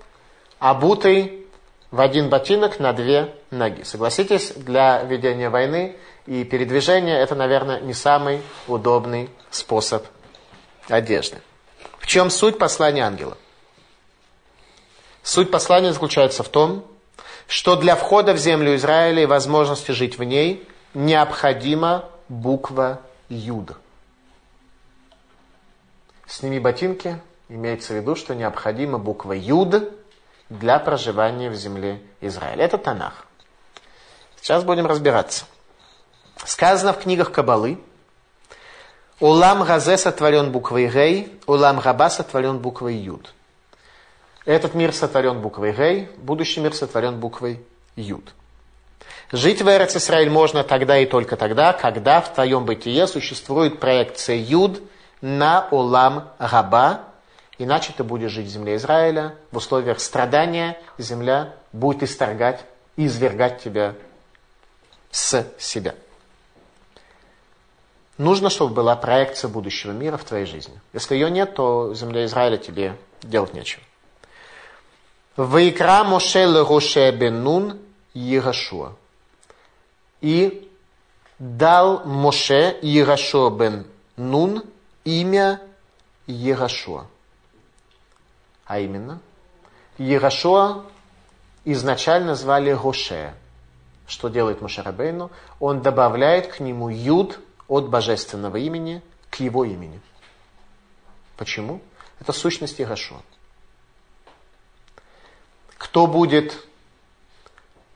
обутый 0.60 1.48
в 1.92 2.02
один 2.02 2.28
ботинок 2.28 2.78
на 2.78 2.92
две 2.92 3.34
ноги. 3.52 3.84
Согласитесь, 3.84 4.52
для 4.52 5.02
ведения 5.04 5.48
войны 5.48 5.96
и 6.26 6.44
передвижения 6.44 7.18
это, 7.18 7.36
наверное, 7.36 7.80
не 7.80 7.94
самый 7.94 8.42
удобный 8.68 9.30
способ 9.50 10.06
одежды. 10.90 11.38
В 11.98 12.06
чем 12.06 12.30
суть 12.30 12.58
послания 12.58 13.06
ангела? 13.06 13.38
Суть 15.24 15.50
послания 15.50 15.94
заключается 15.94 16.44
в 16.44 16.50
том, 16.50 16.86
что 17.48 17.78
для 17.78 17.96
входа 17.96 18.34
в 18.34 18.38
землю 18.38 18.76
Израиля 18.76 19.24
и 19.24 19.26
возможности 19.26 19.92
жить 19.92 20.18
в 20.18 20.24
ней 20.24 20.68
необходима 20.94 22.10
буква 22.28 23.00
Юд. 23.30 23.72
Сними 26.28 26.60
ботинки, 26.60 27.22
Имеется 27.48 27.94
в 27.94 27.98
виду, 27.98 28.16
что 28.16 28.34
необходима 28.34 28.98
буква 28.98 29.34
Юд 29.34 29.92
для 30.50 30.80
проживания 30.80 31.50
в 31.50 31.56
земле 31.56 32.02
Израиля. 32.22 32.66
Это 32.66 32.78
Танах. 32.78 33.26
Сейчас 34.42 34.64
будем 34.64 34.86
разбираться. 34.88 35.46
Сказано 36.44 36.94
в 36.94 37.00
книгах 37.00 37.32
Кабалы, 37.32 37.80
Улам 39.20 39.64
Газе 39.64 39.98
сотворен 39.98 40.52
буквой 40.52 40.88
Гей, 40.88 41.40
Улам 41.48 41.80
Раба 41.80 42.10
сотворен 42.10 42.60
буквой 42.60 42.96
Юд. 42.96 43.34
Этот 44.46 44.74
мир 44.74 44.94
сотворен 44.94 45.40
буквой 45.40 45.72
Гей, 45.72 46.10
будущий 46.18 46.60
мир 46.60 46.76
сотворен 46.76 47.20
буквой 47.20 47.64
Юд. 47.96 48.34
Жить 49.32 49.62
в 49.62 49.68
Эрец 49.68 49.96
Израиль 49.96 50.30
можно 50.30 50.64
тогда 50.64 50.98
и 50.98 51.06
только 51.06 51.38
тогда, 51.38 51.74
когда 51.74 52.22
в 52.22 52.34
твоем 52.34 52.66
бытие 52.66 53.08
существует 53.08 53.80
проекция 53.80 54.36
Юд 54.36 54.82
на 55.22 55.68
Улам 55.72 56.30
Раба, 56.38 57.06
Иначе 57.58 57.94
ты 57.96 58.04
будешь 58.04 58.32
жить 58.32 58.48
в 58.48 58.50
земле 58.50 58.76
Израиля, 58.76 59.36
в 59.52 59.58
условиях 59.58 60.00
страдания 60.00 60.78
земля 60.98 61.56
будет 61.72 62.04
исторгать 62.04 62.66
и 62.98 63.06
извергать 63.06 63.64
тебя 63.64 63.96
с 65.12 65.48
себя. 65.58 65.96
Нужно, 68.18 68.50
чтобы 68.50 68.74
была 68.74 68.96
проекция 68.96 69.50
будущего 69.50 69.92
мира 69.92 70.18
в 70.18 70.24
твоей 70.24 70.46
жизни. 70.46 70.80
Если 70.94 71.16
ее 71.16 71.30
нет, 71.30 71.54
то 71.56 71.94
земля 71.94 72.26
Израиля 72.26 72.58
тебе 72.58 72.98
делать 73.22 73.54
нечего. 73.54 73.84
Вайкра 75.36 76.04
Моше 76.06 76.46
Лероше 76.46 77.12
бен 77.12 77.44
Нун 77.44 77.80
Егашуа. 78.14 78.94
И 80.22 80.70
дал 81.40 82.06
Моше 82.06 82.78
Егашуа 82.82 83.50
бен 83.50 83.86
Нун 84.16 84.64
имя 85.04 85.62
Егашуа. 86.26 87.08
А 88.66 88.80
именно, 88.80 89.22
Ерашуа 89.98 90.84
изначально 91.66 92.36
звали 92.36 92.74
Гоше. 92.74 93.34
Что 94.08 94.28
делает 94.30 94.62
Мушарабейну? 94.62 95.32
Он 95.60 95.82
добавляет 95.82 96.48
к 96.48 96.60
нему 96.60 96.90
юд 96.90 97.40
от 97.68 97.90
божественного 97.90 98.58
имени 98.58 99.02
к 99.30 99.40
его 99.40 99.66
имени. 99.66 100.00
Почему? 101.38 101.82
Это 102.20 102.34
сущность 102.34 102.80
Ерашуа. 102.80 103.22
Кто 105.78 106.08
будет 106.08 106.66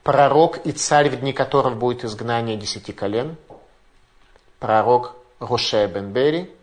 пророк 0.03 0.65
и 0.65 0.72
царь, 0.72 1.09
в 1.09 1.20
дни 1.20 1.34
которого 1.34 1.76
будет 1.76 2.03
изгнание 2.03 2.57
десяти 2.57 2.91
колен? 2.91 3.38
Пророк 4.59 5.15
Гоше 5.39 5.88
бен 5.88 6.11
Бери 6.11 6.53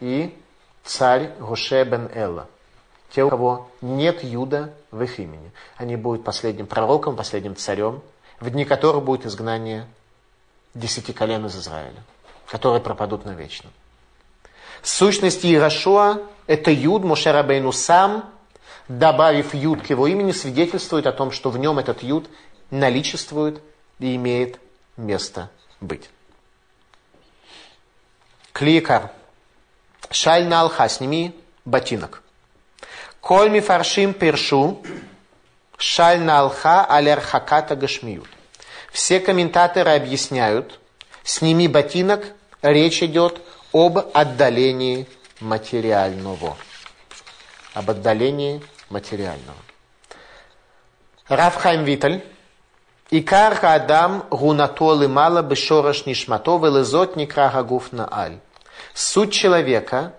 и 0.00 0.36
царь 0.84 1.32
Гоше 1.38 1.84
бен 1.84 2.10
Элла 2.12 2.48
те, 3.10 3.24
у 3.24 3.30
кого 3.30 3.70
нет 3.80 4.22
Юда 4.22 4.72
в 4.90 5.02
их 5.02 5.18
имени. 5.18 5.50
Они 5.76 5.96
будут 5.96 6.24
последним 6.24 6.66
пророком, 6.66 7.16
последним 7.16 7.56
царем, 7.56 8.02
в 8.40 8.50
дни 8.50 8.64
которого 8.64 9.00
будет 9.00 9.26
изгнание 9.26 9.86
десяти 10.74 11.12
колен 11.12 11.46
из 11.46 11.56
Израиля, 11.56 12.02
которые 12.46 12.80
пропадут 12.80 13.24
навечно. 13.24 13.70
Сущность 14.82 15.44
Иерошуа– 15.44 16.22
это 16.46 16.70
Юд, 16.70 17.02
Мошерабейну 17.02 17.72
сам, 17.72 18.30
добавив 18.88 19.54
Юд 19.54 19.82
к 19.82 19.90
его 19.90 20.06
имени, 20.06 20.32
свидетельствует 20.32 21.06
о 21.06 21.12
том, 21.12 21.30
что 21.30 21.50
в 21.50 21.58
нем 21.58 21.78
этот 21.78 22.02
Юд 22.02 22.28
наличествует 22.70 23.60
и 23.98 24.16
имеет 24.16 24.60
место 24.96 25.50
быть. 25.80 26.10
Кликар. 28.52 29.10
Шаль 30.10 30.46
на 30.46 30.60
алха, 30.60 30.88
сними 30.88 31.34
ботинок. 31.64 32.22
Коль 33.26 33.50
мифаршим 33.50 34.14
першу, 34.14 34.80
шаль 35.76 36.20
на 36.20 36.38
алха 36.42 36.84
алер 36.84 37.20
хаката 37.20 37.74
гашмиют. 37.74 38.28
Все 38.92 39.18
комментаторы 39.18 39.90
объясняют, 39.90 40.78
сними 41.24 41.66
ботинок, 41.66 42.24
речь 42.62 43.02
идет 43.02 43.40
об 43.72 43.98
отдалении 44.14 45.08
материального. 45.40 46.56
Об 47.74 47.90
отдалении 47.90 48.62
материального. 48.90 49.58
Рафхайм 51.26 51.82
Виталь 51.82 52.22
Икар 53.10 53.58
Адам 53.60 54.24
гунатолы 54.30 55.08
мало 55.08 55.42
бешорош 55.42 56.06
нишмато 56.06 56.58
велезот 56.58 57.16
некрагагуф 57.16 57.90
на 57.90 58.08
аль. 58.08 58.38
Суть 58.94 59.32
человека, 59.32 60.12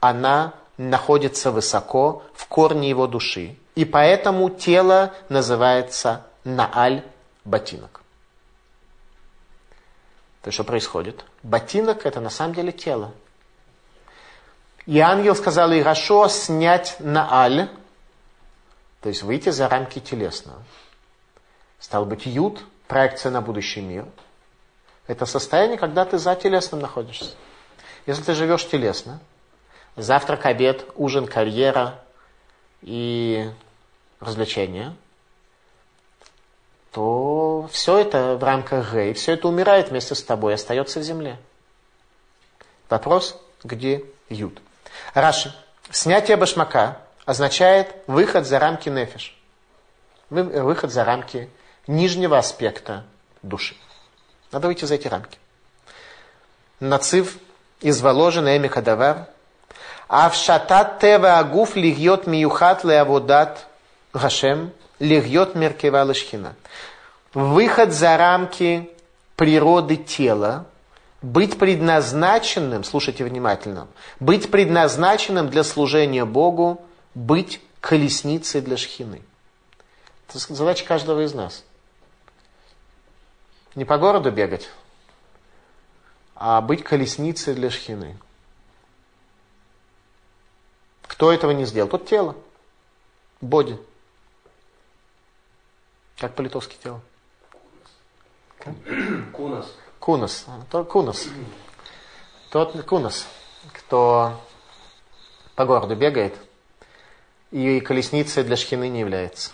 она 0.00 0.54
находится 0.78 1.50
высоко 1.50 2.22
в 2.32 2.46
корне 2.46 2.88
его 2.88 3.06
души. 3.06 3.56
И 3.74 3.84
поэтому 3.84 4.48
тело 4.48 5.12
называется 5.28 6.26
нааль 6.44 7.04
ботинок. 7.44 8.00
То 10.42 10.48
есть 10.48 10.54
что 10.54 10.64
происходит? 10.64 11.24
Ботинок 11.42 12.06
это 12.06 12.20
на 12.20 12.30
самом 12.30 12.54
деле 12.54 12.72
тело. 12.72 13.12
И 14.86 14.98
ангел 15.00 15.34
сказал 15.34 15.72
Ирашо 15.72 16.28
снять 16.28 16.96
нааль, 16.98 17.68
то 19.02 19.10
есть 19.10 19.22
выйти 19.22 19.50
за 19.50 19.68
рамки 19.68 19.98
телесного. 19.98 20.62
Стал 21.78 22.06
быть, 22.06 22.24
ют, 22.24 22.64
проекция 22.86 23.30
на 23.30 23.42
будущий 23.42 23.80
мир. 23.80 24.06
Это 25.06 25.26
состояние, 25.26 25.76
когда 25.76 26.04
ты 26.04 26.18
за 26.18 26.34
телесным 26.34 26.80
находишься. 26.80 27.34
Если 28.06 28.22
ты 28.22 28.34
живешь 28.34 28.66
телесно, 28.66 29.20
завтрак, 29.98 30.46
обед, 30.46 30.84
ужин, 30.96 31.26
карьера 31.26 32.00
и 32.82 33.50
развлечения, 34.20 34.94
то 36.92 37.68
все 37.72 37.98
это 37.98 38.36
в 38.36 38.44
рамках 38.44 38.92
Г, 38.92 39.12
все 39.12 39.32
это 39.32 39.48
умирает 39.48 39.90
вместе 39.90 40.14
с 40.14 40.22
тобой, 40.22 40.54
остается 40.54 41.00
в 41.00 41.02
земле. 41.02 41.38
Вопрос, 42.88 43.40
где 43.62 44.04
Юд? 44.28 44.60
Раши. 45.14 45.54
Снятие 45.90 46.36
башмака 46.36 47.00
означает 47.24 47.94
выход 48.06 48.46
за 48.46 48.58
рамки 48.58 48.88
нефиш. 48.88 49.38
Выход 50.30 50.90
за 50.90 51.04
рамки 51.04 51.50
нижнего 51.86 52.38
аспекта 52.38 53.04
души. 53.42 53.76
Надо 54.50 54.66
выйти 54.66 54.84
за 54.84 54.94
эти 54.94 55.08
рамки. 55.08 55.38
Нацив 56.80 57.38
из 57.80 58.00
воложен 58.00 58.46
эми 58.46 58.68
кадавар. 58.68 59.28
Авшатат 60.08 61.00
тева 61.00 61.38
агуф 61.38 61.76
лигьет 61.76 62.26
миюхат 62.26 62.82
леаводат 62.82 63.66
гашем 64.14 64.72
лигьет 64.98 65.54
меркева 65.54 66.02
лышхина. 66.02 66.54
Выход 67.34 67.92
за 67.92 68.16
рамки 68.16 68.90
природы 69.36 69.96
тела, 69.96 70.66
быть 71.20 71.58
предназначенным, 71.58 72.84
слушайте 72.84 73.22
внимательно, 73.24 73.86
быть 74.18 74.50
предназначенным 74.50 75.50
для 75.50 75.62
служения 75.62 76.24
Богу, 76.24 76.80
быть 77.14 77.60
колесницей 77.80 78.62
для 78.62 78.76
шхины. 78.76 79.22
Это 80.28 80.38
задача 80.54 80.84
каждого 80.86 81.20
из 81.20 81.34
нас. 81.34 81.64
Не 83.74 83.84
по 83.84 83.98
городу 83.98 84.30
бегать, 84.30 84.68
а 86.34 86.60
быть 86.62 86.82
колесницей 86.82 87.54
для 87.54 87.70
шхины. 87.70 88.16
Кто 91.18 91.32
этого 91.32 91.50
не 91.50 91.64
сделал? 91.64 91.88
Тот 91.88 92.06
тело. 92.06 92.36
Боди. 93.40 93.76
Как 96.16 96.36
по-литовски 96.36 96.76
тело? 96.80 97.00
Кунас. 99.32 99.66
Кунас. 99.98 100.46
То 100.70 100.84
кунас. 100.84 101.26
Тот 102.50 102.84
кунас, 102.84 103.26
кто 103.72 104.40
по 105.56 105.66
городу 105.66 105.96
бегает 105.96 106.36
и 107.50 107.80
колесницей 107.80 108.44
для 108.44 108.54
шхины 108.54 108.88
не 108.88 109.00
является. 109.00 109.50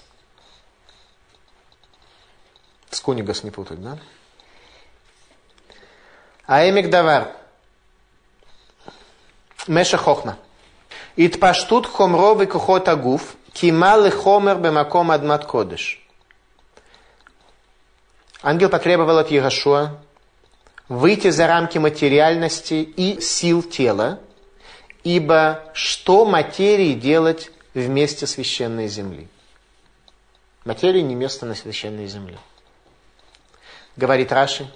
С 2.91 3.01
кунигас 3.01 3.43
не 3.43 3.51
путать, 3.51 3.83
да? 3.83 3.99
А 6.47 6.69
эмик 6.69 6.91
давар. 6.91 7.35
Меша 9.67 9.97
хохма. 9.97 10.37
Итпаштут 11.17 11.87
хомро 11.87 12.35
викухот 12.35 12.89
агуф, 12.89 13.37
кимал 13.53 14.11
хомер 14.11 14.57
бемаком 14.57 15.11
адмат 15.11 15.45
кодыш. 15.47 16.01
Ангел 18.43 18.69
потребовал 18.69 19.19
от 19.19 19.31
Егошуа 19.31 19.99
выйти 20.89 21.31
за 21.31 21.47
рамки 21.47 21.79
материальности 21.79 22.75
и 22.75 23.21
сил 23.21 23.62
тела, 23.62 24.21
ибо 25.03 25.62
что 25.73 26.25
материи 26.25 26.95
делать 26.95 27.51
вместе 27.75 28.27
священной 28.27 28.89
земли? 28.89 29.29
Материи 30.65 31.01
не 31.01 31.15
место 31.15 31.47
на 31.47 31.55
священной 31.55 32.07
земле. 32.07 32.39
Говорит 33.97 34.33
Раши, 34.33 34.69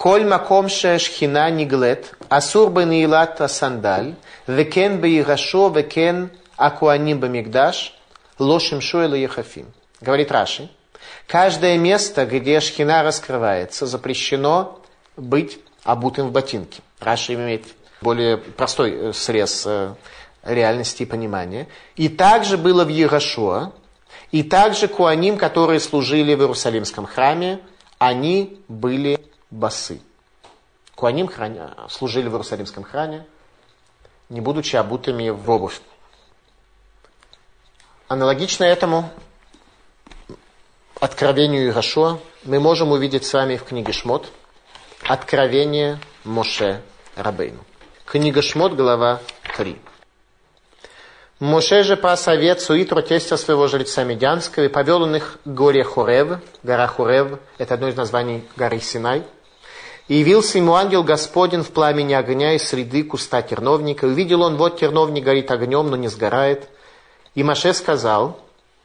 Коль 0.00 0.24
маком 0.24 0.70
шхина 0.70 1.50
ниглет, 1.50 2.14
асур 2.30 2.70
бен 2.70 2.90
илат 2.90 3.38
сандаль, 3.50 4.14
векен 4.46 4.98
бейгашо, 4.98 5.68
векен 5.68 6.30
акуаним 6.56 7.20
бамигдаш, 7.20 7.92
лошим 8.38 8.80
шуэла 8.80 9.12
ехафим. 9.16 9.66
Говорит 10.00 10.32
Раши, 10.32 10.70
каждое 11.26 11.76
место, 11.76 12.24
где 12.24 12.60
шхина 12.60 13.02
раскрывается, 13.02 13.84
запрещено 13.84 14.80
быть 15.18 15.58
обутым 15.84 16.28
в 16.28 16.32
ботинке. 16.32 16.80
Раши 16.98 17.34
имеет 17.34 17.66
более 18.00 18.38
простой 18.38 18.92
э, 18.92 19.12
срез 19.12 19.64
э, 19.66 19.92
реальности 20.44 21.02
и 21.02 21.06
понимания. 21.06 21.68
И 21.96 22.08
также 22.08 22.56
было 22.56 22.86
в 22.86 22.88
Егошуа, 22.88 23.72
и 24.32 24.44
также 24.44 24.88
куаним, 24.88 25.36
которые 25.36 25.78
служили 25.78 26.34
в 26.34 26.40
Иерусалимском 26.40 27.04
храме, 27.04 27.60
они 27.98 28.62
были 28.66 29.20
басы. 29.50 30.00
Куаним 30.94 31.28
храня, 31.28 31.74
служили 31.88 32.28
в 32.28 32.32
Иерусалимском 32.32 32.84
храме, 32.84 33.26
не 34.28 34.40
будучи 34.40 34.76
обутыми 34.76 35.30
в 35.30 35.48
обувь. 35.50 35.80
Аналогично 38.08 38.64
этому 38.64 39.10
откровению 41.00 41.68
Ирашуа 41.68 42.18
мы 42.44 42.60
можем 42.60 42.92
увидеть 42.92 43.24
с 43.24 43.32
вами 43.32 43.56
в 43.56 43.64
книге 43.64 43.92
Шмот 43.92 44.28
Откровение 45.06 45.98
Моше 46.24 46.82
Рабейну. 47.16 47.60
Книга 48.04 48.42
Шмот, 48.42 48.74
глава 48.74 49.20
3. 49.56 49.80
Моше 51.40 51.82
же 51.84 51.96
пас 51.96 52.28
овец 52.28 52.64
Суитру, 52.64 53.00
тестя 53.00 53.38
своего 53.38 53.66
жреца 53.66 54.04
Медянского, 54.04 54.64
и 54.64 54.68
повел 54.68 55.02
он 55.02 55.16
их 55.16 55.38
к 55.42 55.48
горе 55.48 55.82
Хурев, 55.84 56.38
гора 56.62 56.86
Хурев, 56.86 57.38
это 57.56 57.74
одно 57.74 57.88
из 57.88 57.96
названий 57.96 58.44
горы 58.56 58.78
Синай. 58.80 59.24
И 60.10 60.16
явился 60.16 60.58
ему 60.58 60.74
ангел 60.74 61.04
Господень 61.04 61.62
в 61.62 61.70
пламени 61.70 62.14
огня 62.14 62.54
из 62.54 62.64
среды 62.64 63.04
куста 63.04 63.42
терновника. 63.42 64.06
Увидел 64.06 64.42
он, 64.42 64.56
вот 64.56 64.80
терновник 64.80 65.22
горит 65.22 65.52
огнем, 65.52 65.88
но 65.88 65.94
не 65.94 66.08
сгорает. 66.08 66.68
И 67.36 67.44
Моше 67.44 67.72
сказал, 67.72 68.40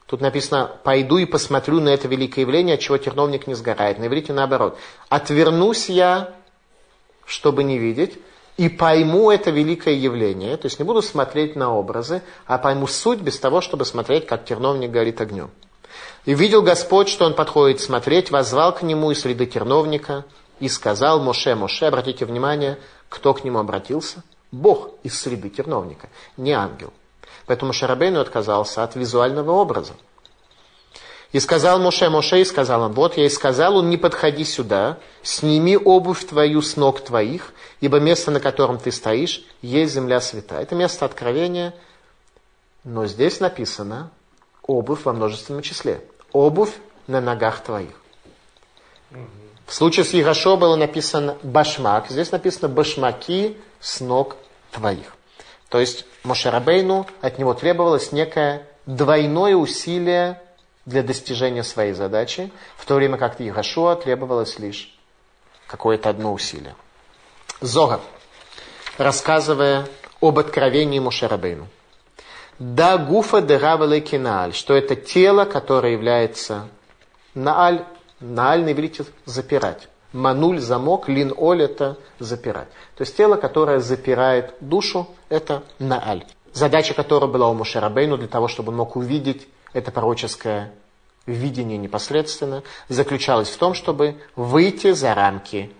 тут 0.05 0.21
написано, 0.21 0.69
пойду 0.83 1.17
и 1.17 1.25
посмотрю 1.25 1.79
на 1.79 1.89
это 1.89 2.07
великое 2.07 2.41
явление, 2.41 2.75
от 2.75 2.81
чего 2.81 2.99
терновник 2.99 3.47
не 3.47 3.55
сгорает. 3.55 3.97
На 3.97 4.05
иврите 4.05 4.33
наоборот. 4.33 4.77
Отвернусь 5.09 5.89
я, 5.89 6.29
чтобы 7.25 7.63
не 7.63 7.79
видеть, 7.79 8.19
и 8.57 8.69
пойму 8.69 9.31
это 9.31 9.49
великое 9.49 9.95
явление. 9.95 10.57
То 10.57 10.67
есть 10.67 10.77
не 10.77 10.85
буду 10.85 11.01
смотреть 11.01 11.55
на 11.55 11.73
образы, 11.73 12.21
а 12.45 12.59
пойму 12.59 12.85
суть 12.85 13.21
без 13.21 13.39
того, 13.39 13.61
чтобы 13.61 13.85
смотреть, 13.85 14.27
как 14.27 14.45
терновник 14.45 14.91
горит 14.91 15.19
огнем. 15.21 15.49
И 16.25 16.35
видел 16.35 16.61
Господь, 16.61 17.09
что 17.09 17.25
он 17.25 17.33
подходит 17.33 17.81
смотреть, 17.81 18.29
возвал 18.29 18.75
к 18.75 18.83
нему 18.83 19.09
из 19.09 19.21
среды 19.21 19.47
терновника 19.47 20.23
и 20.59 20.69
сказал 20.69 21.21
Моше, 21.21 21.55
Моше, 21.55 21.85
обратите 21.85 22.25
внимание, 22.25 22.79
кто 23.09 23.33
к 23.33 23.43
нему 23.43 23.59
обратился? 23.59 24.23
Бог 24.51 24.91
из 25.03 25.19
среды 25.19 25.49
терновника, 25.49 26.09
не 26.37 26.53
ангел. 26.53 26.93
Поэтому 27.45 27.73
Шарабейну 27.73 28.19
отказался 28.19 28.83
от 28.83 28.95
визуального 28.95 29.51
образа. 29.51 29.93
И 31.31 31.39
сказал 31.39 31.79
Моше, 31.79 32.09
Моше, 32.09 32.39
и 32.39 32.45
сказал 32.45 32.83
он, 32.83 32.93
вот 32.93 33.17
я 33.17 33.25
и 33.25 33.29
сказал, 33.29 33.77
он 33.77 33.89
не 33.89 33.97
подходи 33.97 34.45
сюда, 34.45 34.99
сними 35.21 35.75
обувь 35.75 36.25
твою 36.25 36.61
с 36.61 36.77
ног 36.77 37.01
твоих, 37.01 37.53
ибо 37.81 37.99
место, 37.99 38.31
на 38.31 38.39
котором 38.39 38.77
ты 38.77 38.91
стоишь, 38.91 39.43
есть 39.61 39.93
земля 39.93 40.21
святая. 40.21 40.61
Это 40.61 40.75
место 40.75 41.03
откровения, 41.03 41.73
но 42.85 43.05
здесь 43.05 43.41
написано 43.41 44.11
обувь 44.61 45.03
во 45.03 45.11
множественном 45.11 45.61
числе. 45.61 46.01
Обувь 46.31 46.73
на 47.07 47.19
ногах 47.19 47.61
твоих. 47.61 47.99
В 49.65 49.73
случае 49.73 50.05
с 50.05 50.13
Егошо 50.13 50.57
было 50.57 50.75
написано 50.75 51.37
башмак, 51.41 52.09
здесь 52.09 52.31
написано 52.31 52.69
башмаки 52.69 53.57
с 53.79 53.99
ног 53.99 54.37
твоих. 54.71 55.15
То 55.69 55.79
есть 55.79 56.05
Мошерабейну 56.23 57.07
от 57.21 57.39
него 57.39 57.53
требовалось 57.53 58.11
некое 58.11 58.67
двойное 58.85 59.55
усилие 59.55 60.41
для 60.85 61.01
достижения 61.01 61.63
своей 61.63 61.93
задачи, 61.93 62.51
в 62.77 62.85
то 62.85 62.95
время 62.95 63.17
как 63.17 63.39
Егошуа 63.39 63.95
требовалось 63.95 64.59
лишь 64.59 64.95
какое-то 65.67 66.09
одно 66.09 66.31
усилие. 66.31 66.75
Зога, 67.59 68.01
рассказывая 68.97 69.87
об 70.21 70.37
откровении 70.37 70.99
Мушарабейну. 70.99 71.67
Да 72.59 72.97
гуфа 72.97 73.41
де 73.41 73.57
кинааль, 73.99 74.53
что 74.53 74.75
это 74.75 74.95
тело, 74.95 75.45
которое 75.45 75.93
является 75.93 76.69
нааль, 77.33 77.83
Нааль 78.19 78.63
на 78.63 79.05
запирать. 79.25 79.87
Мануль– 80.13 80.59
замок, 80.61 81.09
лин 81.09 81.33
оль– 81.35 81.61
это 81.63 81.97
запирать. 82.19 82.69
То 82.95 83.01
есть 83.01 83.17
тело, 83.17 83.35
которое 83.35 83.79
запирает 83.79 84.53
душу, 84.61 85.09
это 85.27 85.63
нааль. 85.79 86.23
Задача 86.53 86.93
которой 86.93 87.29
была 87.29 87.49
у 87.49 87.53
Мушарабейну 87.53 88.17
для 88.17 88.27
того, 88.27 88.47
чтобы 88.47 88.71
он 88.71 88.77
мог 88.77 88.95
увидеть 88.95 89.47
это 89.73 89.91
пророческое 89.91 90.73
видение 91.25 91.77
непосредственно, 91.77 92.63
заключалась 92.87 93.49
в 93.49 93.57
том, 93.57 93.73
чтобы 93.73 94.15
выйти 94.37 94.91
за 94.91 95.13
рамки 95.13 95.71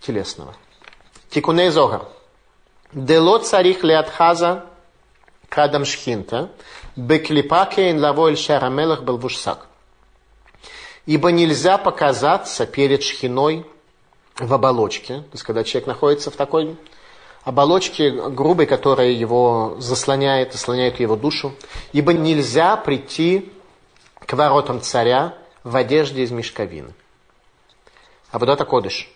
телесного. 0.00 0.56
Тикуней 1.28 1.70
Зогар. 1.70 2.08
Дело 2.92 3.38
царих 3.38 3.84
леатхаза 3.84 4.64
кадам 5.48 5.84
шхинта, 5.84 6.50
беклипакейн 6.96 8.00
лавоэль 8.00 8.36
шарамелах 8.36 9.04
был 9.04 9.16
вушсак. 9.16 9.68
Ибо 11.06 11.30
нельзя 11.30 11.78
показаться 11.78 12.66
перед 12.66 13.02
шхиной 13.02 13.66
в 14.38 14.52
оболочке, 14.52 15.18
то 15.18 15.32
есть 15.32 15.42
когда 15.44 15.64
человек 15.64 15.86
находится 15.86 16.30
в 16.30 16.36
такой 16.36 16.76
оболочке 17.44 18.10
грубой, 18.10 18.66
которая 18.66 19.10
его 19.10 19.76
заслоняет, 19.78 20.52
заслоняет 20.52 21.00
его 21.00 21.16
душу, 21.16 21.54
ибо 21.92 22.12
нельзя 22.12 22.76
прийти 22.76 23.50
к 24.26 24.32
воротам 24.32 24.80
царя 24.80 25.34
в 25.64 25.76
одежде 25.76 26.22
из 26.22 26.30
мешковины. 26.30 26.94
А 28.30 28.38
вот 28.38 28.48
это 28.48 28.64
кодыш. 28.64 29.10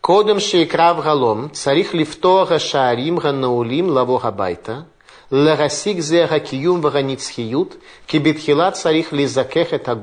Кодом 0.00 0.40
шейкрав 0.40 1.02
галом, 1.02 1.50
царих 1.52 1.94
лифтора 1.94 2.58
шаарим 2.58 3.16
ганаулим 3.16 3.88
лаво 3.88 4.18
габайта, 4.18 4.86
ларасик 5.30 6.00
зе 6.00 6.26
гакиюм 6.26 6.80
ваганицхиют, 6.80 7.76
кибитхила 8.06 8.70
царих 8.70 9.12
лизакех 9.12 9.72
это 9.72 9.94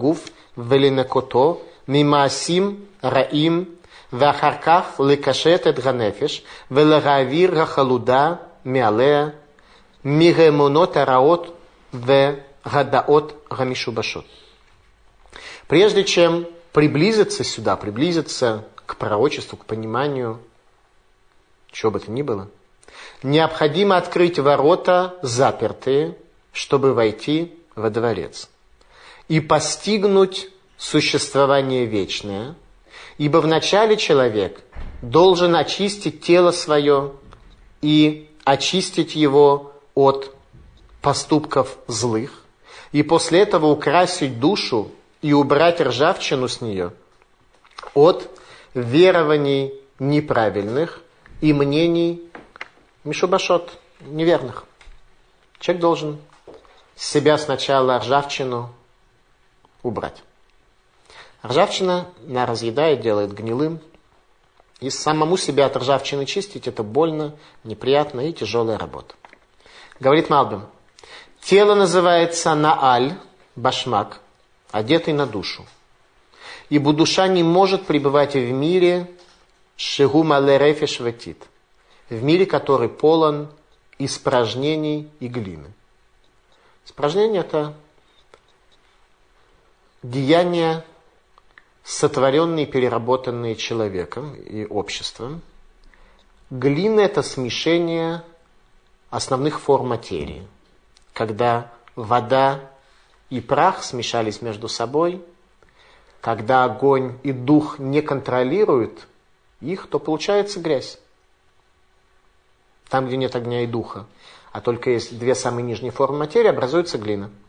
ולנקותו 0.58 1.60
ממעשים 1.88 2.84
רעים, 3.04 3.64
ואחר 4.12 4.52
כך 4.62 5.00
לקשט 5.00 5.66
את 5.66 5.86
הנפש 5.86 6.42
ולהעביר 6.70 7.62
החלודה 7.62 8.34
מעליה 8.64 9.28
מהאמונות 10.04 10.96
הרעות 10.96 11.56
והדעות 11.94 13.46
המשובשות. 13.50 14.24
Прежде 15.66 16.04
чем 16.04 16.46
приблизиться 16.72 17.44
сюда, 17.44 17.76
приблизиться 17.76 18.64
к 18.86 18.96
пророчеству, 18.96 19.58
к 19.58 19.66
пониманию, 19.66 20.40
чего 21.70 21.90
бы 21.90 22.00
то 22.00 22.10
ни 22.10 22.22
было, 22.22 22.48
необходимо 23.22 23.98
открыть 23.98 24.38
ворота 24.38 25.16
запертые, 25.20 26.16
чтобы 26.52 26.94
войти 26.94 27.54
во 27.76 27.90
дворец 27.90 28.48
и 29.33 29.39
постигнуть 29.39 30.49
существование 30.77 31.85
вечное, 31.87 32.53
ибо 33.17 33.37
вначале 33.37 33.97
человек 33.97 34.61
должен 35.01 35.55
очистить 35.55 36.21
тело 36.21 36.51
свое 36.51 37.13
и 37.81 38.29
очистить 38.43 39.15
его 39.15 39.73
от 39.95 40.35
поступков 41.01 41.79
злых, 41.87 42.43
и 42.91 43.01
после 43.01 43.39
этого 43.39 43.65
украсить 43.65 44.39
душу 44.39 44.91
и 45.23 45.33
убрать 45.33 45.81
ржавчину 45.81 46.47
с 46.47 46.61
нее 46.61 46.93
от 47.95 48.29
верований 48.75 49.73
неправильных 49.97 51.01
и 51.41 51.53
мнений 51.53 52.21
мишубашот, 53.03 53.79
неверных. 54.01 54.65
Человек 55.59 55.81
должен 55.81 56.19
себя 56.95 57.39
сначала 57.39 57.97
ржавчину 57.97 58.69
убрать. 59.83 60.23
Ржавчина 61.45 62.07
на 62.21 62.45
разъедает, 62.45 63.01
делает 63.01 63.33
гнилым. 63.33 63.79
И 64.79 64.89
самому 64.89 65.37
себя 65.37 65.67
от 65.67 65.77
ржавчины 65.77 66.25
чистить 66.25 66.67
это 66.67 66.83
больно, 66.83 67.35
неприятно 67.63 68.27
и 68.27 68.33
тяжелая 68.33 68.77
работа. 68.77 69.15
Говорит 69.99 70.29
Малбим, 70.29 70.65
тело 71.41 71.75
называется 71.75 72.53
нааль, 72.55 73.17
башмак, 73.55 74.19
одетый 74.71 75.13
на 75.13 75.25
душу. 75.25 75.65
Ибо 76.69 76.91
душа 76.91 77.27
не 77.27 77.43
может 77.43 77.85
пребывать 77.85 78.33
в 78.33 78.51
мире 78.51 79.09
шигу 79.77 80.23
малерефе 80.23 80.87
шватит, 80.87 81.43
в 82.09 82.21
мире, 82.23 82.45
который 82.45 82.89
полон 82.89 83.49
испражнений 83.99 85.09
и 85.19 85.27
глины. 85.27 85.71
Испражнение 86.85 87.41
это 87.41 87.73
деяния, 90.03 90.85
сотворенные, 91.83 92.65
переработанные 92.65 93.55
человеком 93.55 94.35
и 94.35 94.65
обществом. 94.65 95.41
Глина– 96.49 96.99
это 97.01 97.23
смешение 97.23 98.23
основных 99.09 99.59
форм 99.59 99.87
материи. 99.89 100.45
Когда 101.13 101.71
вода 101.95 102.69
и 103.29 103.39
прах 103.39 103.83
смешались 103.83 104.41
между 104.41 104.67
собой, 104.67 105.23
когда 106.21 106.63
огонь 106.63 107.17
и 107.23 107.31
дух 107.31 107.79
не 107.79 108.01
контролируют 108.01 109.07
их, 109.61 109.87
то 109.87 109.99
получается 109.99 110.59
грязь. 110.59 110.99
Там, 112.89 113.07
где 113.07 113.17
нет 113.17 113.35
огня 113.35 113.63
и 113.63 113.67
духа, 113.67 114.05
а 114.51 114.61
только 114.61 114.91
есть 114.91 115.17
две 115.17 115.33
самые 115.33 115.63
нижние 115.63 115.91
формы 115.91 116.19
материи, 116.19 116.49
образуется 116.49 116.97
глина– 116.97 117.31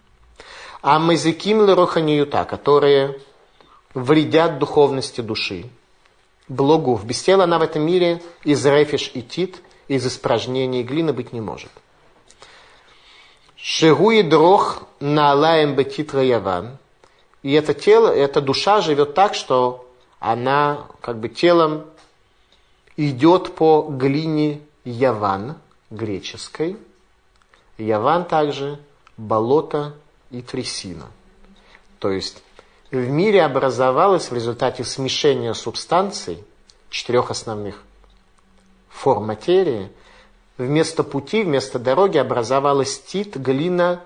а 0.84 0.98
мазиким 0.98 1.64
лероханиюта, 1.66 2.44
которые 2.44 3.18
вредят 3.94 4.58
духовности 4.58 5.22
души. 5.22 5.70
Блогув. 6.46 7.06
Без 7.06 7.22
тела 7.22 7.44
она 7.44 7.58
в 7.58 7.62
этом 7.62 7.80
мире 7.80 8.22
из 8.44 8.66
рефиш 8.66 9.10
и 9.14 9.22
тит, 9.22 9.62
из 9.88 10.06
испражнений 10.06 10.82
глины 10.82 11.14
быть 11.14 11.32
не 11.32 11.40
может. 11.40 11.70
Шигуи 13.56 14.20
дрох 14.20 14.82
на 15.00 15.32
алаем 15.32 15.74
бетитра 15.74 16.22
яван. 16.22 16.76
И 17.42 17.52
это 17.54 17.72
тело, 17.72 18.08
эта 18.08 18.42
душа 18.42 18.82
живет 18.82 19.14
так, 19.14 19.34
что 19.34 19.88
она 20.20 20.86
как 21.00 21.18
бы 21.18 21.30
телом 21.30 21.86
идет 22.98 23.54
по 23.54 23.86
глине 23.88 24.60
Яван, 24.84 25.56
греческой. 25.88 26.76
Яван 27.78 28.26
также 28.26 28.78
болото 29.16 29.94
и 30.30 30.42
трясина. 30.42 31.06
То 31.98 32.10
есть 32.10 32.42
в 32.90 33.08
мире 33.08 33.42
образовалось 33.42 34.30
в 34.30 34.34
результате 34.34 34.84
смешения 34.84 35.52
субстанций, 35.54 36.44
четырех 36.90 37.30
основных 37.30 37.82
форм 38.88 39.26
материи, 39.26 39.90
вместо 40.58 41.02
пути, 41.02 41.42
вместо 41.42 41.78
дороги 41.78 42.18
образовалась 42.18 43.00
тит, 43.00 43.36
глина, 43.36 44.02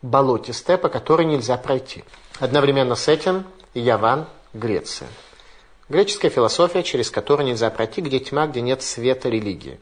болотистая, 0.00 0.78
по 0.78 0.88
которой 0.88 1.26
нельзя 1.26 1.56
пройти. 1.56 2.04
Одновременно 2.38 2.94
с 2.94 3.08
этим 3.08 3.44
Яван, 3.74 4.26
Греция. 4.52 5.08
Греческая 5.88 6.30
философия, 6.30 6.82
через 6.82 7.10
которую 7.10 7.46
нельзя 7.46 7.68
пройти, 7.70 8.00
где 8.00 8.18
тьма, 8.18 8.46
где 8.46 8.60
нет 8.60 8.82
света 8.82 9.28
религии. 9.28 9.78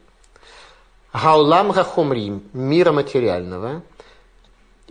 Гаулам 1.13 1.71
Гахумрим, 1.71 2.43
мира 2.53 2.91
материального, 2.91 3.83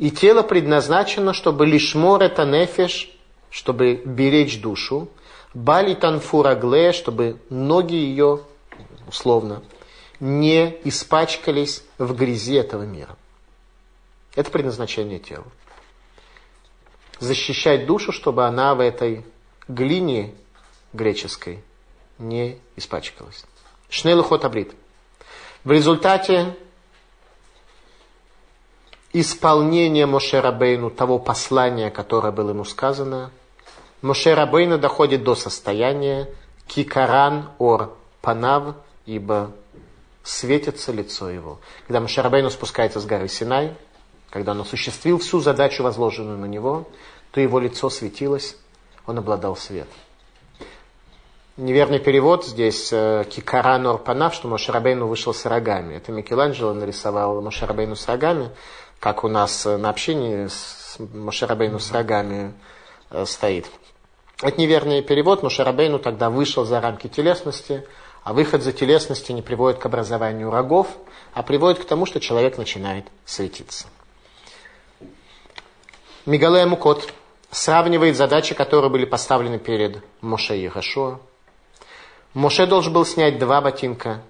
и 0.02 0.10
тело 0.10 0.42
предназначено, 0.42 1.32
чтобы 1.32 1.68
лишмор 1.68 2.24
это 2.24 2.44
нефеш, 2.44 3.12
чтобы 3.52 4.02
беречь 4.04 4.60
душу. 4.60 5.10
Бали 5.54 5.94
танфурагле, 5.94 6.92
чтобы 6.92 7.38
ноги 7.52 7.94
ее, 7.94 8.40
условно, 9.08 9.62
не 10.20 10.76
испачкались 10.86 11.84
в 12.00 12.16
грязи 12.16 12.56
этого 12.56 12.82
мира. 12.82 13.16
Это 14.34 14.50
предназначение 14.50 15.20
тела. 15.20 15.46
Защищать 17.20 17.86
душу, 17.86 18.12
чтобы 18.12 18.48
она 18.48 18.74
в 18.74 18.80
этой 18.80 19.24
глине 19.68 20.34
греческой 20.94 21.64
не 22.18 22.58
испачкалась. 22.76 23.46
Шнелухот 23.88 24.46
абрит. 24.46 24.74
В 25.64 25.72
результате 25.72 26.56
исполнение 29.14 30.06
Мошерабейну 30.06 30.90
того 30.90 31.20
послания, 31.20 31.90
которое 31.90 32.32
было 32.32 32.50
ему 32.52 32.64
сказано, 32.64 33.32
Мошерабейну 34.02 34.78
доходит 34.78 35.24
до 35.24 35.36
состояния 35.36 36.30
кикаран 36.68 37.50
ор 37.60 37.96
панав, 38.22 38.76
ибо 39.06 39.52
светится 40.24 40.92
лицо 40.92 41.30
его. 41.30 41.60
Когда 41.88 42.00
Мошерабейну 42.00 42.50
спускается 42.50 43.00
с 43.00 43.06
горы 43.06 43.28
Синай, 43.28 43.76
когда 44.30 44.52
он 44.52 44.62
осуществил 44.62 45.20
всю 45.20 45.40
задачу, 45.40 45.84
возложенную 45.84 46.38
на 46.38 46.46
него, 46.46 46.88
то 47.32 47.42
его 47.42 47.60
лицо 47.60 47.90
светилось, 47.90 48.56
он 49.06 49.18
обладал 49.18 49.56
светом. 49.56 49.94
Неверный 51.58 52.00
перевод 52.00 52.46
здесь 52.46 52.92
э, 52.94 53.26
Кикаран 53.30 53.86
Орпанав, 53.86 54.34
что 54.34 54.48
Мошерабейну 54.48 55.06
вышел 55.06 55.34
с 55.34 55.46
рогами. 55.46 55.96
Это 55.96 56.12
Микеланджело 56.12 56.74
нарисовал 56.74 57.42
Мошерабейну 57.42 57.96
с 57.96 58.08
рогами 58.08 58.52
как 59.02 59.24
у 59.24 59.28
нас 59.28 59.66
на 59.66 59.90
общении 59.90 60.46
с 60.46 60.98
Машарабейну 61.00 61.80
с 61.80 61.92
рогами 61.92 62.54
э, 63.10 63.26
стоит. 63.26 63.66
Это 64.44 64.62
неверный 64.62 65.02
перевод, 65.02 65.42
но 65.42 65.50
Шарабейну 65.50 65.98
тогда 65.98 66.30
вышел 66.30 66.66
за 66.66 66.80
рамки 66.80 67.08
телесности, 67.08 67.84
а 68.24 68.32
выход 68.34 68.62
за 68.62 68.72
телесности 68.72 69.32
не 69.32 69.42
приводит 69.42 69.80
к 69.80 69.86
образованию 69.88 70.52
рогов, 70.52 70.88
а 71.34 71.42
приводит 71.42 71.80
к 71.80 71.86
тому, 71.86 72.06
что 72.06 72.20
человек 72.20 72.60
начинает 72.60 73.06
светиться. 73.26 73.88
Мигалея 76.28 76.68
Мукот 76.68 77.12
сравнивает 77.50 78.16
задачи, 78.16 78.54
которые 78.54 78.92
были 78.92 79.06
поставлены 79.06 79.58
перед 79.58 80.04
Моше 80.22 80.60
и 80.60 80.68
Хашуа. 80.68 81.20
Моше 82.36 82.68
должен 82.68 82.94
был 82.94 83.06
снять 83.06 83.40
два 83.40 83.62
ботинка 83.62 84.22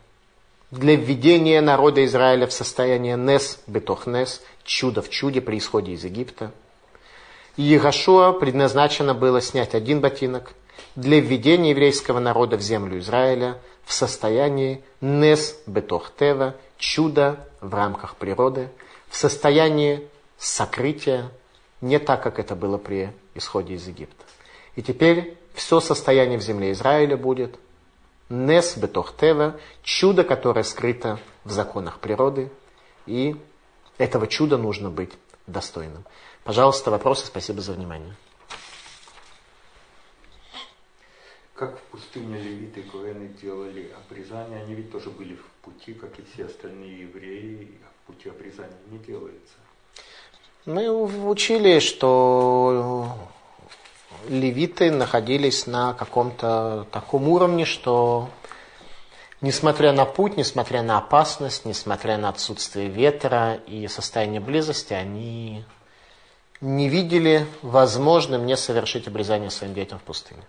для 0.71 0.95
введения 0.95 1.59
народа 1.59 2.03
Израиля 2.05 2.47
в 2.47 2.53
состояние 2.53 3.17
Нес, 3.17 3.59
Бетох 3.67 4.07
Нес, 4.07 4.41
чудо 4.63 5.01
в 5.01 5.09
чуде 5.09 5.41
при 5.41 5.57
исходе 5.57 5.93
из 5.93 6.03
Египта. 6.03 6.51
И 7.57 7.63
Егошуа 7.63 8.31
предназначено 8.33 9.13
было 9.13 9.41
снять 9.41 9.75
один 9.75 9.99
ботинок 9.99 10.53
для 10.95 11.19
введения 11.19 11.71
еврейского 11.71 12.19
народа 12.19 12.57
в 12.57 12.61
землю 12.61 12.99
Израиля 12.99 13.59
в 13.85 13.93
состоянии 13.93 14.83
Нес 15.01 15.59
Бетохтева, 15.67 16.55
чудо 16.77 17.45
в 17.59 17.73
рамках 17.73 18.15
природы, 18.15 18.69
в 19.09 19.17
состоянии 19.17 20.07
сокрытия, 20.37 21.29
не 21.81 21.99
так, 21.99 22.23
как 22.23 22.39
это 22.39 22.55
было 22.55 22.77
при 22.77 23.11
исходе 23.35 23.75
из 23.75 23.87
Египта. 23.87 24.23
И 24.75 24.81
теперь 24.81 25.37
все 25.53 25.79
состояние 25.79 26.39
в 26.39 26.41
земле 26.41 26.71
Израиля 26.71 27.17
будет 27.17 27.55
Нес 28.29 28.77
Бетохтева, 28.77 29.59
чудо, 29.83 30.23
которое 30.23 30.63
скрыто 30.63 31.19
в 31.43 31.51
законах 31.51 31.99
природы, 31.99 32.49
и 33.05 33.35
этого 34.01 34.27
чуда 34.27 34.57
нужно 34.57 34.89
быть 34.89 35.11
достойным. 35.47 36.03
Пожалуйста, 36.43 36.91
вопросы. 36.91 37.27
Спасибо 37.27 37.61
за 37.61 37.73
внимание. 37.73 38.15
Как 41.53 41.77
в 41.77 41.81
пустыне 41.91 42.39
левиты 42.39 42.81
Коэны 42.81 43.27
делали 43.39 43.93
обрезание, 43.95 44.63
они 44.63 44.73
ведь 44.73 44.91
тоже 44.91 45.11
были 45.11 45.35
в 45.35 45.45
пути, 45.63 45.93
как 45.93 46.17
и 46.17 46.23
все 46.33 46.45
остальные 46.45 47.01
евреи, 47.01 47.69
а 47.83 47.87
в 47.87 48.07
пути 48.07 48.29
обрезания 48.29 48.77
не 48.87 48.97
делается. 48.97 49.53
Мы 50.65 50.89
учили, 50.89 51.79
что 51.79 53.15
левиты 54.27 54.89
находились 54.89 55.67
на 55.67 55.93
каком-то 55.93 56.87
таком 56.91 57.29
уровне, 57.29 57.65
что 57.65 58.29
несмотря 59.41 59.91
на 59.91 60.05
путь, 60.05 60.37
несмотря 60.37 60.83
на 60.83 60.99
опасность, 60.99 61.65
несмотря 61.65 62.17
на 62.17 62.29
отсутствие 62.29 62.87
ветра 62.87 63.55
и 63.67 63.87
состояние 63.87 64.39
близости, 64.39 64.93
они 64.93 65.65
не 66.61 66.89
видели 66.89 67.45
возможным 67.63 68.45
не 68.45 68.55
совершить 68.55 69.07
обрезание 69.07 69.49
своим 69.49 69.73
детям 69.73 69.99
в 69.99 70.03
пустыне. 70.03 70.43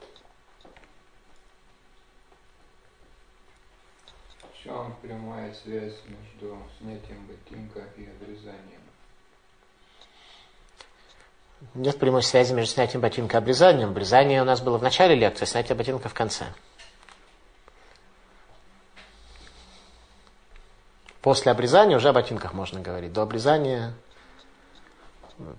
В 4.53 4.63
чем 4.63 4.95
прямая 5.03 5.53
связь 5.55 5.97
между 6.07 6.59
снятием 6.79 7.27
ботинка 7.27 7.81
и 7.97 8.07
обрезанием? 8.07 8.81
Нет 11.75 11.99
прямой 11.99 12.23
связи 12.23 12.53
между 12.53 12.75
снятием 12.75 13.01
ботинка 13.01 13.39
и 13.39 13.39
обрезанием. 13.39 13.91
Обрезание 13.91 14.43
у 14.43 14.45
нас 14.45 14.61
было 14.61 14.77
в 14.79 14.83
начале 14.83 15.15
лекции, 15.15 15.47
снятие 15.47 15.77
ботинка 15.77 16.09
в 16.09 16.15
конце. 16.15 16.47
После 21.23 21.53
обрезания 21.53 21.97
уже 21.97 22.09
о 22.09 22.13
ботинках 22.13 22.53
можно 22.53 22.81
говорить. 22.81 23.13
До 23.13 23.23
обрезания 23.23 23.95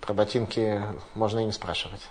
про 0.02 0.14
ботинки 0.14 0.82
можно 1.16 1.40
и 1.40 1.46
не 1.46 1.54
спрашивать. 1.54 2.02